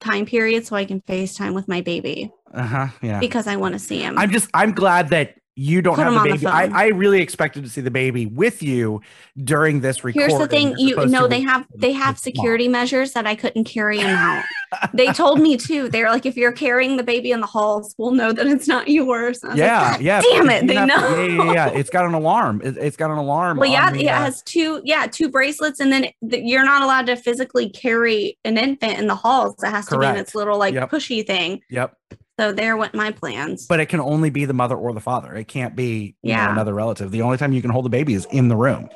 time 0.00 0.26
period 0.26 0.66
so 0.66 0.76
I 0.76 0.84
can 0.84 1.00
FaceTime 1.02 1.54
with 1.54 1.66
my 1.66 1.80
baby 1.80 2.32
uh-huh. 2.54 2.88
Yeah. 3.02 3.18
because 3.20 3.46
I 3.46 3.56
want 3.56 3.74
to 3.74 3.78
see 3.78 4.00
him. 4.00 4.18
I'm 4.18 4.30
just 4.30 4.48
I'm 4.54 4.72
glad 4.72 5.10
that 5.10 5.34
you 5.58 5.82
don't 5.82 5.96
Put 5.96 6.04
have 6.04 6.12
the 6.12 6.18
on 6.20 6.26
the 6.28 6.32
baby. 6.34 6.46
I, 6.46 6.66
I 6.66 6.86
really 6.88 7.20
expected 7.20 7.64
to 7.64 7.68
see 7.68 7.80
the 7.80 7.90
baby 7.90 8.26
with 8.26 8.62
you 8.62 9.00
during 9.42 9.80
this 9.80 10.04
recording. 10.04 10.30
Here's 10.30 10.40
the 10.40 10.46
thing, 10.46 10.74
you 10.78 11.04
know 11.06 11.26
they 11.26 11.40
have 11.40 11.66
they 11.74 11.90
have 11.90 12.14
with 12.14 12.26
mom. 12.26 12.32
security 12.32 12.68
measures 12.68 13.12
that 13.12 13.26
I 13.26 13.34
couldn't 13.34 13.64
carry 13.64 13.98
him 13.98 14.06
out. 14.06 14.44
they 14.94 15.12
told 15.12 15.40
me 15.40 15.56
too. 15.56 15.88
They're 15.88 16.10
like, 16.10 16.26
if 16.26 16.36
you're 16.36 16.52
carrying 16.52 16.96
the 16.96 17.02
baby 17.02 17.32
in 17.32 17.40
the 17.40 17.46
halls, 17.46 17.92
we'll 17.98 18.12
know 18.12 18.32
that 18.32 18.46
it's 18.46 18.68
not 18.68 18.86
yours. 18.86 19.40
Was 19.42 19.50
like, 19.50 19.58
Yeah, 19.58 19.98
yeah. 19.98 20.20
Damn 20.22 20.48
it, 20.50 20.66
they 20.68 20.74
have 20.74 20.88
know. 20.88 21.16
yeah, 21.24 21.44
yeah, 21.44 21.52
yeah. 21.52 21.68
It's 21.70 21.90
got 21.90 22.06
an 22.06 22.14
alarm. 22.14 22.60
It, 22.62 22.76
it's 22.76 22.96
got 22.96 23.10
an 23.10 23.18
alarm. 23.18 23.58
Well, 23.58 23.68
yeah, 23.68 23.90
the, 23.90 24.04
it 24.04 24.08
uh, 24.08 24.14
has 24.16 24.42
two, 24.42 24.80
yeah, 24.84 25.06
two 25.06 25.28
bracelets, 25.28 25.80
and 25.80 25.92
then 25.92 26.02
th- 26.30 26.44
you're 26.44 26.64
not 26.64 26.82
allowed 26.82 27.06
to 27.06 27.16
physically 27.16 27.68
carry 27.70 28.38
an 28.44 28.58
infant 28.58 28.98
in 29.00 29.08
the 29.08 29.16
halls. 29.16 29.56
It 29.62 29.70
has 29.70 29.86
to 29.86 29.98
be 29.98 30.06
in 30.06 30.16
its 30.16 30.36
little 30.36 30.56
like 30.56 30.74
Yep. 30.74 30.90
pushy 30.90 31.26
thing. 31.26 31.62
Yep. 31.70 31.96
So 32.38 32.52
there 32.52 32.76
went 32.76 32.94
my 32.94 33.10
plans. 33.10 33.66
But 33.66 33.80
it 33.80 33.86
can 33.86 34.00
only 34.00 34.30
be 34.30 34.44
the 34.44 34.52
mother 34.52 34.76
or 34.76 34.92
the 34.92 35.00
father. 35.00 35.34
It 35.34 35.48
can't 35.48 35.74
be 35.74 36.14
you 36.22 36.34
know, 36.34 36.50
another 36.50 36.72
relative. 36.72 37.10
The 37.10 37.22
only 37.22 37.36
time 37.36 37.52
you 37.52 37.60
can 37.60 37.70
hold 37.70 37.84
the 37.84 37.90
baby 37.90 38.14
is 38.14 38.26
in 38.30 38.48
the 38.48 38.56
room. 38.56 38.88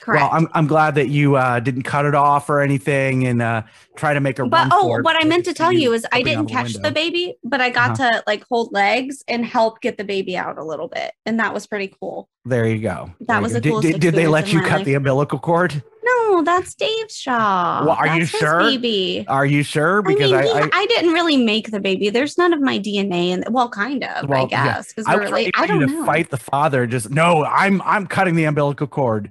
Correct. 0.00 0.22
Well, 0.22 0.30
I'm 0.32 0.48
I'm 0.54 0.66
glad 0.66 0.94
that 0.96 1.08
you 1.08 1.36
uh, 1.36 1.60
didn't 1.60 1.82
cut 1.82 2.04
it 2.04 2.14
off 2.14 2.48
or 2.48 2.60
anything 2.60 3.26
and 3.26 3.42
uh, 3.42 3.62
try 3.96 4.14
to 4.14 4.20
make 4.20 4.38
a 4.38 4.46
but 4.46 4.68
oh, 4.72 5.00
what 5.02 5.16
I 5.22 5.24
meant 5.26 5.44
to 5.46 5.54
tell 5.54 5.72
you 5.72 5.92
is 5.92 6.06
I 6.12 6.22
didn't 6.22 6.46
catch 6.46 6.72
the 6.74 6.78
window. 6.80 6.90
baby, 6.94 7.34
but 7.44 7.60
I 7.60 7.70
got 7.70 7.96
to 7.96 8.22
like 8.26 8.44
hold 8.48 8.72
legs 8.72 9.22
and 9.28 9.44
help 9.44 9.80
get 9.80 9.96
the 9.98 10.04
baby 10.04 10.36
out 10.36 10.58
a 10.58 10.64
little 10.64 10.88
bit, 10.88 11.12
and 11.26 11.38
that 11.40 11.52
was 11.54 11.66
pretty 11.66 11.94
cool. 12.00 12.28
There 12.44 12.66
you 12.66 12.78
go. 12.80 13.12
That 13.20 13.26
There 13.26 13.40
was 13.42 13.52
go. 13.52 13.80
the 13.80 13.92
Did- 13.92 14.00
Did, 14.00 14.14
they 14.14 14.26
let 14.26 14.52
you 14.52 14.60
cut 14.62 14.78
life. 14.78 14.84
the 14.86 14.94
umbilical 14.94 15.38
cord? 15.38 15.82
No, 16.02 16.42
that's 16.42 16.74
Dave's 16.74 17.18
job. 17.20 17.84
Well, 17.86 17.94
are 17.96 18.06
you 18.06 18.20
That's 18.20 18.30
his 18.30 18.40
sure? 18.40 18.60
Baby. 18.60 19.26
Are 19.28 19.44
you 19.44 19.62
sure? 19.62 19.98
I 19.98 20.02
Because 20.14 20.30
mean, 20.30 20.40
I, 20.40 20.42
he- 20.44 20.50
I, 20.52 20.70
I, 20.72 20.86
didn't 20.86 21.12
really 21.12 21.36
make 21.36 21.70
the 21.70 21.80
baby. 21.80 22.08
There's 22.08 22.38
none 22.38 22.54
of 22.54 22.60
my 22.62 22.78
DNA 22.78 23.28
in. 23.28 23.40
The, 23.40 23.50
Well, 23.50 23.68
kind 23.68 24.02
of, 24.04 24.24
I 24.24 24.26
Well, 24.26 24.48
yeah. 24.50 24.64
guess, 24.76 24.88
because 24.88 25.06
I 25.06 25.16
we're 25.16 25.28
like, 25.28 25.50
I 25.58 25.66
don't 25.66 25.80
know. 25.84 26.06
fight 26.06 26.30
the 26.30 26.38
father. 26.38 26.86
Just 26.86 27.10
no, 27.10 27.44
I'm 27.44 27.82
I'm 27.82 28.06
cutting 28.06 28.36
the 28.36 28.44
umbilical 28.44 28.86
cord. 28.86 29.30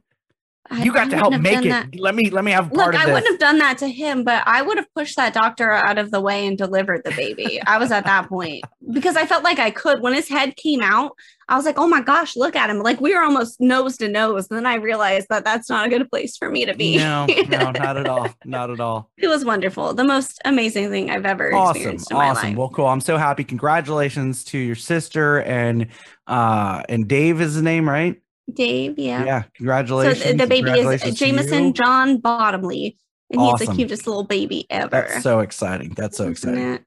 I- 0.70 0.84
You 0.84 0.92
I 0.92 0.96
got 0.96 1.10
to 1.12 1.18
help 1.18 1.34
make 1.40 1.66
it. 1.66 1.70
that. 1.70 2.00
Let 2.00 2.16
me 2.16 2.30
let 2.30 2.44
me 2.44 2.52
have 2.52 2.72
Look, 2.72 2.82
part 2.84 2.96
of 2.96 3.02
I 3.02 3.06
this. 3.06 3.14
wouldn't 3.14 3.32
have 3.32 3.40
done 3.40 3.58
that 3.60 3.78
to 3.80 3.88
him, 3.88 4.24
but 4.24 4.44
I 4.46 4.62
would 4.62 4.78
have 4.78 4.88
pushed 4.94 5.16
that 5.18 5.34
doctor 5.34 5.72
out 5.72 5.98
of 5.98 6.12
the 6.12 6.20
way 6.22 6.46
and 6.46 6.58
delivered 6.58 7.02
the 7.06 7.12
baby. 7.12 7.62
I 7.66 7.78
was 7.78 7.92
at 7.92 8.06
that 8.06 8.28
point 8.30 8.64
because 8.92 9.16
I 9.16 9.26
felt 9.26 9.44
like 9.44 9.60
I 9.60 9.72
could. 9.72 10.02
When 10.02 10.14
his 10.14 10.28
head 10.30 10.56
came 10.56 10.82
out, 10.82 11.12
I 11.50 11.56
was 11.56 11.66
like, 11.66 11.80
"Oh 11.80 11.88
my 11.88 12.02
gosh, 12.02 12.36
look 12.36 12.56
at 12.58 12.70
him!" 12.70 12.80
Like 12.80 13.00
we 13.00 13.16
were 13.16 13.22
almost 13.22 13.62
nose 13.62 13.96
to 13.98 14.10
nose. 14.10 14.48
And 14.50 14.58
then 14.58 14.66
I 14.66 14.76
realized 14.76 15.28
that 15.30 15.46
that's 15.46 15.70
not 15.70 15.86
a 15.88 15.90
good 15.90 16.10
place 16.10 16.36
for 16.36 16.50
me 16.50 16.66
to 16.66 16.74
be. 16.74 16.98
No, 16.98 17.26
no, 17.48 17.72
not 17.72 17.96
at 17.98 18.08
all. 18.10 18.28
Not 18.44 18.70
at 18.70 18.80
all. 18.82 19.10
it 19.18 19.28
was 19.28 19.46
wonderful. 19.46 19.94
The 19.94 20.04
most 20.04 20.42
amazing 20.44 20.90
thing 20.90 21.10
I've 21.10 21.26
ever 21.26 21.54
Awesome. 21.54 21.76
experienced 21.78 22.12
in 22.12 22.18
my 22.18 22.30
Awesome. 22.30 22.50
life. 22.50 22.58
Well, 22.58 22.70
cool. 22.70 22.88
I'm 22.88 23.00
so 23.02 23.16
happy. 23.18 23.46
Congratulations 23.46 24.44
to 24.46 24.58
your 24.58 24.76
sister 24.76 25.42
and 25.44 25.88
uh 26.28 26.84
and 26.90 27.08
Dave 27.08 27.40
is 27.40 27.56
the 27.56 27.62
name, 27.62 27.88
right? 27.88 28.22
Dave, 28.54 28.98
yeah. 28.98 29.26
Yeah. 29.26 29.42
So 29.44 29.50
Congratulations. 29.58 30.24
the, 30.24 30.34
the 30.34 30.48
baby 30.48 30.72
is 30.72 31.20
Jameson. 31.20 31.74
John 31.74 32.18
Bottomley, 32.18 32.98
and 33.32 33.42
he's 33.42 33.68
the 33.68 33.74
cutest 33.74 34.08
little 34.08 34.24
baby 34.24 34.66
ever. 34.70 34.90
That's 34.90 35.24
so 35.24 35.40
exciting. 35.40 35.90
That's 35.96 36.18
so 36.18 36.30
exciting. 36.30 36.60
it? 36.76 36.84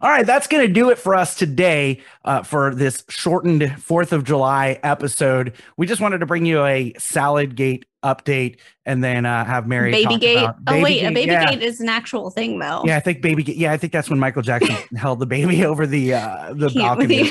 All 0.00 0.08
right, 0.10 0.24
that's 0.24 0.46
going 0.46 0.64
to 0.64 0.72
do 0.72 0.90
it 0.90 0.98
for 0.98 1.16
us 1.16 1.34
today 1.34 2.00
uh, 2.24 2.44
for 2.44 2.72
this 2.72 3.02
shortened 3.08 3.62
4th 3.62 4.12
of 4.12 4.22
July 4.22 4.78
episode. 4.84 5.54
We 5.76 5.88
just 5.88 6.00
wanted 6.00 6.18
to 6.18 6.26
bring 6.26 6.46
you 6.46 6.64
a 6.64 6.92
Saladgate 6.98 7.82
update 8.04 8.58
and 8.86 9.02
then 9.02 9.26
uh, 9.26 9.44
have 9.44 9.66
Mary 9.66 9.90
Baby 9.90 10.04
talk 10.04 10.20
gate. 10.20 10.38
about- 10.38 10.56
Oh 10.68 10.80
wait, 10.80 11.02
a 11.02 11.10
baby 11.10 11.32
yeah. 11.32 11.50
gate 11.50 11.64
is 11.64 11.80
an 11.80 11.88
actual 11.88 12.30
thing 12.30 12.60
though. 12.60 12.82
Yeah, 12.84 12.96
I 12.96 13.00
think 13.00 13.22
baby 13.22 13.42
gate. 13.42 13.56
Yeah, 13.56 13.72
I 13.72 13.76
think 13.76 13.92
that's 13.92 14.08
when 14.08 14.20
Michael 14.20 14.42
Jackson 14.42 14.76
held 14.96 15.18
the 15.18 15.26
baby 15.26 15.64
over 15.64 15.84
the 15.84 16.14
uh, 16.14 16.54
the 16.54 16.68
Can't 16.70 16.98
balcony. 17.00 17.28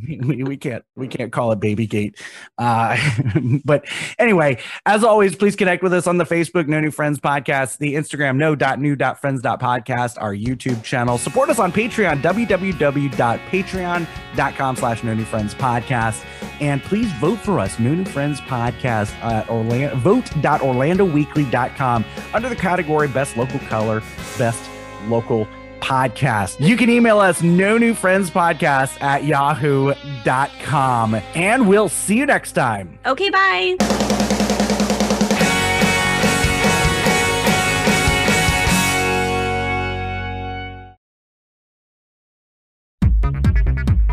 we, 0.24 0.42
we 0.42 0.56
can't 0.56 0.82
we 0.96 1.06
can't 1.08 1.30
call 1.32 1.52
it 1.52 1.60
baby 1.60 1.86
gate. 1.86 2.18
Uh, 2.58 2.96
but 3.64 3.86
anyway, 4.18 4.58
as 4.86 5.04
always, 5.04 5.36
please 5.36 5.54
connect 5.56 5.82
with 5.82 5.92
us 5.92 6.06
on 6.06 6.16
the 6.18 6.24
Facebook 6.24 6.68
No 6.68 6.80
New 6.80 6.90
Friends 6.90 7.20
podcast, 7.20 7.76
the 7.78 7.94
Instagram 7.94 8.36
no.new.friends.podcast, 8.36 10.16
our 10.20 10.34
YouTube 10.34 10.82
channel. 10.82 11.16
Support 11.18 11.50
us 11.50 11.58
on 11.58 11.70
Patreon, 11.72 12.22
www.patreon.com 12.22 14.76
slash 14.76 15.02
No 15.02 15.14
New 15.14 15.24
Friends 15.24 15.54
podcast. 15.54 16.22
And 16.60 16.82
please 16.82 17.10
vote 17.14 17.38
for 17.38 17.58
us, 17.58 17.78
No 17.78 17.94
New 17.94 18.04
Friends 18.04 18.42
podcast 18.42 19.14
at 19.22 19.48
Orlando, 19.48 19.96
vote.orlandoweekly.com 19.96 22.04
under 22.34 22.48
the 22.48 22.56
category 22.56 23.08
Best 23.08 23.36
Local 23.36 23.58
Color, 23.60 24.02
Best 24.38 24.68
Local 25.08 25.46
Podcast. 25.82 26.60
You 26.66 26.76
can 26.76 26.88
email 26.88 27.18
us 27.18 27.42
no 27.42 27.76
new 27.76 27.92
friends 27.92 28.30
podcast 28.30 29.00
at 29.02 29.24
yahoo.com. 29.24 31.14
And 31.34 31.68
we'll 31.68 31.88
see 31.88 32.16
you 32.16 32.24
next 32.26 32.52
time. 32.52 32.98
Okay, 33.04 33.30
bye. 33.30 33.76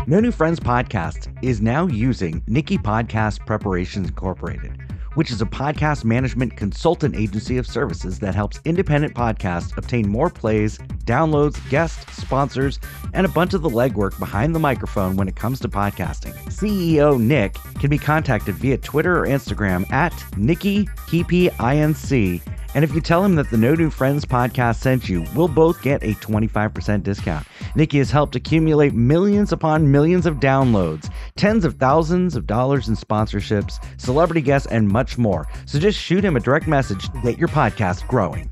No 0.06 0.18
New 0.18 0.32
Friends 0.32 0.58
Podcast 0.58 1.32
is 1.40 1.60
now 1.60 1.86
using 1.86 2.42
Nikki 2.48 2.76
Podcast 2.78 3.46
Preparations 3.46 4.08
Incorporated. 4.08 4.72
Which 5.14 5.30
is 5.30 5.42
a 5.42 5.46
podcast 5.46 6.04
management 6.04 6.56
consultant 6.56 7.16
agency 7.16 7.58
of 7.58 7.66
services 7.66 8.18
that 8.20 8.34
helps 8.34 8.60
independent 8.64 9.14
podcasts 9.14 9.76
obtain 9.76 10.08
more 10.08 10.30
plays, 10.30 10.78
downloads, 11.04 11.56
guests, 11.70 12.16
sponsors, 12.16 12.78
and 13.14 13.26
a 13.26 13.30
bunch 13.30 13.54
of 13.54 13.62
the 13.62 13.68
legwork 13.68 14.18
behind 14.18 14.54
the 14.54 14.60
microphone 14.60 15.16
when 15.16 15.28
it 15.28 15.36
comes 15.36 15.60
to 15.60 15.68
podcasting. 15.68 16.34
CEO 16.44 17.20
Nick 17.20 17.54
can 17.78 17.90
be 17.90 17.98
contacted 17.98 18.54
via 18.56 18.78
Twitter 18.78 19.18
or 19.18 19.26
Instagram 19.26 19.90
at 19.92 20.12
Nikki 20.36 20.84
Inc. 21.08 22.59
And 22.74 22.84
if 22.84 22.94
you 22.94 23.00
tell 23.00 23.24
him 23.24 23.34
that 23.34 23.50
the 23.50 23.56
No 23.56 23.74
New 23.74 23.90
Friends 23.90 24.24
podcast 24.24 24.76
sent 24.76 25.08
you, 25.08 25.24
we'll 25.34 25.48
both 25.48 25.82
get 25.82 26.02
a 26.04 26.14
25% 26.14 27.02
discount. 27.02 27.46
Nikki 27.74 27.98
has 27.98 28.10
helped 28.10 28.36
accumulate 28.36 28.94
millions 28.94 29.52
upon 29.52 29.90
millions 29.90 30.24
of 30.24 30.36
downloads, 30.36 31.10
tens 31.36 31.64
of 31.64 31.74
thousands 31.74 32.36
of 32.36 32.46
dollars 32.46 32.88
in 32.88 32.94
sponsorships, 32.94 33.84
celebrity 34.00 34.40
guests, 34.40 34.68
and 34.68 34.86
much 34.86 35.18
more. 35.18 35.48
So 35.66 35.78
just 35.78 35.98
shoot 35.98 36.24
him 36.24 36.36
a 36.36 36.40
direct 36.40 36.68
message 36.68 37.08
to 37.08 37.20
get 37.22 37.38
your 37.38 37.48
podcast 37.48 38.06
growing. 38.06 38.48